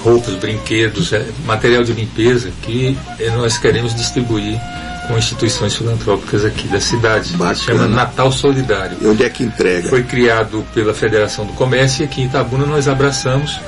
roupas, 0.02 0.34
brinquedos, 0.34 1.12
é, 1.12 1.24
material 1.46 1.84
de 1.84 1.92
limpeza 1.92 2.50
que 2.62 2.98
é, 3.20 3.30
nós 3.30 3.56
queremos 3.56 3.94
distribuir 3.94 4.60
com 5.06 5.16
instituições 5.16 5.74
filantrópicas 5.76 6.44
aqui 6.44 6.66
da 6.68 6.80
cidade. 6.80 7.32
Bacana. 7.32 7.54
Chama 7.54 7.86
Natal 7.86 8.32
Solidário. 8.32 8.98
E 9.00 9.06
onde 9.06 9.22
é 9.22 9.30
que 9.30 9.44
entrega? 9.44 9.88
Foi 9.88 10.02
criado 10.02 10.66
pela 10.74 10.92
Federação 10.92 11.46
do 11.46 11.52
Comércio 11.52 12.02
e 12.02 12.04
aqui 12.04 12.22
em 12.22 12.26
Itabuna 12.26 12.66
nós 12.66 12.88
abraçamos. 12.88 13.60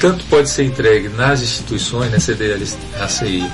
Tanto 0.00 0.24
pode 0.24 0.48
ser 0.48 0.64
entregue 0.64 1.08
nas 1.08 1.42
instituições, 1.42 2.10
na 2.10 2.20
CDL, 2.20 2.66
ACI 3.00 3.44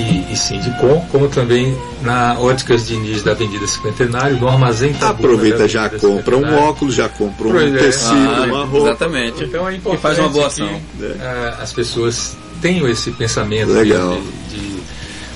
e, 0.00 0.32
e 0.32 0.36
Sindicom, 0.36 1.04
como 1.10 1.28
também 1.28 1.76
na 2.02 2.38
Óticas 2.38 2.86
Diniz 2.86 3.22
da 3.22 3.32
Avenida 3.32 3.66
Cinquentenário, 3.66 4.36
no 4.38 4.48
Armazém 4.48 4.90
Itabuna 4.90 5.12
Aproveita, 5.34 5.66
já 5.68 5.88
compra 5.90 6.36
um 6.36 6.54
óculos, 6.56 6.94
já 6.94 7.08
compra 7.08 7.48
um 7.48 7.58
é. 7.58 7.78
tecido, 7.78 8.14
Ah, 8.14 8.46
uma 8.46 8.64
roupa. 8.64 8.88
exatamente. 8.88 9.44
Então 9.44 9.68
é 9.68 9.72
e 9.72 9.76
importante 9.76 10.02
faz 10.02 10.18
uma 10.18 10.28
boa 10.28 10.48
que, 10.50 10.62
ação. 10.62 10.80
ah, 11.20 11.58
as 11.62 11.72
pessoas 11.72 12.36
tenham 12.62 12.88
esse 12.88 13.10
pensamento 13.12 13.68
de- 13.68 13.72
Legal. 13.74 14.20
De, 14.50 14.56
de 14.58 14.78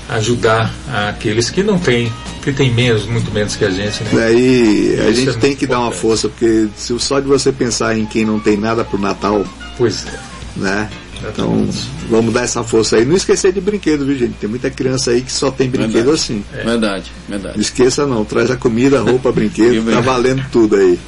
ajudar 0.09 0.73
aqueles 1.09 1.49
que 1.49 1.63
não 1.63 1.79
têm, 1.79 2.11
que 2.43 2.51
têm 2.51 2.71
menos, 2.73 3.05
muito 3.05 3.31
menos 3.31 3.55
que 3.55 3.63
a 3.65 3.69
gente. 3.69 4.03
Né? 4.03 4.09
Daí 4.13 4.97
a 4.99 5.09
Isso 5.09 5.21
gente 5.21 5.37
é 5.37 5.39
tem 5.39 5.55
que 5.55 5.65
dar 5.65 5.77
uma 5.79 5.87
importante. 5.87 6.01
força, 6.01 6.29
porque 6.29 6.67
se 6.75 6.97
só 6.99 7.19
de 7.19 7.27
você 7.27 7.51
pensar 7.51 7.97
em 7.97 8.05
quem 8.05 8.25
não 8.25 8.39
tem 8.39 8.57
nada 8.57 8.83
pro 8.83 8.99
Natal, 8.99 9.45
Pois 9.77 10.05
é. 10.05 10.19
né? 10.59 10.89
Então, 11.31 11.67
vamos 12.09 12.33
dar 12.33 12.43
essa 12.43 12.63
força 12.63 12.97
aí. 12.97 13.05
Não 13.05 13.15
esquecer 13.15 13.53
de 13.53 13.61
brinquedo, 13.61 14.05
viu, 14.05 14.17
gente? 14.17 14.33
Tem 14.33 14.49
muita 14.49 14.69
criança 14.69 15.11
aí 15.11 15.21
que 15.21 15.31
só 15.31 15.49
tem 15.51 15.69
brinquedo 15.69 15.93
Verdade. 15.93 16.15
assim. 16.15 16.43
Verdade, 16.51 17.11
Não 17.27 17.37
verdade. 17.39 17.59
esqueça 17.61 18.05
não, 18.05 18.25
traz 18.25 18.51
a 18.51 18.57
comida, 18.57 18.99
a 18.99 19.01
roupa, 19.01 19.31
brinquedo, 19.33 19.89
tá 19.91 20.01
valendo 20.01 20.43
tudo 20.51 20.75
aí. 20.75 20.99